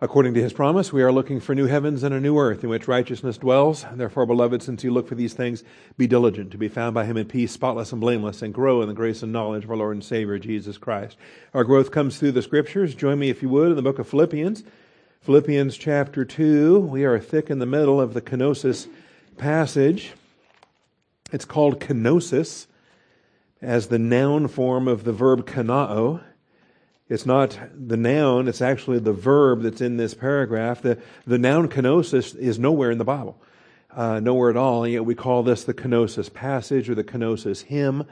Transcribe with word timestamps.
According 0.00 0.34
to 0.34 0.42
his 0.42 0.52
promise, 0.52 0.92
we 0.92 1.02
are 1.02 1.10
looking 1.10 1.40
for 1.40 1.56
new 1.56 1.66
heavens 1.66 2.04
and 2.04 2.14
a 2.14 2.20
new 2.20 2.38
earth 2.38 2.62
in 2.62 2.70
which 2.70 2.86
righteousness 2.86 3.36
dwells. 3.36 3.84
Therefore, 3.92 4.26
beloved, 4.26 4.62
since 4.62 4.84
you 4.84 4.92
look 4.92 5.08
for 5.08 5.16
these 5.16 5.34
things, 5.34 5.64
be 5.96 6.06
diligent 6.06 6.52
to 6.52 6.56
be 6.56 6.68
found 6.68 6.94
by 6.94 7.04
him 7.04 7.16
in 7.16 7.26
peace, 7.26 7.50
spotless 7.50 7.90
and 7.90 8.00
blameless, 8.00 8.40
and 8.40 8.54
grow 8.54 8.80
in 8.80 8.86
the 8.86 8.94
grace 8.94 9.24
and 9.24 9.32
knowledge 9.32 9.64
of 9.64 9.72
our 9.72 9.76
Lord 9.76 9.96
and 9.96 10.04
Savior, 10.04 10.38
Jesus 10.38 10.78
Christ. 10.78 11.16
Our 11.52 11.64
growth 11.64 11.90
comes 11.90 12.16
through 12.16 12.30
the 12.30 12.42
scriptures. 12.42 12.94
Join 12.94 13.18
me, 13.18 13.28
if 13.28 13.42
you 13.42 13.48
would, 13.48 13.70
in 13.70 13.76
the 13.76 13.82
book 13.82 13.98
of 13.98 14.08
Philippians. 14.08 14.62
Philippians 15.22 15.76
chapter 15.76 16.24
2. 16.24 16.78
We 16.78 17.04
are 17.04 17.18
thick 17.18 17.50
in 17.50 17.58
the 17.58 17.66
middle 17.66 18.00
of 18.00 18.14
the 18.14 18.22
kenosis 18.22 18.86
passage. 19.36 20.12
It's 21.32 21.44
called 21.44 21.80
kenosis 21.80 22.68
as 23.60 23.88
the 23.88 23.98
noun 23.98 24.46
form 24.46 24.86
of 24.86 25.02
the 25.02 25.12
verb 25.12 25.44
kanao. 25.44 26.22
It's 27.08 27.24
not 27.24 27.58
the 27.74 27.96
noun, 27.96 28.48
it's 28.48 28.60
actually 28.60 28.98
the 28.98 29.14
verb 29.14 29.62
that's 29.62 29.80
in 29.80 29.96
this 29.96 30.12
paragraph. 30.12 30.82
The, 30.82 30.98
the 31.26 31.38
noun 31.38 31.68
kenosis 31.68 32.36
is 32.36 32.58
nowhere 32.58 32.90
in 32.90 32.98
the 32.98 33.04
Bible, 33.04 33.40
uh, 33.90 34.20
nowhere 34.20 34.50
at 34.50 34.56
all, 34.56 34.84
and 34.84 34.92
yet 34.92 35.06
we 35.06 35.14
call 35.14 35.42
this 35.42 35.64
the 35.64 35.72
kenosis 35.72 36.32
passage 36.32 36.90
or 36.90 36.94
the 36.94 37.04
kenosis 37.04 37.62
hymn. 37.62 38.04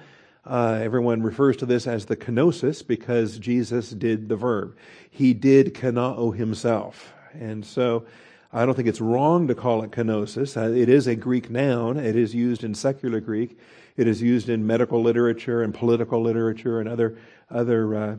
Uh, 0.46 0.78
everyone 0.80 1.23
refers 1.23 1.59
to 1.59 1.66
this 1.66 1.87
as 1.87 2.06
the 2.06 2.16
kenosis 2.16 2.87
because 2.87 3.38
Jesus 3.38 3.90
did 3.90 4.28
the 4.28 4.37
verb. 4.37 4.77
He 5.10 5.34
did 5.34 5.74
kenao 5.74 6.34
himself. 6.34 7.12
And 7.34 7.66
so 7.66 8.06
I 8.52 8.65
don't 8.65 8.74
think 8.74 8.88
it's 8.88 9.01
wrong 9.01 9.48
to 9.48 9.54
call 9.54 9.82
it 9.82 9.90
kenosis. 9.90 10.56
Uh, 10.56 10.73
it 10.73 10.88
is 10.88 11.06
a 11.06 11.16
Greek 11.16 11.51
noun. 11.51 11.98
It 11.98 12.16
is 12.16 12.34
used 12.34 12.65
in 12.65 12.74
secular 12.74 13.20
Greek. 13.20 13.59
It 13.96 14.06
is 14.06 14.23
used 14.23 14.48
in 14.48 14.66
medical 14.66 15.02
literature 15.02 15.62
and 15.62 15.74
political 15.74 16.23
literature 16.23 16.80
and 16.80 16.88
other, 16.88 17.18
other 17.51 17.95
uh, 17.95 18.16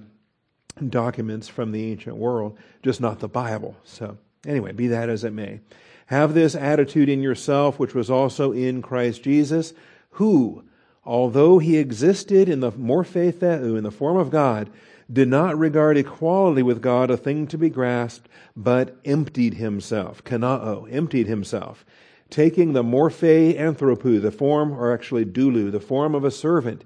documents 0.90 1.48
from 1.48 1.72
the 1.72 1.92
ancient 1.92 2.16
world, 2.16 2.58
just 2.84 3.02
not 3.02 3.20
the 3.20 3.28
Bible. 3.28 3.76
So, 3.84 4.18
anyway, 4.46 4.72
be 4.72 4.88
that 4.88 5.10
as 5.10 5.24
it 5.24 5.34
may. 5.34 5.60
Have 6.08 6.34
this 6.34 6.56
attitude 6.56 7.10
in 7.10 7.22
yourself, 7.22 7.80
which 7.80 7.94
was 7.94 8.10
also 8.10 8.52
in 8.52 8.82
Christ 8.82 9.24
Jesus, 9.24 9.74
who, 10.12 10.64
although 11.04 11.60
he 11.60 11.78
existed 11.78 12.48
in 12.48 12.62
the 12.62 12.72
morphe 12.72 13.34
theou, 13.34 13.78
in 13.78 13.84
the 13.84 13.92
form 13.92 14.18
of 14.18 14.30
God, 14.32 14.70
did 15.12 15.28
not 15.28 15.58
regard 15.58 15.98
equality 15.98 16.64
with 16.64 16.82
God 16.82 17.10
a 17.10 17.18
thing 17.18 17.48
to 17.48 17.58
be 17.58 17.70
grasped, 17.70 18.30
but 18.56 18.98
emptied 19.06 19.56
himself, 19.56 20.24
kanao, 20.24 20.92
emptied 20.92 21.28
himself, 21.28 21.86
taking 22.30 22.74
the 22.74 22.84
morphe 22.84 23.58
anthropou, 23.58 24.22
the 24.22 24.32
form, 24.32 24.72
or 24.74 24.94
actually 24.94 25.26
doulou, 25.26 25.72
the 25.72 25.80
form 25.80 26.14
of 26.14 26.26
a 26.26 26.32
servant, 26.32 26.84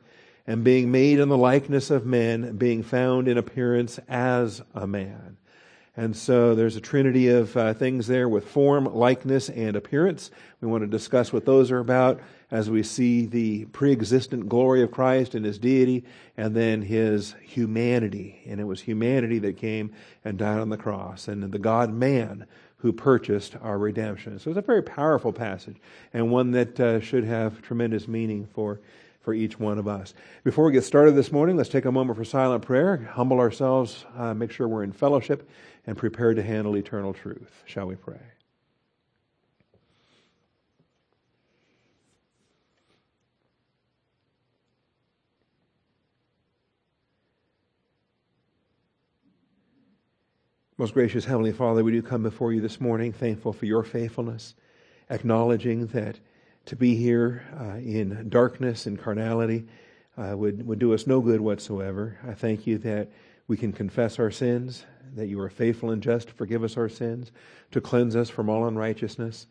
and 0.52 0.66
being 0.66 0.92
made 0.92 1.18
in 1.18 1.30
the 1.30 1.38
likeness 1.38 1.90
of 1.90 2.06
men, 2.06 2.58
being 2.58 2.84
found 2.84 3.30
in 3.30 3.38
appearance 3.38 4.02
as 4.10 4.62
a 4.76 4.86
man. 4.86 5.38
And 5.96 6.14
so 6.14 6.56
there's 6.56 6.76
a 6.76 6.82
trinity 6.82 7.30
of 7.30 7.56
uh, 7.56 7.74
things 7.74 8.06
there 8.08 8.28
with 8.28 8.50
form, 8.50 8.84
likeness, 8.84 9.48
and 9.48 9.78
appearance. 9.78 10.30
We 10.60 10.68
want 10.68 10.84
to 10.84 10.88
discuss 10.88 11.32
what 11.32 11.46
those 11.46 11.72
are 11.72 11.80
about 11.80 12.20
as 12.52 12.70
we 12.70 12.84
see 12.84 13.28
the 13.28 13.64
pre-existent 13.68 14.50
glory 14.50 14.84
of 14.84 14.92
Christ 14.92 15.36
and 15.36 15.46
his 15.46 15.58
deity 15.58 16.04
and 16.36 16.54
then 16.54 16.82
his 16.82 17.34
humanity. 17.44 18.42
And 18.46 18.60
it 18.60 18.66
was 18.66 18.82
humanity 18.82 19.40
that 19.40 19.56
came 19.56 19.94
and 20.26 20.38
died 20.38 20.60
on 20.60 20.68
the 20.68 20.76
cross 20.76 21.30
and 21.30 21.50
the 21.50 21.60
God 21.60 21.94
man 21.94 22.46
who 22.80 22.92
purchased 22.92 23.56
our 23.62 23.78
redemption. 23.78 24.38
So 24.38 24.50
it's 24.50 24.58
a 24.58 24.62
very 24.62 24.84
powerful 24.84 25.32
passage 25.32 25.78
and 26.14 26.30
one 26.30 26.52
that 26.52 26.78
uh, 26.78 27.00
should 27.00 27.24
have 27.24 27.62
tremendous 27.62 28.06
meaning 28.06 28.50
for 28.54 28.82
for 29.22 29.34
each 29.34 29.60
one 29.60 29.78
of 29.78 29.88
us. 29.88 30.14
Before 30.44 30.66
we 30.66 30.72
get 30.72 30.84
started 30.84 31.16
this 31.16 31.32
morning, 31.32 31.56
let's 31.56 31.70
take 31.70 31.86
a 31.86 31.92
moment 31.92 32.18
for 32.18 32.26
silent 32.26 32.64
prayer, 32.64 33.10
humble 33.14 33.40
ourselves, 33.40 34.06
uh, 34.18 34.34
make 34.34 34.52
sure 34.52 34.68
we're 34.68 34.84
in 34.84 34.92
fellowship, 34.92 35.50
and 35.86 35.96
prepared 35.96 36.36
to 36.36 36.44
handle 36.44 36.76
eternal 36.76 37.14
truth. 37.14 37.64
Shall 37.66 37.88
we 37.88 37.96
pray? 37.96 38.20
Most 50.82 50.96
gracious 50.96 51.26
Heavenly 51.26 51.52
Father, 51.52 51.84
we 51.84 51.92
do 51.92 52.02
come 52.02 52.24
before 52.24 52.54
you 52.54 52.60
this 52.60 52.82
morning, 52.82 53.14
thankful 53.14 53.54
for 53.54 53.68
your 53.68 53.84
faithfulness, 53.84 54.56
acknowledging 55.12 55.86
that 55.88 56.20
to 56.66 56.76
be 56.76 56.96
here 56.96 57.44
uh, 57.60 57.78
in 57.78 58.30
darkness 58.30 58.86
and 58.86 59.00
carnality 59.00 59.66
uh, 60.18 60.36
would, 60.38 60.66
would 60.66 60.80
do 60.80 60.94
us 60.94 61.08
no 61.08 61.22
good 61.22 61.42
whatsoever. 61.42 62.18
I 62.28 62.34
thank 62.34 62.68
you 62.68 62.78
that 62.80 63.10
we 63.48 63.58
can 63.58 63.74
confess 63.74 64.20
our 64.20 64.32
sins, 64.32 64.86
that 65.16 65.28
you 65.28 65.40
are 65.42 65.50
faithful 65.50 65.92
and 65.92 66.02
just 66.02 66.30
to 66.30 66.34
forgive 66.34 66.64
us 66.64 66.78
our 66.78 66.90
sins, 66.90 67.32
to 67.72 67.82
cleanse 67.82 68.16
us 68.16 68.30
from 68.30 68.50
all 68.50 68.68
unrighteousness. 68.68 69.48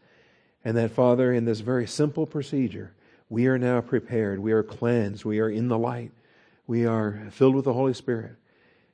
And 0.64 0.76
that, 0.76 0.90
Father, 0.90 1.32
in 1.32 1.44
this 1.44 1.60
very 1.60 1.86
simple 1.86 2.26
procedure, 2.26 2.92
we 3.28 3.46
are 3.46 3.58
now 3.58 3.80
prepared. 3.80 4.38
We 4.38 4.52
are 4.52 4.62
cleansed. 4.62 5.24
We 5.24 5.40
are 5.40 5.50
in 5.50 5.68
the 5.68 5.78
light. 5.78 6.12
We 6.66 6.86
are 6.86 7.28
filled 7.30 7.54
with 7.56 7.64
the 7.64 7.72
Holy 7.72 7.94
Spirit. 7.94 8.36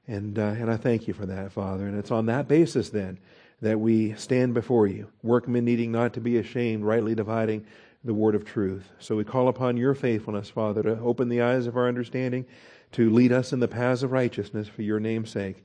And, 0.08 0.38
uh, 0.38 0.42
and 0.42 0.70
I 0.70 0.76
thank 0.76 1.08
you 1.08 1.14
for 1.14 1.26
that, 1.26 1.52
Father. 1.52 1.86
And 1.86 1.98
it's 1.98 2.10
on 2.10 2.26
that 2.26 2.46
basis 2.46 2.90
then 2.90 3.18
that 3.60 3.80
we 3.80 4.14
stand 4.14 4.54
before 4.54 4.86
you, 4.86 5.08
workmen 5.22 5.64
needing 5.64 5.90
not 5.90 6.12
to 6.12 6.20
be 6.20 6.38
ashamed, 6.38 6.84
rightly 6.84 7.14
dividing 7.14 7.66
the 8.06 8.14
word 8.14 8.34
of 8.34 8.44
truth. 8.44 8.92
So 8.98 9.16
we 9.16 9.24
call 9.24 9.48
upon 9.48 9.76
your 9.76 9.94
faithfulness, 9.94 10.48
Father, 10.48 10.82
to 10.84 10.98
open 11.00 11.28
the 11.28 11.42
eyes 11.42 11.66
of 11.66 11.76
our 11.76 11.88
understanding, 11.88 12.46
to 12.92 13.10
lead 13.10 13.32
us 13.32 13.52
in 13.52 13.60
the 13.60 13.68
paths 13.68 14.02
of 14.02 14.12
righteousness 14.12 14.68
for 14.68 14.82
your 14.82 15.00
name's 15.00 15.30
sake. 15.30 15.64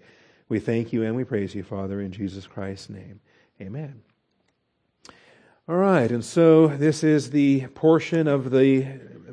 We 0.50 0.60
thank 0.60 0.92
you 0.92 1.04
and 1.04 1.16
we 1.16 1.24
praise 1.24 1.56
you, 1.56 1.64
Father, 1.64 2.02
in 2.02 2.12
Jesus 2.12 2.48
Christ's 2.48 2.90
name. 2.90 3.22
Amen. 3.62 4.02
All 5.70 5.78
right, 5.78 6.12
and 6.12 6.26
so 6.26 6.68
this 6.68 7.04
is 7.04 7.30
the 7.30 7.68
portion 7.68 8.28
of 8.28 8.52
the 8.52 8.86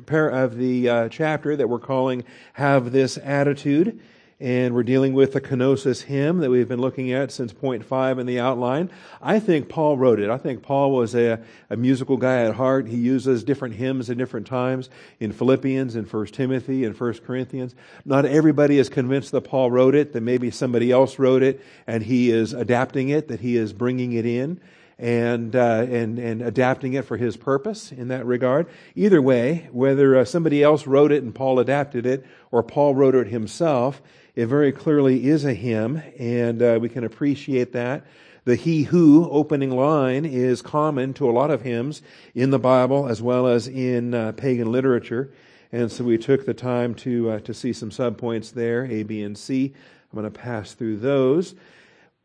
of 0.07 0.57
the 0.57 0.89
uh, 0.89 1.09
chapter 1.09 1.55
that 1.55 1.67
we're 1.67 1.79
calling 1.79 2.23
"Have 2.53 2.91
This 2.91 3.17
Attitude." 3.17 3.99
And 4.41 4.73
we're 4.73 4.83
dealing 4.83 5.13
with 5.13 5.33
the 5.33 5.41
kenosis 5.41 6.03
hymn 6.03 6.37
that 6.37 6.49
we've 6.49 6.67
been 6.67 6.79
looking 6.79 7.11
at 7.11 7.29
since 7.31 7.51
point 7.51 7.83
five 7.83 8.19
in 8.19 8.25
the 8.25 8.39
outline. 8.39 8.89
I 9.21 9.39
think 9.39 9.67
Paul 9.67 9.97
wrote 9.97 10.19
it. 10.19 10.29
I 10.29 10.37
think 10.37 10.61
Paul 10.61 10.91
was 10.91 11.13
a, 11.13 11.41
a 11.69 11.75
musical 11.75 12.15
guy 12.15 12.43
at 12.43 12.55
heart. 12.55 12.87
He 12.87 12.95
uses 12.95 13.43
different 13.43 13.75
hymns 13.75 14.09
at 14.09 14.17
different 14.17 14.47
times 14.47 14.89
in 15.19 15.33
Philippians 15.33 15.95
in 15.95 16.05
First 16.05 16.35
Timothy 16.35 16.85
in 16.85 16.93
First 16.93 17.25
Corinthians. 17.25 17.75
Not 18.05 18.25
everybody 18.25 18.77
is 18.77 18.87
convinced 18.87 19.31
that 19.31 19.41
Paul 19.41 19.71
wrote 19.71 19.95
it, 19.95 20.13
that 20.13 20.21
maybe 20.21 20.51
somebody 20.51 20.91
else 20.91 21.19
wrote 21.19 21.43
it 21.43 21.61
and 21.85 22.03
he 22.03 22.31
is 22.31 22.53
adapting 22.53 23.09
it, 23.09 23.27
that 23.27 23.41
he 23.41 23.57
is 23.57 23.73
bringing 23.73 24.13
it 24.13 24.25
in 24.25 24.61
and 24.97 25.55
uh, 25.55 25.85
and 25.89 26.19
and 26.19 26.41
adapting 26.41 26.93
it 26.93 27.05
for 27.05 27.15
his 27.17 27.37
purpose 27.37 27.91
in 27.91 28.09
that 28.09 28.25
regard. 28.25 28.67
Either 28.95 29.21
way, 29.21 29.69
whether 29.71 30.17
uh, 30.17 30.25
somebody 30.25 30.61
else 30.61 30.85
wrote 30.85 31.11
it 31.11 31.23
and 31.23 31.33
Paul 31.33 31.59
adapted 31.59 32.05
it, 32.05 32.25
or 32.51 32.63
Paul 32.63 32.95
wrote 32.95 33.15
it 33.15 33.27
himself, 33.27 34.01
it 34.39 34.47
very 34.47 34.71
clearly 34.71 35.27
is 35.27 35.43
a 35.43 35.53
hymn, 35.53 36.01
and 36.17 36.61
uh, 36.61 36.79
we 36.81 36.87
can 36.87 37.03
appreciate 37.03 37.73
that. 37.73 38.05
The 38.45 38.55
he 38.55 38.83
who 38.83 39.29
opening 39.29 39.71
line 39.71 40.23
is 40.23 40.61
common 40.61 41.13
to 41.15 41.29
a 41.29 41.33
lot 41.33 41.51
of 41.51 41.61
hymns 41.61 42.01
in 42.33 42.49
the 42.49 42.57
Bible 42.57 43.09
as 43.09 43.21
well 43.21 43.47
as 43.47 43.67
in 43.67 44.13
uh, 44.13 44.31
pagan 44.31 44.71
literature. 44.71 45.33
And 45.73 45.91
so 45.91 46.05
we 46.05 46.17
took 46.17 46.45
the 46.45 46.53
time 46.53 46.95
to, 46.95 47.31
uh, 47.31 47.39
to 47.41 47.53
see 47.53 47.73
some 47.73 47.89
subpoints 47.89 48.53
there, 48.53 48.85
A, 48.85 49.03
B, 49.03 49.23
and 49.23 49.37
C. 49.37 49.73
I'm 50.09 50.19
going 50.21 50.31
to 50.31 50.39
pass 50.39 50.73
through 50.73 50.99
those. 50.99 51.53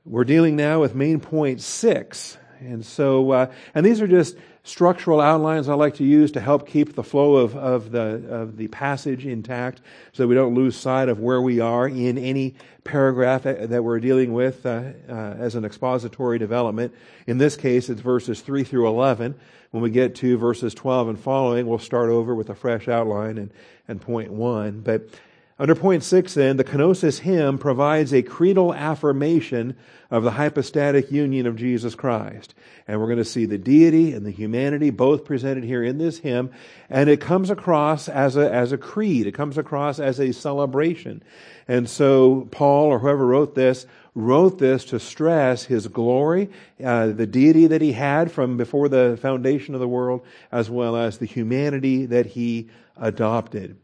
We're 0.05 0.23
dealing 0.23 0.55
now 0.55 0.83
with 0.83 0.95
main 0.95 1.19
point 1.19 1.63
six. 1.63 2.39
And 2.61 2.87
so, 2.87 3.33
uh, 3.33 3.53
and 3.75 3.85
these 3.85 4.01
are 4.01 4.07
just 4.07 4.37
structural 4.65 5.21
outlines 5.21 5.69
I 5.69 5.75
like 5.75 5.95
to 5.97 6.05
use 6.05 6.33
to 6.33 6.41
help 6.41 6.67
keep 6.67 6.95
the 6.95 7.03
flow 7.03 7.37
of, 7.37 7.55
of, 7.55 7.91
the, 7.93 8.25
of 8.29 8.57
the 8.57 8.69
passage 8.69 9.27
intact 9.27 9.83
so 10.13 10.27
we 10.27 10.35
don't 10.35 10.55
lose 10.55 10.75
sight 10.75 11.11
of 11.11 11.21
where 11.21 11.41
we 11.41 11.61
are 11.61 11.87
in 11.87 12.17
any 12.17 12.55
paragraph 12.83 13.43
that 13.43 13.85
we're 13.85 14.01
dealing 14.01 14.33
with 14.33 14.65
uh, 14.65 14.85
uh, 15.09 15.13
as 15.13 15.55
an 15.55 15.65
expository 15.67 16.39
development. 16.39 16.95
In 17.27 17.39
this 17.39 17.57
case, 17.57 17.91
it's 17.91 18.01
verses 18.01 18.41
3 18.41 18.65
through 18.65 18.89
11. 18.89 19.35
When 19.71 19.83
we 19.83 19.91
get 19.91 20.15
to 20.17 20.39
verses 20.39 20.73
12 20.73 21.09
and 21.09 21.21
following, 21.21 21.67
we'll 21.67 21.79
start 21.79 22.09
over 22.09 22.35
with 22.35 22.49
a 22.49 22.55
fresh 22.55 22.89
outline 22.89 23.37
and, 23.39 23.51
and 23.87 24.01
point 24.01 24.33
1. 24.33 24.81
But 24.81 25.09
under 25.57 25.77
point 25.77 26.03
six, 26.03 26.35
then, 26.35 26.57
the 26.57 26.65
kenosis 26.65 27.21
hymn 27.21 27.59
provides 27.59 28.13
a 28.13 28.23
creedal 28.23 28.75
affirmation 28.75 29.77
of 30.11 30.25
the 30.25 30.33
hypostatic 30.33 31.13
union 31.13 31.47
of 31.47 31.57
Jesus 31.57 31.95
Christ. 31.95 32.55
And 32.89 33.01
we're 33.01 33.07
going 33.07 33.19
to 33.19 33.25
see 33.25 33.47
the 33.47 33.59
deity 33.59 34.13
and 34.13 34.27
the 34.27 34.31
humanity 34.33 34.91
both 34.91 35.25
presented 35.25 35.63
here 35.63 35.85
in 35.85 35.99
this 35.99 36.19
hymn. 36.19 36.51
And 36.91 37.09
it 37.09 37.21
comes 37.21 37.51
across 37.51 38.09
as 38.09 38.37
a, 38.37 38.53
as 38.53 38.73
a 38.73 38.79
creed. 38.79 39.27
It 39.27 39.33
comes 39.33 39.57
across 39.57 40.01
as 40.01 40.19
a 40.19 40.33
celebration. 40.33 41.23
And 41.69 41.89
so 41.89 42.49
Paul, 42.51 42.87
or 42.87 42.99
whoever 42.99 43.25
wrote 43.25 43.55
this, 43.55 43.87
wrote 44.15 44.59
this 44.59 44.85
to 44.87 45.01
stress 45.01 45.65
his 45.65 45.89
glory, 45.89 46.51
uh, 46.83 47.09
the 47.09 47.27
deity 47.27 47.69
that 47.69 47.81
he 47.81 47.93
had 47.93 48.31
from 48.31 48.57
before 48.57 48.89
the 48.89 49.19
foundation 49.23 49.75
of 49.75 49.81
the 49.81 49.89
world, 49.89 50.27
as 50.53 50.69
well 50.69 50.97
as 50.97 51.19
the 51.19 51.27
humanity 51.27 52.07
that 52.07 52.27
he 52.27 52.69
adopted. 52.97 53.77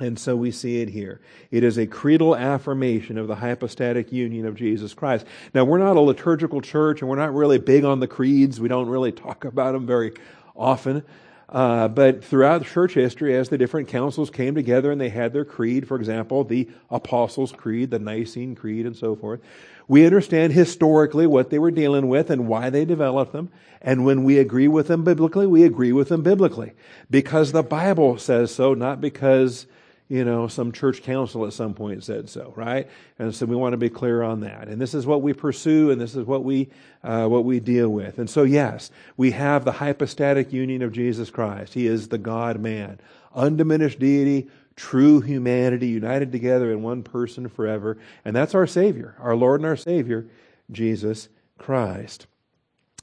And 0.00 0.18
so 0.18 0.36
we 0.36 0.50
see 0.50 0.80
it 0.80 0.88
here. 0.88 1.20
It 1.50 1.64
is 1.64 1.78
a 1.78 1.86
creedal 1.86 2.36
affirmation 2.36 3.18
of 3.18 3.26
the 3.26 3.34
hypostatic 3.34 4.12
union 4.12 4.46
of 4.46 4.54
Jesus 4.54 4.94
Christ. 4.94 5.26
Now, 5.54 5.64
we're 5.64 5.78
not 5.78 5.96
a 5.96 6.00
liturgical 6.00 6.60
church 6.60 7.00
and 7.00 7.08
we're 7.08 7.16
not 7.16 7.34
really 7.34 7.58
big 7.58 7.84
on 7.84 8.00
the 8.00 8.06
creeds. 8.06 8.60
We 8.60 8.68
don't 8.68 8.88
really 8.88 9.12
talk 9.12 9.44
about 9.44 9.72
them 9.72 9.86
very 9.86 10.12
often. 10.56 11.04
Uh, 11.48 11.88
but 11.88 12.22
throughout 12.22 12.66
church 12.66 12.92
history, 12.92 13.34
as 13.34 13.48
the 13.48 13.56
different 13.56 13.88
councils 13.88 14.28
came 14.28 14.54
together 14.54 14.92
and 14.92 15.00
they 15.00 15.08
had 15.08 15.32
their 15.32 15.46
creed, 15.46 15.88
for 15.88 15.96
example, 15.96 16.44
the 16.44 16.68
Apostles' 16.90 17.52
Creed, 17.52 17.90
the 17.90 17.98
Nicene 17.98 18.54
Creed, 18.54 18.84
and 18.84 18.94
so 18.94 19.16
forth, 19.16 19.40
we 19.86 20.04
understand 20.04 20.52
historically 20.52 21.26
what 21.26 21.48
they 21.48 21.58
were 21.58 21.70
dealing 21.70 22.08
with 22.08 22.28
and 22.28 22.46
why 22.46 22.68
they 22.68 22.84
developed 22.84 23.32
them. 23.32 23.50
And 23.80 24.04
when 24.04 24.24
we 24.24 24.38
agree 24.38 24.68
with 24.68 24.88
them 24.88 25.04
biblically, 25.04 25.46
we 25.46 25.64
agree 25.64 25.92
with 25.92 26.10
them 26.10 26.22
biblically. 26.22 26.72
Because 27.10 27.52
the 27.52 27.62
Bible 27.62 28.18
says 28.18 28.54
so, 28.54 28.74
not 28.74 29.00
because 29.00 29.66
you 30.08 30.24
know, 30.24 30.48
some 30.48 30.72
church 30.72 31.02
council 31.02 31.46
at 31.46 31.52
some 31.52 31.74
point 31.74 32.02
said 32.02 32.30
so, 32.30 32.52
right? 32.56 32.88
And 33.18 33.34
so 33.34 33.44
we 33.44 33.56
want 33.56 33.74
to 33.74 33.78
be 33.78 33.90
clear 33.90 34.22
on 34.22 34.40
that. 34.40 34.68
And 34.68 34.80
this 34.80 34.94
is 34.94 35.04
what 35.04 35.20
we 35.20 35.34
pursue, 35.34 35.90
and 35.90 36.00
this 36.00 36.14
is 36.14 36.24
what 36.24 36.44
we 36.44 36.70
uh, 37.04 37.26
what 37.26 37.44
we 37.44 37.60
deal 37.60 37.90
with. 37.90 38.18
And 38.18 38.28
so, 38.28 38.42
yes, 38.42 38.90
we 39.16 39.32
have 39.32 39.64
the 39.64 39.72
hypostatic 39.72 40.52
union 40.52 40.82
of 40.82 40.92
Jesus 40.92 41.28
Christ. 41.30 41.74
He 41.74 41.86
is 41.86 42.08
the 42.08 42.18
God 42.18 42.58
Man, 42.58 42.98
undiminished 43.34 43.98
deity, 43.98 44.48
true 44.76 45.20
humanity, 45.20 45.88
united 45.88 46.32
together 46.32 46.72
in 46.72 46.82
one 46.82 47.02
person 47.02 47.48
forever. 47.48 47.98
And 48.24 48.34
that's 48.34 48.54
our 48.54 48.66
Savior, 48.66 49.14
our 49.18 49.36
Lord 49.36 49.60
and 49.60 49.66
our 49.66 49.76
Savior, 49.76 50.26
Jesus 50.70 51.28
Christ. 51.58 52.26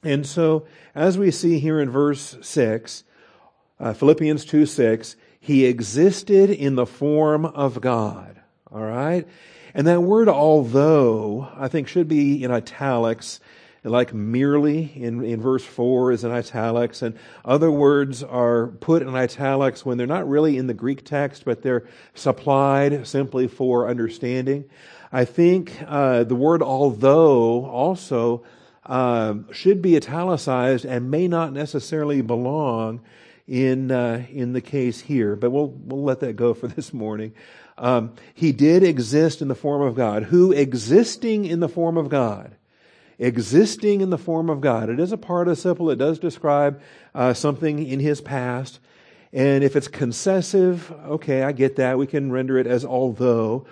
And 0.04 0.26
so, 0.26 0.66
as 0.96 1.18
we 1.20 1.30
see 1.30 1.60
here 1.60 1.80
in 1.80 1.90
verse 1.90 2.38
six, 2.42 3.04
uh, 3.80 3.94
Philippians 3.94 4.44
two 4.46 4.66
six 4.66 5.16
he 5.46 5.66
existed 5.66 6.50
in 6.50 6.74
the 6.74 6.88
form 6.88 7.46
of 7.46 7.80
God. 7.80 8.42
All 8.72 8.82
right? 8.82 9.28
And 9.76 9.86
that 9.86 10.02
word 10.02 10.28
although, 10.28 11.48
I 11.56 11.68
think 11.68 11.88
should 11.88 12.08
be 12.08 12.44
in 12.44 12.50
italics, 12.50 13.40
like 13.84 14.12
merely 14.12 14.92
in, 14.96 15.24
in 15.24 15.40
verse 15.40 15.64
4 15.64 16.14
is 16.14 16.24
in 16.24 16.32
italics, 16.32 17.04
and 17.04 17.16
other 17.46 17.70
words 17.70 18.24
are 18.24 18.70
put 18.70 19.04
in 19.04 19.16
italics 19.16 19.86
when 19.86 20.00
they're 20.00 20.08
not 20.08 20.28
really 20.28 20.58
in 20.58 20.66
the 20.66 20.74
Greek 20.74 21.06
text, 21.06 21.46
but 21.46 21.62
they're 21.62 21.88
supplied 22.16 23.06
simply 23.06 23.48
for 23.48 23.88
understanding. 23.88 24.66
I 25.12 25.26
think 25.26 25.74
uh, 25.86 26.24
the 26.24 26.34
word 26.34 26.64
although 26.64 27.68
also 27.68 28.44
uh, 28.84 29.36
should 29.52 29.84
be 29.84 29.96
italicized 29.96 30.86
and 30.86 31.12
may 31.12 31.28
not 31.28 31.54
necessarily 31.54 32.24
belong 32.24 33.02
in 33.48 33.92
uh, 33.92 34.26
in 34.32 34.54
the 34.54 34.62
case 34.62 35.02
here, 35.02 35.36
but 35.36 35.52
we'll 35.52 35.70
we'll 35.70 36.04
let 36.04 36.20
that 36.22 36.36
go 36.36 36.54
for 36.54 36.68
this 36.76 36.94
morning. 36.94 37.34
Um, 37.78 38.14
he 38.34 38.52
did 38.52 38.84
exist 38.84 39.42
in 39.42 39.48
the 39.48 39.56
form 39.56 39.82
of 39.82 39.96
God. 39.96 40.24
Who 40.24 40.52
existing 40.52 41.46
in 41.46 41.60
the 41.60 41.70
form 41.70 41.98
of 41.98 42.10
God? 42.10 42.56
Existing 43.20 44.02
in 44.02 44.10
the 44.10 44.18
form 44.18 44.50
of 44.50 44.62
God. 44.62 44.90
It 44.90 45.00
is 45.00 45.12
a 45.12 45.18
participle. 45.18 45.90
It 45.90 45.98
does 45.98 46.20
describe 46.20 46.82
uh, 47.14 47.34
something 47.34 47.86
in 47.86 48.00
his 48.00 48.22
past. 48.22 48.80
And 49.34 49.64
if 49.64 49.76
it's 49.76 49.90
concessive, 49.90 50.92
okay, 50.92 51.44
I 51.44 51.52
get 51.52 51.76
that. 51.76 51.98
We 51.98 52.08
can 52.08 52.32
render 52.32 52.58
it 52.58 52.68
as 52.68 52.86
although. 52.86 53.66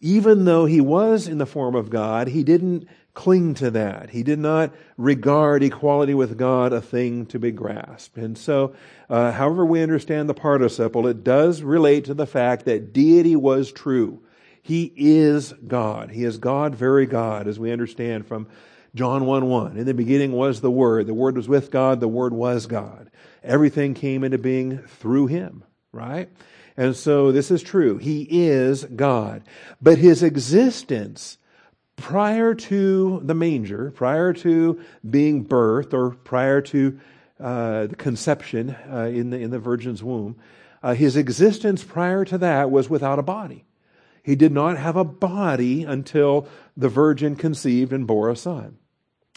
Even 0.00 0.44
though 0.44 0.64
he 0.64 0.80
was 0.80 1.26
in 1.26 1.38
the 1.38 1.46
form 1.46 1.74
of 1.74 1.90
God, 1.90 2.28
he 2.28 2.44
didn't 2.44 2.88
cling 3.18 3.52
to 3.52 3.68
that. 3.68 4.10
He 4.10 4.22
did 4.22 4.38
not 4.38 4.72
regard 4.96 5.64
equality 5.64 6.14
with 6.14 6.38
God 6.38 6.72
a 6.72 6.80
thing 6.80 7.26
to 7.26 7.38
be 7.40 7.50
grasped. 7.50 8.16
And 8.16 8.38
so, 8.38 8.76
uh, 9.10 9.32
however 9.32 9.66
we 9.66 9.82
understand 9.82 10.28
the 10.28 10.34
participle, 10.34 11.04
it 11.08 11.24
does 11.24 11.62
relate 11.62 12.04
to 12.04 12.14
the 12.14 12.28
fact 12.28 12.64
that 12.66 12.92
deity 12.92 13.34
was 13.34 13.72
true. 13.72 14.22
He 14.62 14.92
is 14.94 15.52
God. 15.66 16.12
He 16.12 16.22
is 16.22 16.38
God, 16.38 16.76
very 16.76 17.06
God, 17.06 17.48
as 17.48 17.58
we 17.58 17.72
understand 17.72 18.24
from 18.24 18.46
John 18.94 19.26
1 19.26 19.48
1. 19.48 19.76
In 19.76 19.84
the 19.84 19.94
beginning 19.94 20.30
was 20.30 20.60
the 20.60 20.70
Word. 20.70 21.08
The 21.08 21.12
Word 21.14 21.36
was 21.36 21.48
with 21.48 21.72
God. 21.72 21.98
The 21.98 22.06
Word 22.06 22.32
was 22.32 22.66
God. 22.66 23.10
Everything 23.42 23.94
came 23.94 24.22
into 24.22 24.38
being 24.38 24.78
through 24.78 25.26
Him, 25.26 25.64
right? 25.90 26.30
And 26.76 26.94
so 26.94 27.32
this 27.32 27.50
is 27.50 27.64
true. 27.64 27.98
He 27.98 28.28
is 28.30 28.84
God. 28.84 29.42
But 29.82 29.98
His 29.98 30.22
existence 30.22 31.36
prior 31.98 32.54
to 32.54 33.20
the 33.24 33.34
manger, 33.34 33.90
prior 33.90 34.32
to 34.32 34.80
being 35.08 35.44
birthed, 35.44 35.92
or 35.92 36.10
prior 36.10 36.60
to 36.62 36.98
uh, 37.40 37.86
the 37.88 37.96
conception 37.96 38.70
uh, 38.90 39.10
in, 39.12 39.30
the, 39.30 39.38
in 39.38 39.50
the 39.50 39.58
virgin's 39.58 40.02
womb, 40.02 40.36
uh, 40.82 40.94
his 40.94 41.16
existence 41.16 41.84
prior 41.84 42.24
to 42.24 42.38
that 42.38 42.70
was 42.70 42.88
without 42.88 43.18
a 43.18 43.22
body. 43.22 43.64
He 44.22 44.36
did 44.36 44.52
not 44.52 44.78
have 44.78 44.96
a 44.96 45.04
body 45.04 45.84
until 45.84 46.48
the 46.76 46.88
virgin 46.88 47.34
conceived 47.34 47.92
and 47.92 48.06
bore 48.06 48.30
a 48.30 48.36
son. 48.36 48.78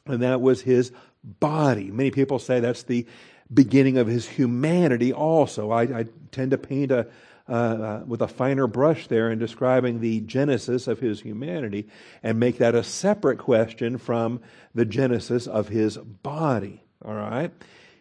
And 0.06 0.22
that 0.22 0.42
was 0.42 0.62
his 0.62 0.92
body. 1.24 1.92
Many 1.92 2.12
people 2.12 2.40
say 2.40 2.60
that's 2.60 2.84
the 2.84 3.08
beginning 3.54 3.98
of 3.98 4.08
his 4.08 4.28
humanity 4.28 5.13
also. 5.13 5.72
I, 5.72 5.84
I 5.84 6.06
tend 6.31 6.52
to 6.52 6.58
paint 6.58 6.92
a, 6.92 7.08
uh, 7.51 7.53
uh, 7.53 8.03
with 8.07 8.21
a 8.21 8.30
finer 8.30 8.65
brush 8.65 9.07
there 9.07 9.30
in 9.30 9.38
describing 9.38 10.00
the 10.00 10.21
genesis 10.21 10.88
of 10.88 11.00
his 11.00 11.19
humanity 11.19 11.86
and 12.24 12.39
make 12.39 12.59
that 12.59 12.75
a 12.75 12.81
separate 12.81 13.39
question 13.39 13.98
from 13.98 14.39
the 14.74 14.86
genesis 14.86 15.48
of 15.48 15.68
his 15.68 15.98
body. 15.98 16.81
All 17.03 17.13
right? 17.13 17.51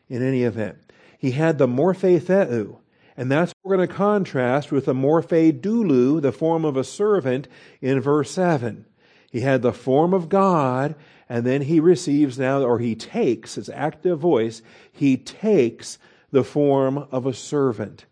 In 0.08 0.22
any 0.22 0.44
event, 0.44 0.78
he 1.18 1.32
had 1.32 1.58
the 1.58 1.66
morphe 1.66 2.20
theou, 2.20 2.78
and 3.16 3.28
that's 3.28 3.52
what 3.60 3.70
we're 3.70 3.76
going 3.78 3.88
to 3.88 3.94
contrast 3.94 4.70
with 4.70 4.84
the 4.84 4.94
morphe 4.94 5.60
doulou, 5.60 6.22
the 6.22 6.30
form 6.30 6.64
of 6.64 6.76
a 6.76 6.84
servant, 6.84 7.48
in 7.80 8.00
verse 8.00 8.30
7. 8.30 8.86
He 9.32 9.40
had 9.40 9.62
the 9.62 9.72
form 9.72 10.14
of 10.14 10.28
God, 10.28 10.94
and 11.28 11.44
then 11.44 11.62
he 11.62 11.80
receives 11.80 12.38
now, 12.38 12.62
or 12.62 12.78
he 12.78 12.94
takes, 12.94 13.56
his 13.56 13.68
active 13.68 14.20
voice, 14.20 14.62
he 14.92 15.16
takes 15.16 15.98
the 16.30 16.44
form 16.44 17.08
of 17.10 17.26
a 17.26 17.34
servant. 17.34 18.06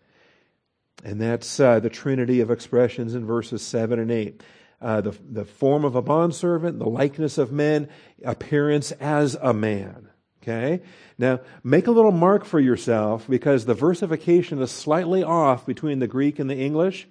And 1.05 1.21
that's 1.21 1.61
uh, 1.61 1.81
the 1.81 1.91
trinity 1.91 2.41
of 2.41 2.51
expressions 2.51 3.15
in 3.15 3.25
verses 3.25 3.63
7 3.63 3.99
and 3.99 4.11
8. 4.11 4.43
Uh, 4.81 5.01
the, 5.01 5.19
the 5.29 5.45
form 5.45 5.85
of 5.85 5.97
a 5.97 6.03
bondservant, 6.03 6.79
the 6.79 6.89
likeness 6.89 7.39
of 7.39 7.53
men, 7.53 7.89
appearance 8.25 8.93
as 8.93 9.37
a 9.41 9.53
man. 9.53 10.09
Okay? 10.43 10.83
Now, 11.19 11.41
make 11.65 11.89
a 11.89 11.91
little 11.91 12.13
mark 12.13 12.45
for 12.45 12.61
yourself 12.61 13.27
because 13.29 13.65
the 13.65 13.75
versification 13.75 14.61
is 14.63 14.71
slightly 14.71 15.23
off 15.23 15.67
between 15.67 15.99
the 15.99 16.07
Greek 16.07 16.39
and 16.39 16.49
the 16.49 16.57
English. 16.57 17.09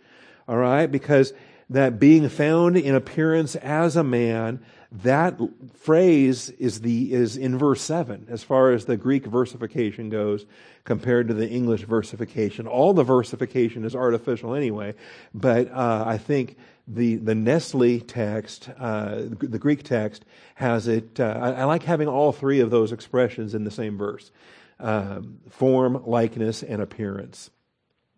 All 0.47 0.57
right? 0.57 0.87
Because 0.87 1.33
that 1.69 1.99
being 1.99 2.29
found 2.29 2.77
in 2.77 2.95
appearance 2.95 3.55
as 3.57 3.95
a 3.95 4.03
man 4.03 4.63
that 4.91 5.39
phrase 5.75 6.49
is 6.49 6.81
the 6.81 7.13
is 7.13 7.35
in 7.35 7.57
verse 7.57 7.81
7 7.81 8.27
as 8.29 8.43
far 8.43 8.71
as 8.71 8.85
the 8.85 8.95
greek 8.95 9.25
versification 9.25 10.09
goes 10.09 10.45
compared 10.85 11.27
to 11.27 11.33
the 11.33 11.49
english 11.49 11.83
versification. 11.83 12.67
All 12.67 12.93
the 12.93 13.03
versification 13.03 13.83
is 13.83 13.95
artificial 13.95 14.55
anyway 14.55 14.95
but 15.33 15.69
uh, 15.71 16.03
i 16.07 16.17
think 16.17 16.57
the 16.87 17.15
the 17.17 17.35
nestle 17.35 17.99
text 17.99 18.69
uh, 18.79 19.23
the 19.27 19.59
greek 19.59 19.83
text 19.83 20.23
has 20.55 20.87
it 20.87 21.19
uh, 21.19 21.37
I, 21.39 21.51
I, 21.51 21.63
like 21.65 21.83
having 21.83 22.07
all 22.07 22.31
three 22.31 22.61
of 22.61 22.71
those 22.71 22.91
expressions 22.91 23.53
in 23.53 23.63
the 23.63 23.71
same 23.71 23.97
verse. 23.97 24.31
Um, 24.79 25.39
form 25.49 26.03
likeness 26.05 26.61
and 26.61 26.81
appearance. 26.81 27.49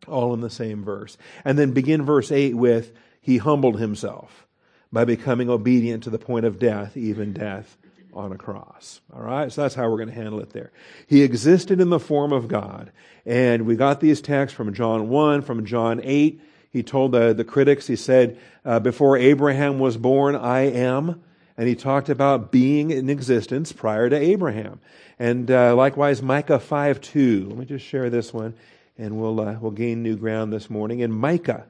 All 0.07 0.33
in 0.33 0.41
the 0.41 0.49
same 0.49 0.83
verse. 0.83 1.17
And 1.45 1.57
then 1.57 1.71
begin 1.71 2.03
verse 2.03 2.31
8 2.31 2.55
with 2.55 2.91
he 3.21 3.37
humbled 3.37 3.79
himself 3.79 4.45
by 4.91 5.05
becoming 5.05 5.49
obedient 5.49 6.03
to 6.03 6.09
the 6.09 6.19
point 6.19 6.45
of 6.45 6.59
death, 6.59 6.97
even 6.97 7.33
death 7.33 7.77
on 8.13 8.31
a 8.31 8.37
cross. 8.37 9.01
All 9.13 9.21
right? 9.21 9.51
So 9.51 9.61
that's 9.61 9.75
how 9.75 9.89
we're 9.89 9.97
going 9.97 10.09
to 10.09 10.15
handle 10.15 10.39
it 10.39 10.51
there. 10.51 10.71
He 11.07 11.23
existed 11.23 11.79
in 11.79 11.89
the 11.89 11.99
form 11.99 12.33
of 12.33 12.47
God. 12.47 12.91
And 13.25 13.65
we 13.65 13.75
got 13.75 13.99
these 13.99 14.21
texts 14.21 14.55
from 14.55 14.73
John 14.73 15.09
1, 15.09 15.41
from 15.43 15.65
John 15.65 16.01
8. 16.03 16.41
He 16.71 16.83
told 16.83 17.11
the, 17.11 17.33
the 17.33 17.43
critics, 17.43 17.87
he 17.87 17.95
said, 17.95 18.37
uh, 18.65 18.79
Before 18.79 19.17
Abraham 19.17 19.79
was 19.79 19.97
born, 19.97 20.35
I 20.35 20.61
am. 20.61 21.21
And 21.57 21.67
he 21.67 21.75
talked 21.75 22.09
about 22.09 22.51
being 22.51 22.89
in 22.89 23.09
existence 23.09 23.71
prior 23.71 24.09
to 24.09 24.15
Abraham. 24.15 24.79
And 25.19 25.51
uh, 25.51 25.75
likewise, 25.75 26.21
Micah 26.21 26.59
5 26.59 27.01
2. 27.01 27.47
Let 27.49 27.57
me 27.57 27.65
just 27.65 27.85
share 27.85 28.09
this 28.09 28.33
one, 28.33 28.53
and 28.97 29.19
we'll, 29.19 29.41
uh, 29.41 29.57
we'll 29.59 29.71
gain 29.71 30.01
new 30.01 30.15
ground 30.15 30.53
this 30.53 30.69
morning. 30.69 30.99
In 31.01 31.11
Micah, 31.11 31.65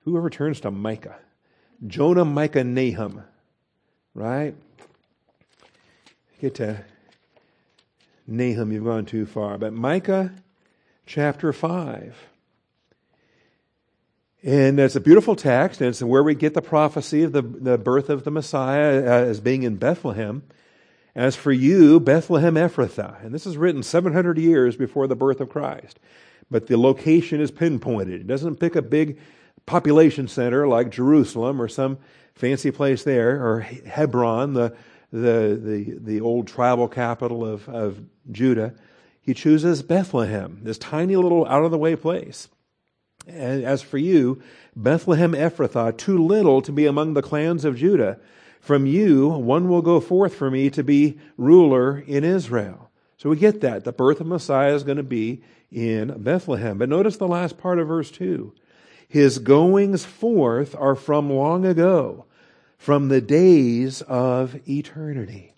whoever 0.00 0.28
turns 0.28 0.58
to 0.60 0.72
Micah? 0.72 1.21
Jonah, 1.86 2.24
Micah, 2.24 2.64
Nahum, 2.64 3.22
right? 4.14 4.54
Get 6.40 6.54
to 6.56 6.84
Nahum, 8.26 8.72
you've 8.72 8.84
gone 8.84 9.04
too 9.04 9.26
far. 9.26 9.58
But 9.58 9.72
Micah 9.72 10.32
chapter 11.06 11.52
5. 11.52 12.16
And 14.44 14.80
it's 14.80 14.96
a 14.96 15.00
beautiful 15.00 15.36
text, 15.36 15.80
and 15.80 15.88
it's 15.88 16.02
where 16.02 16.22
we 16.22 16.34
get 16.34 16.54
the 16.54 16.62
prophecy 16.62 17.22
of 17.22 17.32
the, 17.32 17.42
the 17.42 17.78
birth 17.78 18.10
of 18.10 18.24
the 18.24 18.30
Messiah 18.30 19.00
uh, 19.00 19.24
as 19.24 19.40
being 19.40 19.62
in 19.62 19.76
Bethlehem. 19.76 20.42
As 21.14 21.36
for 21.36 21.52
you, 21.52 22.00
Bethlehem 22.00 22.54
Ephrathah, 22.54 23.22
and 23.22 23.34
this 23.34 23.46
is 23.46 23.56
written 23.56 23.82
700 23.82 24.38
years 24.38 24.76
before 24.76 25.06
the 25.06 25.14
birth 25.14 25.40
of 25.40 25.50
Christ, 25.50 26.00
but 26.50 26.66
the 26.66 26.78
location 26.78 27.40
is 27.40 27.50
pinpointed. 27.50 28.22
It 28.22 28.26
doesn't 28.26 28.56
pick 28.56 28.74
a 28.74 28.82
big 28.82 29.18
population 29.66 30.28
center 30.28 30.66
like 30.66 30.90
Jerusalem 30.90 31.60
or 31.60 31.68
some 31.68 31.98
fancy 32.34 32.70
place 32.70 33.02
there, 33.04 33.44
or 33.44 33.60
Hebron, 33.60 34.54
the, 34.54 34.74
the, 35.12 35.60
the, 35.62 35.98
the 36.00 36.20
old 36.20 36.46
tribal 36.46 36.88
capital 36.88 37.44
of, 37.44 37.68
of 37.68 38.00
Judah. 38.30 38.74
He 39.20 39.34
chooses 39.34 39.82
Bethlehem, 39.82 40.60
this 40.62 40.78
tiny 40.78 41.16
little 41.16 41.46
out 41.46 41.64
of 41.64 41.70
the 41.70 41.78
way 41.78 41.94
place. 41.94 42.48
And 43.26 43.64
as 43.64 43.82
for 43.82 43.98
you, 43.98 44.42
Bethlehem 44.74 45.32
Ephrathah, 45.32 45.96
too 45.96 46.18
little 46.18 46.60
to 46.62 46.72
be 46.72 46.86
among 46.86 47.14
the 47.14 47.22
clans 47.22 47.64
of 47.64 47.76
Judah. 47.76 48.18
From 48.60 48.86
you, 48.86 49.28
one 49.28 49.68
will 49.68 49.82
go 49.82 50.00
forth 50.00 50.34
for 50.34 50.50
me 50.50 50.70
to 50.70 50.82
be 50.82 51.18
ruler 51.36 51.98
in 51.98 52.24
Israel. 52.24 52.90
So 53.16 53.30
we 53.30 53.36
get 53.36 53.60
that. 53.60 53.84
The 53.84 53.92
birth 53.92 54.20
of 54.20 54.26
Messiah 54.26 54.74
is 54.74 54.82
going 54.82 54.96
to 54.96 55.04
be 55.04 55.42
in 55.70 56.22
Bethlehem. 56.22 56.78
But 56.78 56.88
notice 56.88 57.16
the 57.16 57.28
last 57.28 57.58
part 57.58 57.78
of 57.78 57.88
verse 57.88 58.10
2. 58.10 58.52
His 59.12 59.40
goings 59.40 60.06
forth 60.06 60.74
are 60.74 60.94
from 60.94 61.28
long 61.28 61.66
ago, 61.66 62.24
from 62.78 63.08
the 63.08 63.20
days 63.20 64.00
of 64.00 64.66
eternity. 64.66 65.52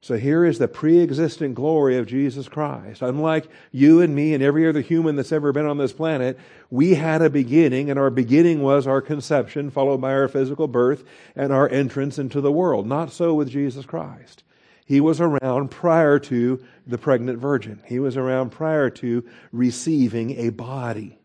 So 0.00 0.16
here 0.16 0.44
is 0.44 0.58
the 0.58 0.66
pre-existent 0.66 1.54
glory 1.54 1.98
of 1.98 2.08
Jesus 2.08 2.48
Christ. 2.48 3.02
Unlike 3.02 3.48
you 3.70 4.00
and 4.00 4.12
me 4.12 4.34
and 4.34 4.42
every 4.42 4.68
other 4.68 4.80
human 4.80 5.14
that's 5.14 5.30
ever 5.30 5.52
been 5.52 5.66
on 5.66 5.78
this 5.78 5.92
planet, 5.92 6.36
we 6.68 6.94
had 6.94 7.22
a 7.22 7.30
beginning 7.30 7.90
and 7.90 7.98
our 8.00 8.10
beginning 8.10 8.60
was 8.60 8.88
our 8.88 9.00
conception 9.00 9.70
followed 9.70 10.00
by 10.00 10.12
our 10.12 10.26
physical 10.26 10.66
birth 10.66 11.04
and 11.36 11.52
our 11.52 11.68
entrance 11.68 12.18
into 12.18 12.40
the 12.40 12.50
world. 12.50 12.88
Not 12.88 13.12
so 13.12 13.34
with 13.34 13.48
Jesus 13.48 13.86
Christ. 13.86 14.42
He 14.84 15.00
was 15.00 15.20
around 15.20 15.70
prior 15.70 16.18
to 16.18 16.60
the 16.88 16.98
pregnant 16.98 17.38
virgin. 17.38 17.84
He 17.86 18.00
was 18.00 18.16
around 18.16 18.50
prior 18.50 18.90
to 18.90 19.24
receiving 19.52 20.32
a 20.40 20.48
body. 20.48 21.20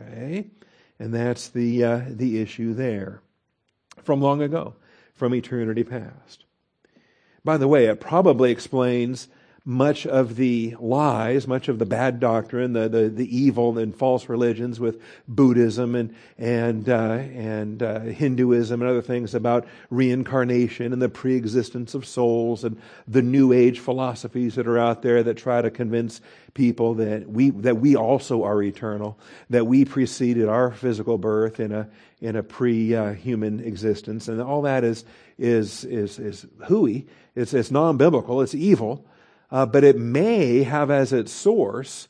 Okay? 0.00 0.46
And 0.98 1.12
that's 1.12 1.48
the, 1.48 1.84
uh, 1.84 2.00
the 2.08 2.40
issue 2.40 2.74
there. 2.74 3.20
From 4.02 4.20
long 4.20 4.42
ago, 4.42 4.74
from 5.14 5.34
eternity 5.34 5.84
past. 5.84 6.44
By 7.44 7.56
the 7.56 7.68
way, 7.68 7.86
it 7.86 8.00
probably 8.00 8.50
explains 8.50 9.28
much 9.68 10.06
of 10.06 10.36
the 10.36 10.76
lies, 10.78 11.48
much 11.48 11.66
of 11.66 11.80
the 11.80 11.84
bad 11.84 12.20
doctrine, 12.20 12.72
the, 12.72 12.88
the, 12.88 13.08
the 13.08 13.36
evil 13.36 13.76
and 13.78 13.96
false 13.96 14.28
religions 14.28 14.78
with 14.78 15.02
Buddhism 15.26 15.96
and, 15.96 16.14
and, 16.38 16.88
uh, 16.88 17.18
and 17.34 17.82
uh, 17.82 17.98
Hinduism 18.00 18.80
and 18.80 18.88
other 18.88 19.02
things 19.02 19.34
about 19.34 19.66
reincarnation 19.90 20.92
and 20.92 21.02
the 21.02 21.08
preexistence 21.08 21.94
of 21.94 22.06
souls 22.06 22.62
and 22.62 22.80
the 23.08 23.22
New 23.22 23.52
Age 23.52 23.80
philosophies 23.80 24.54
that 24.54 24.68
are 24.68 24.78
out 24.78 25.02
there 25.02 25.24
that 25.24 25.34
try 25.34 25.60
to 25.60 25.70
convince 25.70 26.20
people 26.56 26.94
that 26.94 27.28
we, 27.28 27.50
that 27.50 27.76
we 27.76 27.94
also 27.94 28.42
are 28.42 28.60
eternal, 28.62 29.16
that 29.50 29.66
we 29.66 29.84
preceded 29.84 30.48
our 30.48 30.72
physical 30.72 31.18
birth 31.18 31.60
in 31.60 31.70
a, 31.70 31.88
in 32.20 32.34
a 32.34 32.42
pre-human 32.42 33.60
existence. 33.60 34.26
And 34.26 34.42
all 34.42 34.62
that 34.62 34.82
is, 34.82 35.04
is, 35.38 35.84
is, 35.84 36.18
is 36.18 36.46
hooey 36.66 37.06
it's, 37.36 37.52
it's 37.52 37.70
non 37.70 37.98
biblical, 37.98 38.40
it's 38.40 38.54
evil, 38.54 39.06
uh, 39.50 39.66
but 39.66 39.84
it 39.84 39.98
may 39.98 40.62
have 40.64 40.90
as 40.90 41.12
its 41.12 41.30
source 41.30 42.08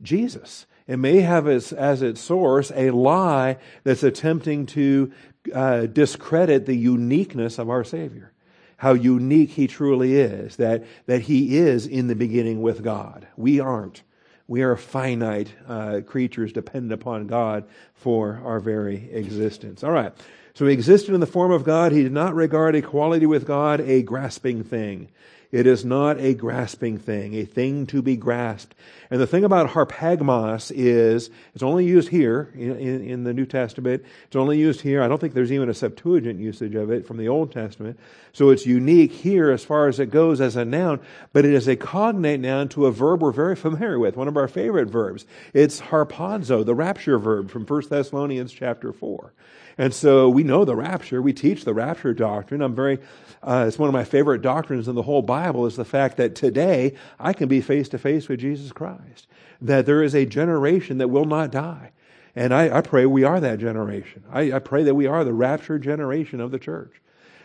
Jesus. 0.00 0.64
It 0.86 0.98
may 0.98 1.20
have 1.20 1.46
as, 1.46 1.72
as 1.72 2.00
its 2.00 2.20
source 2.20 2.72
a 2.74 2.90
lie 2.90 3.58
that's 3.84 4.02
attempting 4.02 4.66
to 4.66 5.12
uh, 5.52 5.86
discredit 5.86 6.66
the 6.66 6.76
uniqueness 6.76 7.58
of 7.58 7.68
our 7.68 7.84
Savior. 7.84 8.32
How 8.80 8.94
unique 8.94 9.50
He 9.50 9.66
truly 9.66 10.16
is, 10.16 10.56
that, 10.56 10.86
that 11.04 11.20
He 11.20 11.58
is 11.58 11.86
in 11.86 12.06
the 12.06 12.14
beginning 12.14 12.62
with 12.62 12.82
God. 12.82 13.26
We 13.36 13.60
aren't. 13.60 14.02
We 14.48 14.62
are 14.62 14.74
finite 14.74 15.52
uh, 15.68 16.00
creatures 16.06 16.50
dependent 16.50 16.94
upon 16.94 17.26
God 17.26 17.64
for 17.92 18.40
our 18.42 18.58
very 18.58 19.10
existence. 19.12 19.84
All 19.84 19.92
right. 19.92 20.14
So 20.54 20.66
he 20.66 20.72
existed 20.72 21.14
in 21.14 21.20
the 21.20 21.26
form 21.26 21.52
of 21.52 21.62
God. 21.62 21.92
He 21.92 22.02
did 22.02 22.12
not 22.12 22.34
regard 22.34 22.74
equality 22.74 23.26
with 23.26 23.46
God 23.46 23.82
a 23.82 24.00
grasping 24.02 24.64
thing. 24.64 25.10
It 25.52 25.66
is 25.66 25.84
not 25.84 26.20
a 26.20 26.34
grasping 26.34 26.98
thing, 26.98 27.34
a 27.34 27.44
thing 27.44 27.86
to 27.88 28.02
be 28.02 28.16
grasped. 28.16 28.76
And 29.10 29.20
the 29.20 29.26
thing 29.26 29.42
about 29.42 29.70
harpagmos 29.70 30.70
is, 30.72 31.28
it's 31.54 31.64
only 31.64 31.84
used 31.84 32.08
here 32.08 32.52
in, 32.54 32.76
in, 32.76 33.04
in, 33.04 33.24
the 33.24 33.34
New 33.34 33.46
Testament. 33.46 34.04
It's 34.26 34.36
only 34.36 34.58
used 34.58 34.80
here. 34.82 35.02
I 35.02 35.08
don't 35.08 35.20
think 35.20 35.34
there's 35.34 35.50
even 35.50 35.68
a 35.68 35.74
Septuagint 35.74 36.38
usage 36.38 36.76
of 36.76 36.92
it 36.92 37.04
from 37.04 37.16
the 37.16 37.26
Old 37.26 37.50
Testament. 37.50 37.98
So 38.32 38.50
it's 38.50 38.64
unique 38.64 39.10
here 39.10 39.50
as 39.50 39.64
far 39.64 39.88
as 39.88 39.98
it 39.98 40.12
goes 40.12 40.40
as 40.40 40.54
a 40.54 40.64
noun, 40.64 41.00
but 41.32 41.44
it 41.44 41.52
is 41.52 41.66
a 41.66 41.74
cognate 41.74 42.38
noun 42.38 42.68
to 42.68 42.86
a 42.86 42.92
verb 42.92 43.20
we're 43.20 43.32
very 43.32 43.56
familiar 43.56 43.98
with, 43.98 44.16
one 44.16 44.28
of 44.28 44.36
our 44.36 44.46
favorite 44.46 44.88
verbs. 44.88 45.26
It's 45.52 45.80
harpazo, 45.80 46.64
the 46.64 46.76
rapture 46.76 47.18
verb 47.18 47.50
from 47.50 47.66
1 47.66 47.82
Thessalonians 47.88 48.52
chapter 48.52 48.92
4. 48.92 49.32
And 49.80 49.94
so 49.94 50.28
we 50.28 50.42
know 50.42 50.66
the 50.66 50.76
rapture. 50.76 51.22
We 51.22 51.32
teach 51.32 51.64
the 51.64 51.72
rapture 51.72 52.12
doctrine. 52.12 52.60
I'm 52.60 52.74
very, 52.74 52.98
uh, 53.42 53.64
it's 53.66 53.78
one 53.78 53.88
of 53.88 53.94
my 53.94 54.04
favorite 54.04 54.42
doctrines 54.42 54.88
in 54.88 54.94
the 54.94 55.00
whole 55.00 55.22
Bible 55.22 55.64
is 55.64 55.76
the 55.76 55.86
fact 55.86 56.18
that 56.18 56.34
today 56.34 56.96
I 57.18 57.32
can 57.32 57.48
be 57.48 57.62
face 57.62 57.88
to 57.88 57.98
face 57.98 58.28
with 58.28 58.40
Jesus 58.40 58.72
Christ. 58.72 59.26
That 59.62 59.86
there 59.86 60.02
is 60.02 60.14
a 60.14 60.26
generation 60.26 60.98
that 60.98 61.08
will 61.08 61.24
not 61.24 61.50
die. 61.50 61.92
And 62.36 62.52
I, 62.52 62.76
I 62.76 62.80
pray 62.82 63.06
we 63.06 63.24
are 63.24 63.40
that 63.40 63.58
generation. 63.58 64.22
I, 64.30 64.52
I 64.52 64.58
pray 64.58 64.82
that 64.82 64.94
we 64.94 65.06
are 65.06 65.24
the 65.24 65.32
rapture 65.32 65.78
generation 65.78 66.42
of 66.42 66.50
the 66.50 66.58
church. 66.58 67.00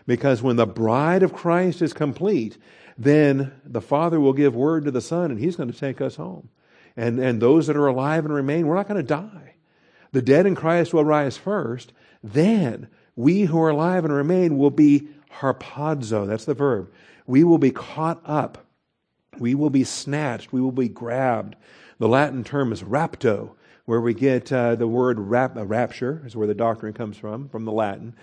Because 0.06 0.42
when 0.42 0.58
the 0.58 0.68
bride 0.68 1.24
of 1.24 1.32
Christ 1.32 1.82
is 1.82 1.94
complete, 1.94 2.58
then 2.98 3.54
the 3.64 3.80
Father 3.80 4.20
will 4.20 4.34
give 4.34 4.54
word 4.58 4.84
to 4.84 4.92
the 4.92 5.00
Son 5.00 5.32
and 5.32 5.40
He's 5.40 5.56
going 5.56 5.72
to 5.72 5.80
take 5.80 6.02
us 6.02 6.18
home. 6.18 6.50
And, 6.98 7.18
and 7.18 7.42
those 7.42 7.68
that 7.68 7.78
are 7.78 7.88
alive 7.88 8.26
and 8.26 8.34
remain, 8.34 8.68
we're 8.68 8.76
not 8.76 8.90
going 8.90 9.00
to 9.00 9.04
die. 9.04 9.54
The 10.12 10.22
dead 10.22 10.46
in 10.46 10.56
Christ 10.56 10.94
will 10.94 11.06
rise 11.06 11.38
first, 11.38 11.94
then 12.34 12.88
we 13.16 13.44
who 13.44 13.62
are 13.62 13.70
alive 13.70 14.04
and 14.04 14.14
remain 14.14 14.58
will 14.58 14.72
be 14.72 15.08
harpazo. 15.40 16.28
That's 16.28 16.46
the 16.46 16.54
verb. 16.54 16.92
We 17.28 17.44
will 17.44 17.58
be 17.58 17.72
caught 17.72 18.22
up. 18.26 18.66
We 19.38 19.56
will 19.56 19.70
be 19.70 19.84
snatched. 19.84 20.52
We 20.52 20.62
will 20.62 20.72
be 20.72 20.90
grabbed. 20.90 21.56
The 22.00 22.08
Latin 22.08 22.44
term 22.44 22.74
is 22.74 22.84
rapto, 22.84 23.52
where 23.86 24.02
we 24.02 24.14
get 24.14 24.52
uh, 24.52 24.76
the 24.76 24.88
word 24.88 25.20
rap, 25.20 25.56
uh, 25.56 25.66
rapture, 25.66 26.24
is 26.26 26.36
where 26.36 26.48
the 26.48 26.54
doctrine 26.56 26.94
comes 26.94 27.18
from, 27.18 27.48
from 27.50 27.66
the 27.66 27.72
Latin, 27.72 28.16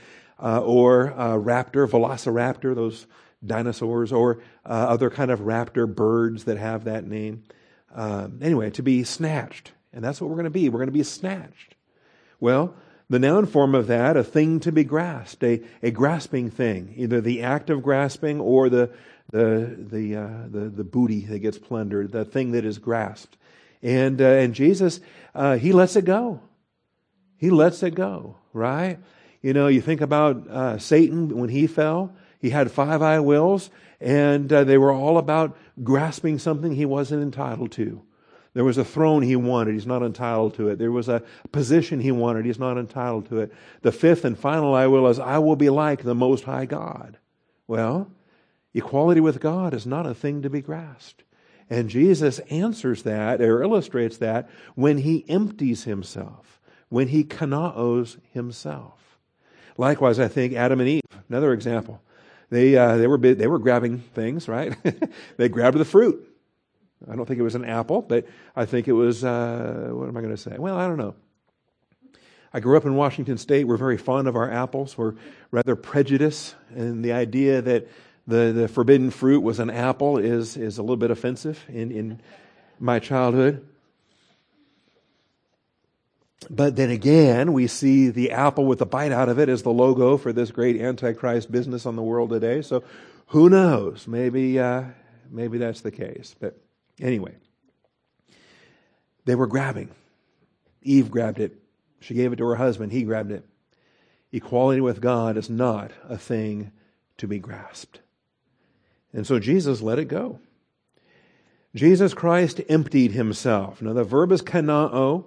uh, 0.43 0.61
or 0.61 1.13
uh, 1.13 1.37
raptor, 1.37 1.89
velociraptor, 1.89 2.75
those 2.75 3.07
dinosaurs, 3.45 4.13
or 4.13 4.43
uh, 4.67 4.87
other 4.89 5.11
kind 5.11 5.31
of 5.31 5.41
raptor 5.41 5.93
birds 5.93 6.45
that 6.45 6.59
have 6.59 6.85
that 6.85 7.07
name. 7.07 7.45
Um, 7.95 8.41
anyway, 8.43 8.71
to 8.71 8.83
be 8.83 9.05
snatched. 9.05 9.73
And 9.93 10.03
that's 10.03 10.21
what 10.21 10.31
we're 10.31 10.37
going 10.37 10.45
to 10.45 10.51
be. 10.51 10.69
We're 10.69 10.79
going 10.79 10.87
to 10.87 10.93
be 10.93 11.03
snatched. 11.03 11.75
Well, 12.41 12.75
the 13.13 13.19
noun 13.19 13.45
form 13.45 13.75
of 13.75 13.89
that, 13.89 14.17
a 14.17 14.25
thing 14.25 14.59
to 14.61 14.73
be 14.73 14.85
grasped, 14.85 15.45
a, 15.45 15.61
a 15.83 15.91
grasping 15.91 16.51
thing, 16.51 16.95
either 16.97 17.21
the 17.21 17.43
act 17.43 17.69
of 17.69 17.83
grasping 17.83 18.41
or 18.41 18.71
the, 18.71 18.91
the, 19.31 19.77
the, 19.79 20.17
uh, 20.17 20.49
the, 20.49 20.71
the 20.71 20.83
booty 20.83 21.21
that 21.27 21.41
gets 21.41 21.59
plundered, 21.59 22.11
the 22.11 22.25
thing 22.25 22.53
that 22.53 22.65
is 22.65 22.79
grasped. 22.79 23.37
And, 23.83 24.19
uh, 24.23 24.25
and 24.25 24.55
Jesus, 24.55 25.01
uh, 25.35 25.59
he 25.59 25.73
lets 25.73 25.95
it 25.95 26.07
go. 26.07 26.41
He 27.37 27.51
lets 27.51 27.83
it 27.83 27.95
go, 27.95 28.37
right? 28.55 28.99
You 29.43 29.53
know, 29.53 29.67
you 29.67 29.83
think 29.83 30.01
about 30.01 30.49
uh, 30.49 30.79
Satan 30.79 31.37
when 31.37 31.51
he 31.51 31.67
fell, 31.67 32.15
he 32.41 32.49
had 32.49 32.71
five 32.71 33.03
I 33.03 33.21
wills, 33.21 33.69
and 34.01 34.51
uh, 34.51 34.65
they 34.65 34.79
were 34.79 34.93
all 34.93 35.19
about 35.19 35.55
grasping 35.85 36.39
something 36.39 36.75
he 36.75 36.87
wasn't 36.87 37.23
entitled 37.23 37.73
to. 37.73 38.01
There 38.55 38.65
was 38.65 38.77
a 38.77 38.85
throne 38.85 39.23
he 39.23 39.37
wanted. 39.37 39.75
He's 39.75 39.87
not 39.87 40.03
entitled 40.03 40.55
to 40.55 40.69
it. 40.69 40.79
There 40.79 40.93
was 40.93 41.09
a 41.09 41.23
position 41.53 42.01
he 42.01 42.13
wanted. 42.13 42.45
He's 42.45 42.59
not 42.59 42.77
entitled 42.77 43.29
to 43.31 43.41
it. 43.41 43.53
The 43.81 43.93
fifth 43.93 44.25
and 44.25 44.39
final 44.39 44.75
I 44.75 44.87
will 44.87 45.09
is, 45.09 45.19
I 45.19 45.39
will 45.39 45.57
be 45.57 45.71
like 45.71 46.03
the 46.03 46.15
Most 46.15 46.45
High 46.45 46.67
God. 46.67 47.17
Well, 47.67 48.11
equality 48.75 49.21
with 49.21 49.41
God 49.41 49.73
is 49.73 49.87
not 49.87 50.07
a 50.07 50.15
thing 50.15 50.43
to 50.43 50.51
be 50.51 50.61
grasped. 50.61 51.25
And 51.71 51.89
Jesus 51.89 52.39
answers 52.51 53.05
that 53.05 53.41
or 53.41 53.63
illustrates 53.63 54.19
that 54.19 54.51
when 54.75 54.99
he 54.99 55.25
empties 55.29 55.85
himself, 55.85 56.61
when 56.91 57.09
he 57.09 57.25
kanaos 57.25 58.19
himself. 58.33 59.19
Likewise, 59.79 60.21
I 60.21 60.29
think 60.29 60.53
Adam 60.53 60.81
and 60.81 60.89
Eve, 60.89 61.03
another 61.31 61.55
example. 61.55 62.03
They, 62.51 62.77
uh, 62.77 62.99
they, 62.99 63.07
were, 63.07 63.17
they 63.17 63.47
were 63.47 63.59
grabbing 63.59 64.01
things, 64.01 64.47
right? 64.47 64.77
they 65.39 65.49
grabbed 65.49 65.79
the 65.79 65.87
fruit. 65.87 66.32
I 67.11 67.17
don't 67.17 67.27
think 67.27 67.41
it 67.41 67.43
was 67.43 67.55
an 67.55 67.65
apple, 67.65 68.03
but 68.03 68.27
I 68.55 68.65
think 68.65 68.89
it 68.89 68.93
was, 68.93 69.25
uh, 69.25 69.91
what 69.93 70.09
am 70.09 70.17
I 70.17 70.21
going 70.21 70.35
to 70.35 70.41
say? 70.41 70.57
Well, 70.59 70.77
I 70.77 70.87
don't 70.87 70.99
know. 70.99 71.15
I 72.55 72.61
grew 72.61 72.77
up 72.77 72.85
in 72.85 72.95
Washington 72.95 73.39
State. 73.39 73.67
We're 73.67 73.79
very 73.79 73.97
fond 73.97 74.29
of 74.29 74.37
our 74.37 74.51
apples. 74.51 74.99
We're 74.99 75.15
rather 75.51 75.75
prejudiced, 75.75 76.55
and 76.75 77.05
the 77.05 77.13
idea 77.13 77.63
that 77.63 77.89
the, 78.27 78.53
the 78.53 78.69
forbidden 78.69 79.11
fruit 79.11 79.41
was 79.43 79.59
an 79.59 79.71
apple 79.71 80.19
is, 80.19 80.57
is 80.57 80.79
a 80.79 80.83
little 80.83 80.97
bit 80.97 81.11
offensive 81.11 81.65
in, 81.69 81.91
in 81.91 82.21
my 82.79 82.99
childhood. 82.99 83.67
but 86.51 86.77
then 86.77 86.91
again, 86.91 87.53
we 87.53 87.67
see 87.67 88.11
the 88.11 88.33
apple 88.33 88.67
with 88.67 88.79
the 88.79 88.87
bite 88.87 89.13
out 89.13 89.29
of 89.29 89.39
it 89.39 89.49
as 89.49 89.63
the 89.63 89.71
logo 89.71 90.17
for 90.17 90.33
this 90.33 90.51
great 90.51 90.81
antichrist 90.81 91.51
business 91.51 91.87
on 91.87 91.97
the 91.97 92.03
world 92.03 92.31
today. 92.31 92.63
So 92.63 92.85
who 93.29 93.49
knows? 93.49 94.07
Maybe, 94.07 94.59
uh, 94.59 94.85
maybe 95.31 95.59
that's 95.59 95.81
the 95.81 95.91
case. 95.91 96.35
But 96.39 96.59
anyway, 97.01 97.35
they 99.25 99.35
were 99.35 99.47
grabbing. 99.47 99.91
Eve 100.83 101.11
grabbed 101.11 101.39
it. 101.39 101.57
She 102.01 102.15
gave 102.15 102.33
it 102.33 102.37
to 102.37 102.47
her 102.47 102.57
husband. 102.57 102.93
He 102.93 103.05
grabbed 103.05 103.31
it. 103.31 103.45
Equality 104.33 104.81
with 104.81 105.01
God 105.01 105.37
is 105.37 105.49
not 105.51 105.93
a 106.09 106.19
thing 106.19 106.73
to 107.19 107.29
be 107.29 107.39
grasped. 107.39 108.01
And 109.13 109.27
so 109.27 109.39
Jesus 109.39 109.83
let 109.83 109.99
it 109.99 110.07
go. 110.07 110.41
Jesus 111.75 112.15
Christ 112.15 112.61
emptied 112.69 113.13
himself. 113.13 113.81
Now 113.81 113.93
the 113.93 114.05
verb 114.05 114.33
is 114.33 114.43
kenoo, 114.43 115.25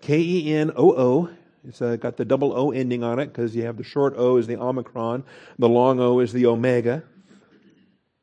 K 0.00 0.20
E 0.20 0.54
N 0.54 0.72
O 0.76 0.92
O. 0.92 1.30
It's 1.66 1.82
uh, 1.82 1.96
got 1.96 2.16
the 2.16 2.24
double 2.24 2.52
O 2.56 2.70
ending 2.70 3.04
on 3.04 3.18
it 3.18 3.26
because 3.26 3.54
you 3.54 3.64
have 3.64 3.76
the 3.76 3.84
short 3.84 4.14
O 4.16 4.36
is 4.36 4.46
the 4.46 4.56
omicron, 4.56 5.24
the 5.58 5.68
long 5.68 6.00
O 6.00 6.20
is 6.20 6.32
the 6.32 6.46
omega. 6.46 7.02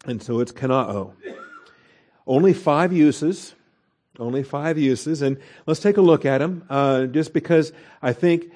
And 0.06 0.22
so 0.22 0.40
it's 0.40 0.52
kenoo. 0.52 1.14
Only 2.28 2.54
five 2.54 2.94
uses. 2.94 3.56
Only 4.20 4.44
five 4.44 4.78
uses. 4.78 5.22
And 5.22 5.38
let's 5.66 5.80
take 5.80 5.98
a 5.98 6.02
look 6.02 6.26
at 6.26 6.40
them 6.40 6.66
uh, 6.70 7.06
just 7.06 7.34
because 7.34 7.72
I 8.02 8.14
think 8.14 8.52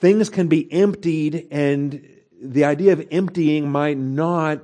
things 0.00 0.28
can 0.28 0.48
be 0.48 0.70
emptied 0.72 1.48
and 1.50 2.06
the 2.40 2.64
idea 2.64 2.92
of 2.92 3.06
emptying 3.10 3.70
might 3.70 3.96
not 3.96 4.60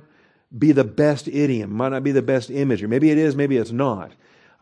be 0.55 0.71
the 0.71 0.83
best 0.83 1.27
idiom, 1.27 1.73
might 1.73 1.89
not 1.89 2.03
be 2.03 2.11
the 2.11 2.21
best 2.21 2.51
imagery. 2.51 2.87
Maybe 2.87 3.09
it 3.09 3.17
is, 3.17 3.35
maybe 3.35 3.57
it's 3.57 3.71
not. 3.71 4.11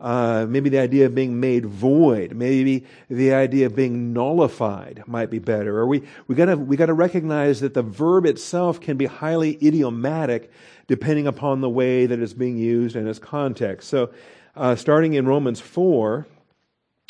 Uh, 0.00 0.46
maybe 0.48 0.68
the 0.68 0.80
idea 0.80 1.06
of 1.06 1.14
being 1.14 1.38
made 1.38 1.64
void, 1.64 2.34
maybe 2.34 2.84
the 3.08 3.32
idea 3.34 3.66
of 3.66 3.76
being 3.76 4.12
nullified 4.12 5.04
might 5.06 5.30
be 5.30 5.38
better. 5.38 5.78
Or 5.78 5.86
we, 5.86 6.02
we 6.26 6.34
gotta, 6.34 6.56
we 6.56 6.76
gotta 6.76 6.94
recognize 6.94 7.60
that 7.60 7.74
the 7.74 7.82
verb 7.82 8.26
itself 8.26 8.80
can 8.80 8.96
be 8.96 9.06
highly 9.06 9.54
idiomatic 9.64 10.50
depending 10.86 11.26
upon 11.26 11.60
the 11.60 11.70
way 11.70 12.06
that 12.06 12.20
it's 12.20 12.32
being 12.32 12.56
used 12.56 12.96
and 12.96 13.08
its 13.08 13.18
context. 13.18 13.88
So, 13.88 14.10
uh, 14.54 14.76
starting 14.76 15.14
in 15.14 15.26
Romans 15.26 15.60
4, 15.60 16.26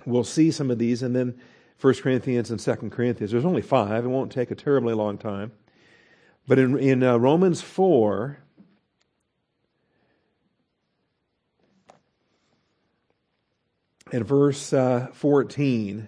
we'll 0.07 0.25
see 0.25 0.51
some 0.51 0.71
of 0.71 0.79
these, 0.79 1.03
and 1.03 1.15
then 1.15 1.39
1 1.81 1.95
Corinthians 1.95 2.51
and 2.51 2.61
2 2.61 2.91
Corinthians. 2.91 3.33
There's 3.33 3.45
only 3.45 3.63
five. 3.63 4.05
It 4.05 4.09
won't 4.09 4.31
take 4.31 4.51
a 4.51 4.55
terribly 4.55 4.95
long 4.95 5.19
time. 5.19 5.53
But 6.47 6.59
in, 6.59 6.79
in 6.79 7.03
uh, 7.03 7.17
Romans 7.17 7.61
4, 7.61 8.39
in 14.13 14.23
verse 14.23 14.73
uh, 14.73 15.09
14. 15.13 16.07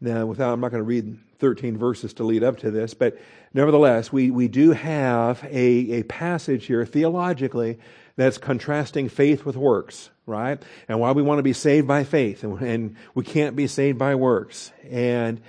Now, 0.00 0.26
without, 0.26 0.52
I'm 0.52 0.60
not 0.60 0.70
going 0.70 0.82
to 0.82 0.86
read 0.86 1.18
13 1.38 1.76
verses 1.76 2.14
to 2.14 2.24
lead 2.24 2.42
up 2.42 2.58
to 2.58 2.70
this, 2.70 2.94
but 2.94 3.18
nevertheless, 3.52 4.12
we, 4.12 4.30
we 4.30 4.48
do 4.48 4.72
have 4.72 5.42
a, 5.44 6.00
a 6.00 6.02
passage 6.04 6.66
here 6.66 6.84
theologically 6.86 7.78
that's 8.16 8.38
contrasting 8.38 9.08
faith 9.08 9.44
with 9.44 9.56
works, 9.56 10.10
right? 10.26 10.62
And 10.88 11.00
why 11.00 11.12
we 11.12 11.22
want 11.22 11.38
to 11.38 11.42
be 11.42 11.52
saved 11.52 11.88
by 11.88 12.04
faith, 12.04 12.44
and, 12.44 12.60
and 12.60 12.96
we 13.14 13.24
can't 13.24 13.56
be 13.56 13.66
saved 13.66 13.98
by 13.98 14.14
works. 14.14 14.72
And 14.88 15.40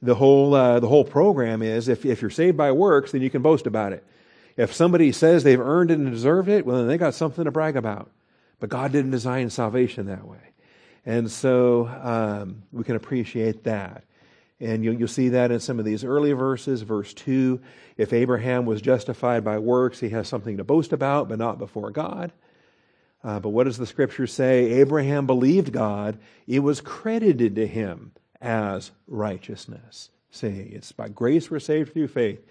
the 0.00 0.14
whole, 0.14 0.54
uh, 0.54 0.80
the 0.80 0.88
whole 0.88 1.04
program 1.04 1.62
is 1.62 1.88
if, 1.88 2.04
if 2.04 2.22
you're 2.22 2.30
saved 2.30 2.56
by 2.56 2.72
works, 2.72 3.12
then 3.12 3.22
you 3.22 3.30
can 3.30 3.42
boast 3.42 3.66
about 3.66 3.92
it. 3.92 4.04
If 4.56 4.72
somebody 4.72 5.12
says 5.12 5.42
they've 5.42 5.60
earned 5.60 5.90
it 5.90 5.98
and 5.98 6.10
deserved 6.10 6.48
it, 6.48 6.64
well, 6.64 6.78
then 6.78 6.86
they 6.86 6.98
got 6.98 7.14
something 7.14 7.44
to 7.44 7.50
brag 7.50 7.76
about. 7.76 8.10
But 8.60 8.70
God 8.70 8.92
didn't 8.92 9.10
design 9.10 9.50
salvation 9.50 10.06
that 10.06 10.26
way. 10.26 10.38
And 11.04 11.30
so 11.30 11.86
um, 11.86 12.62
we 12.72 12.84
can 12.84 12.96
appreciate 12.96 13.64
that. 13.64 14.04
And 14.64 14.82
you'll, 14.82 14.94
you'll, 14.94 15.08
see 15.08 15.28
that 15.28 15.50
in 15.50 15.60
some 15.60 15.78
of 15.78 15.84
these 15.84 16.04
early 16.04 16.32
verses. 16.32 16.82
Verse 16.82 17.12
2 17.12 17.60
if 17.96 18.12
Abraham 18.12 18.64
was 18.64 18.80
justified 18.80 19.44
by 19.44 19.58
works, 19.58 20.00
he 20.00 20.08
has 20.08 20.26
something 20.26 20.56
to 20.56 20.64
boast 20.64 20.92
about, 20.92 21.28
but 21.28 21.38
not 21.38 21.58
before 21.58 21.90
God. 21.90 22.32
Uh, 23.22 23.40
but 23.40 23.50
what 23.50 23.64
does 23.64 23.78
the 23.78 23.86
scripture 23.86 24.26
say? 24.26 24.72
Abraham 24.80 25.26
believed 25.26 25.72
God, 25.72 26.18
it 26.46 26.60
was 26.60 26.80
credited 26.80 27.54
to 27.56 27.66
him 27.66 28.12
as 28.40 28.90
righteousness. 29.06 30.10
See, 30.30 30.48
it's 30.72 30.92
by 30.92 31.08
grace 31.08 31.50
we're 31.50 31.60
saved 31.60 31.92
through 31.92 32.08
faith. 32.08 32.44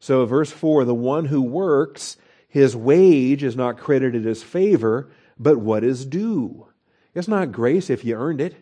So, 0.00 0.24
verse 0.24 0.50
4 0.50 0.84
the 0.84 0.94
one 0.94 1.26
who 1.26 1.42
works, 1.42 2.16
his 2.48 2.74
wage 2.74 3.44
is 3.44 3.56
not 3.56 3.78
credited 3.78 4.26
as 4.26 4.42
favor, 4.42 5.10
but 5.38 5.58
what 5.58 5.84
is 5.84 6.04
due. 6.04 6.66
It's 7.14 7.28
not 7.28 7.52
grace 7.52 7.90
if 7.90 8.04
you 8.04 8.16
earned 8.16 8.40
it. 8.40 8.56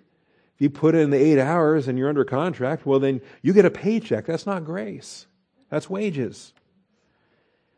If 0.57 0.63
you 0.63 0.71
put 0.71 0.95
in 0.95 1.11
the 1.11 1.23
eight 1.23 1.39
hours 1.39 1.87
and 1.87 1.99
you're 1.99 2.09
under 2.09 2.25
contract, 2.25 2.87
well, 2.87 2.99
then 2.99 3.21
you 3.43 3.53
get 3.53 3.67
a 3.67 3.71
paycheck. 3.71 4.25
That's 4.25 4.47
not 4.47 4.65
grace, 4.65 5.27
that's 5.71 5.91
wages. 5.91 6.55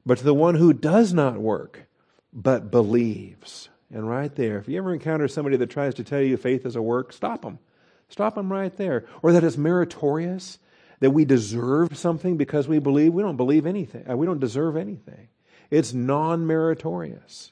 But 0.06 0.18
to 0.18 0.24
the 0.24 0.32
one 0.32 0.54
who 0.54 0.72
does 0.72 1.12
not 1.12 1.38
work, 1.38 1.88
but 2.32 2.70
believes. 2.70 3.68
And 3.92 4.08
right 4.08 4.32
there, 4.34 4.58
if 4.58 4.68
you 4.68 4.78
ever 4.78 4.94
encounter 4.94 5.26
somebody 5.26 5.56
that 5.56 5.70
tries 5.70 5.94
to 5.94 6.04
tell 6.04 6.20
you 6.20 6.36
faith 6.36 6.64
is 6.64 6.76
a 6.76 6.82
work, 6.82 7.12
stop 7.12 7.42
them. 7.42 7.58
Stop 8.08 8.36
them 8.36 8.50
right 8.50 8.74
there. 8.76 9.06
Or 9.22 9.32
that 9.32 9.42
it's 9.42 9.56
meritorious, 9.56 10.60
that 11.00 11.10
we 11.10 11.24
deserve 11.24 11.98
something 11.98 12.36
because 12.36 12.68
we 12.68 12.78
believe. 12.78 13.12
We 13.12 13.22
don't 13.22 13.36
believe 13.36 13.66
anything. 13.66 14.08
Uh, 14.08 14.16
we 14.16 14.24
don't 14.24 14.40
deserve 14.40 14.76
anything. 14.76 15.28
It's 15.68 15.92
non 15.92 16.46
meritorious 16.46 17.50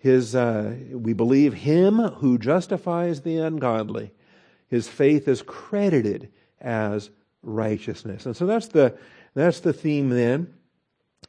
his, 0.00 0.34
uh, 0.34 0.76
we 0.92 1.12
believe 1.12 1.52
him 1.52 1.98
who 1.98 2.38
justifies 2.38 3.20
the 3.20 3.36
ungodly. 3.36 4.12
His 4.66 4.88
faith 4.88 5.28
is 5.28 5.42
credited 5.42 6.32
as 6.58 7.10
righteousness. 7.42 8.24
And 8.24 8.34
so 8.34 8.46
that's 8.46 8.68
the, 8.68 8.96
that's 9.34 9.60
the 9.60 9.74
theme 9.74 10.08
then. 10.08 10.54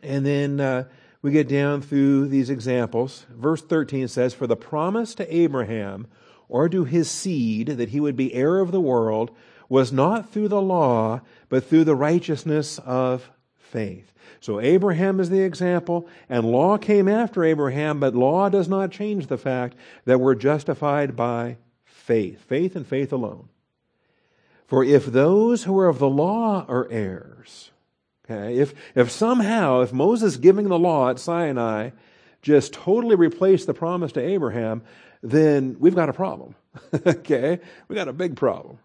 And 0.01 0.25
then 0.25 0.61
uh, 0.61 0.85
we 1.21 1.31
get 1.31 1.49
down 1.49 1.81
through 1.81 2.29
these 2.29 2.49
examples. 2.49 3.25
Verse 3.29 3.61
13 3.61 4.07
says, 4.07 4.33
For 4.33 4.47
the 4.47 4.55
promise 4.55 5.15
to 5.15 5.35
Abraham 5.35 6.07
or 6.47 6.69
to 6.69 6.85
his 6.85 7.11
seed 7.11 7.67
that 7.67 7.89
he 7.89 7.99
would 7.99 8.15
be 8.15 8.33
heir 8.33 8.59
of 8.59 8.71
the 8.71 8.79
world 8.79 9.31
was 9.67 9.91
not 9.91 10.29
through 10.29 10.47
the 10.47 10.61
law, 10.61 11.19
but 11.49 11.65
through 11.65 11.83
the 11.83 11.95
righteousness 11.95 12.79
of 12.79 13.29
faith. 13.71 14.11
So 14.39 14.59
Abraham 14.59 15.19
is 15.19 15.29
the 15.29 15.41
example, 15.41 16.07
and 16.27 16.51
law 16.51 16.77
came 16.77 17.07
after 17.07 17.43
Abraham, 17.43 17.99
but 17.99 18.15
law 18.15 18.49
does 18.49 18.67
not 18.67 18.91
change 18.91 19.27
the 19.27 19.37
fact 19.37 19.77
that 20.05 20.19
we're 20.19 20.35
justified 20.35 21.15
by 21.15 21.57
faith. 21.85 22.41
Faith 22.41 22.75
and 22.75 22.85
faith 22.85 23.13
alone. 23.13 23.49
For 24.65 24.83
if 24.83 25.05
those 25.05 25.63
who 25.63 25.77
are 25.79 25.87
of 25.87 25.99
the 25.99 26.09
law 26.09 26.65
are 26.67 26.87
heirs, 26.89 27.71
okay, 28.25 28.57
if, 28.57 28.73
if 28.95 29.11
somehow, 29.11 29.81
if 29.81 29.93
Moses 29.93 30.37
giving 30.37 30.69
the 30.69 30.79
law 30.79 31.09
at 31.09 31.19
Sinai 31.19 31.91
just 32.41 32.73
totally 32.73 33.15
replaced 33.15 33.67
the 33.67 33.73
promise 33.73 34.11
to 34.13 34.21
Abraham, 34.21 34.81
then 35.21 35.75
we've 35.79 35.95
got 35.95 36.09
a 36.09 36.13
problem. 36.13 36.55
okay? 37.05 37.59
We've 37.87 37.97
got 37.97 38.07
a 38.07 38.13
big 38.13 38.35
problem. 38.35 38.79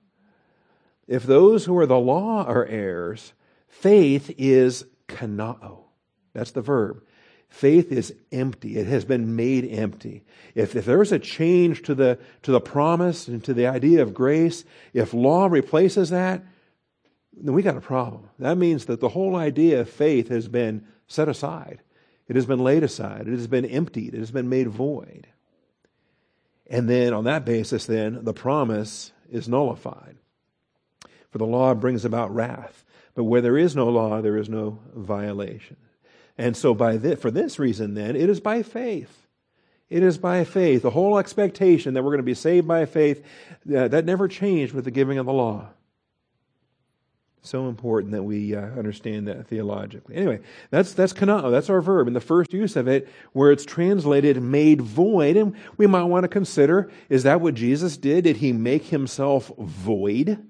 If 1.08 1.22
those 1.22 1.64
who 1.64 1.78
are 1.78 1.86
the 1.86 1.98
law 1.98 2.44
are 2.44 2.66
heirs, 2.66 3.32
faith 3.80 4.34
is 4.38 4.84
kanao. 5.08 5.84
That's 6.32 6.52
the 6.52 6.62
verb. 6.62 7.02
Faith 7.48 7.92
is 7.92 8.12
empty. 8.32 8.76
It 8.76 8.86
has 8.86 9.04
been 9.04 9.36
made 9.36 9.64
empty. 9.70 10.24
If, 10.54 10.74
if 10.76 10.84
there's 10.84 11.12
a 11.12 11.18
change 11.18 11.82
to 11.82 11.94
the, 11.94 12.18
to 12.42 12.50
the 12.50 12.60
promise 12.60 13.28
and 13.28 13.42
to 13.44 13.54
the 13.54 13.66
idea 13.66 14.02
of 14.02 14.12
grace, 14.12 14.64
if 14.92 15.14
law 15.14 15.46
replaces 15.46 16.10
that, 16.10 16.44
then 17.32 17.54
we 17.54 17.62
got 17.62 17.76
a 17.76 17.80
problem. 17.80 18.28
That 18.38 18.58
means 18.58 18.86
that 18.86 19.00
the 19.00 19.10
whole 19.10 19.36
idea 19.36 19.80
of 19.80 19.90
faith 19.90 20.28
has 20.28 20.48
been 20.48 20.86
set 21.06 21.28
aside. 21.28 21.80
It 22.28 22.36
has 22.36 22.46
been 22.46 22.58
laid 22.58 22.82
aside. 22.82 23.28
It 23.28 23.32
has 23.32 23.46
been 23.46 23.64
emptied. 23.64 24.14
It 24.14 24.18
has 24.18 24.30
been 24.30 24.48
made 24.48 24.68
void. 24.68 25.28
And 26.68 26.88
then 26.88 27.12
on 27.14 27.24
that 27.24 27.44
basis, 27.44 27.86
then, 27.86 28.24
the 28.24 28.32
promise 28.32 29.12
is 29.30 29.48
nullified. 29.48 30.16
For 31.30 31.38
the 31.38 31.46
law 31.46 31.74
brings 31.74 32.04
about 32.04 32.34
wrath. 32.34 32.84
But 33.16 33.24
where 33.24 33.40
there 33.40 33.58
is 33.58 33.74
no 33.74 33.88
law, 33.88 34.20
there 34.20 34.36
is 34.36 34.48
no 34.48 34.78
violation. 34.94 35.76
And 36.38 36.54
so, 36.56 36.74
by 36.74 36.98
this, 36.98 37.18
for 37.18 37.30
this 37.30 37.58
reason, 37.58 37.94
then, 37.94 38.14
it 38.14 38.28
is 38.28 38.40
by 38.40 38.62
faith. 38.62 39.26
It 39.88 40.02
is 40.02 40.18
by 40.18 40.44
faith. 40.44 40.82
The 40.82 40.90
whole 40.90 41.18
expectation 41.18 41.94
that 41.94 42.02
we're 42.02 42.10
going 42.10 42.18
to 42.18 42.24
be 42.24 42.34
saved 42.34 42.68
by 42.68 42.84
faith, 42.84 43.24
uh, 43.74 43.88
that 43.88 44.04
never 44.04 44.28
changed 44.28 44.74
with 44.74 44.84
the 44.84 44.90
giving 44.90 45.16
of 45.16 45.24
the 45.24 45.32
law. 45.32 45.68
So 47.40 47.68
important 47.68 48.12
that 48.12 48.24
we 48.24 48.54
uh, 48.54 48.60
understand 48.60 49.28
that 49.28 49.46
theologically. 49.46 50.16
Anyway, 50.16 50.40
that's 50.70 50.92
that's 50.92 51.12
kenoo. 51.12 51.50
That's 51.50 51.70
our 51.70 51.80
verb 51.80 52.08
in 52.08 52.12
the 52.12 52.20
first 52.20 52.52
use 52.52 52.74
of 52.74 52.88
it, 52.88 53.08
where 53.32 53.52
it's 53.52 53.64
translated 53.64 54.42
"made 54.42 54.82
void." 54.82 55.36
And 55.36 55.54
we 55.76 55.86
might 55.86 56.04
want 56.04 56.24
to 56.24 56.28
consider: 56.28 56.90
Is 57.08 57.22
that 57.22 57.40
what 57.40 57.54
Jesus 57.54 57.96
did? 57.96 58.24
Did 58.24 58.38
he 58.38 58.52
make 58.52 58.86
himself 58.86 59.52
void 59.56 60.44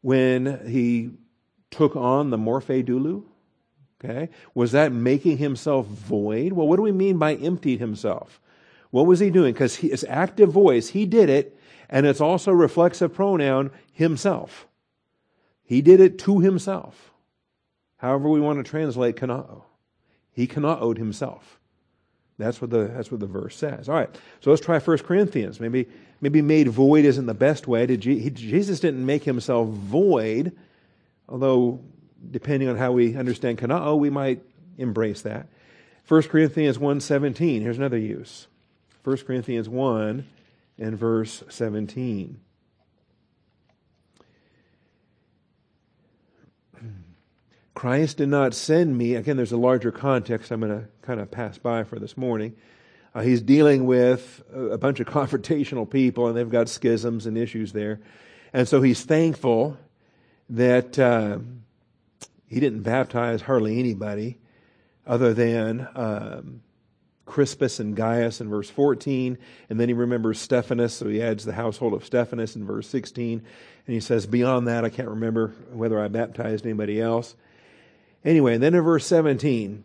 when 0.00 0.66
he 0.66 1.12
took 1.70 1.96
on 1.96 2.30
the 2.30 2.38
morphe 2.38 2.84
doulou? 2.84 3.24
Okay. 4.02 4.30
Was 4.54 4.72
that 4.72 4.92
making 4.92 5.38
himself 5.38 5.86
void? 5.86 6.52
Well, 6.52 6.66
what 6.66 6.76
do 6.76 6.82
we 6.82 6.92
mean 6.92 7.18
by 7.18 7.34
emptied 7.34 7.80
himself? 7.80 8.40
What 8.90 9.06
was 9.06 9.20
he 9.20 9.30
doing? 9.30 9.52
Because 9.52 9.76
his 9.76 10.04
active 10.08 10.50
voice, 10.50 10.88
he 10.88 11.06
did 11.06 11.28
it, 11.28 11.56
And 11.92 12.06
it's 12.06 12.20
also 12.20 12.52
reflexive 12.52 13.12
pronoun 13.12 13.72
himself. 13.92 14.68
He 15.64 15.82
did 15.82 16.00
it 16.00 16.18
to 16.20 16.38
himself. 16.38 17.12
However 17.98 18.28
we 18.28 18.40
want 18.40 18.64
to 18.64 18.68
translate 18.68 19.16
kanao. 19.16 19.64
He 20.32 20.46
kanaoed 20.46 20.96
himself. 20.96 21.58
That's 22.38 22.62
what 22.62 22.70
the 22.70 22.84
that's 22.84 23.10
what 23.10 23.20
the 23.20 23.26
verse 23.26 23.54
says. 23.54 23.88
All 23.88 23.96
right, 23.96 24.08
so 24.40 24.50
let's 24.50 24.64
try 24.64 24.78
1 24.78 24.98
Corinthians. 24.98 25.60
Maybe 25.60 25.86
maybe 26.22 26.40
made 26.40 26.68
void 26.68 27.04
isn't 27.04 27.26
the 27.26 27.34
best 27.34 27.68
way. 27.68 27.84
Did 27.84 28.00
Jesus 28.00 28.80
didn't 28.80 29.04
make 29.04 29.24
himself 29.24 29.68
void, 29.68 30.56
although 31.30 31.80
depending 32.30 32.68
on 32.68 32.76
how 32.76 32.92
we 32.92 33.16
understand 33.16 33.58
kanao, 33.58 33.98
we 33.98 34.10
might 34.10 34.42
embrace 34.76 35.22
that. 35.22 35.46
1 36.08 36.22
Corinthians 36.24 36.76
1.17, 36.78 37.62
here's 37.62 37.78
another 37.78 37.98
use. 37.98 38.48
1 39.04 39.16
Corinthians 39.18 39.68
1 39.68 40.26
and 40.78 40.98
verse 40.98 41.44
17. 41.48 42.40
Christ 47.74 48.16
did 48.18 48.28
not 48.28 48.54
send 48.54 48.98
me. 48.98 49.14
Again, 49.14 49.36
there's 49.36 49.52
a 49.52 49.56
larger 49.56 49.92
context 49.92 50.50
I'm 50.50 50.60
going 50.60 50.80
to 50.80 50.88
kind 51.02 51.20
of 51.20 51.30
pass 51.30 51.58
by 51.58 51.84
for 51.84 51.98
this 51.98 52.16
morning. 52.16 52.56
Uh, 53.14 53.20
he's 53.22 53.40
dealing 53.40 53.86
with 53.86 54.42
a, 54.52 54.78
bunch 54.78 55.00
of 55.00 55.06
confrontational 55.12 55.88
people, 55.88 56.26
and 56.28 56.36
they've 56.36 56.50
got 56.50 56.68
schisms 56.68 57.26
and 57.26 57.38
issues 57.38 57.72
there. 57.72 58.00
And 58.52 58.66
so 58.68 58.82
he's 58.82 59.04
thankful 59.04 59.78
that 60.50 60.98
uh, 60.98 61.38
he 62.46 62.60
didn't 62.60 62.82
baptize 62.82 63.42
hardly 63.42 63.78
anybody 63.78 64.38
other 65.06 65.32
than 65.32 65.88
um, 65.94 66.62
Crispus 67.24 67.78
and 67.78 67.94
Gaius 67.94 68.40
in 68.40 68.50
verse 68.50 68.68
14. 68.68 69.38
And 69.70 69.80
then 69.80 69.88
he 69.88 69.94
remembers 69.94 70.40
Stephanas, 70.40 70.94
so 70.94 71.08
he 71.08 71.22
adds 71.22 71.44
the 71.44 71.52
household 71.52 71.94
of 71.94 72.04
Stephanas 72.04 72.56
in 72.56 72.66
verse 72.66 72.88
16. 72.88 73.38
And 73.86 73.94
he 73.94 74.00
says, 74.00 74.26
Beyond 74.26 74.66
that, 74.66 74.84
I 74.84 74.90
can't 74.90 75.08
remember 75.08 75.54
whether 75.72 76.00
I 76.00 76.08
baptized 76.08 76.66
anybody 76.66 77.00
else. 77.00 77.36
Anyway, 78.24 78.54
and 78.54 78.62
then 78.62 78.74
in 78.74 78.82
verse 78.82 79.06
17, 79.06 79.84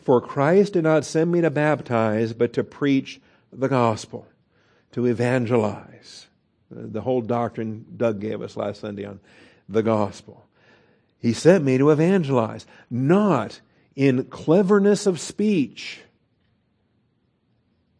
For 0.00 0.20
Christ 0.20 0.72
did 0.74 0.82
not 0.82 1.04
send 1.04 1.30
me 1.30 1.40
to 1.40 1.50
baptize, 1.50 2.32
but 2.32 2.52
to 2.54 2.64
preach 2.64 3.20
the 3.52 3.68
gospel, 3.68 4.26
to 4.92 5.06
evangelize. 5.06 6.26
The 6.70 7.02
whole 7.02 7.20
doctrine 7.20 7.84
Doug 7.96 8.20
gave 8.20 8.42
us 8.42 8.56
last 8.56 8.80
Sunday 8.80 9.04
on 9.04 9.20
the 9.72 9.82
gospel. 9.82 10.46
He 11.18 11.32
sent 11.32 11.64
me 11.64 11.78
to 11.78 11.90
evangelize, 11.90 12.66
not 12.90 13.60
in 13.94 14.24
cleverness 14.24 15.06
of 15.06 15.20
speech. 15.20 16.00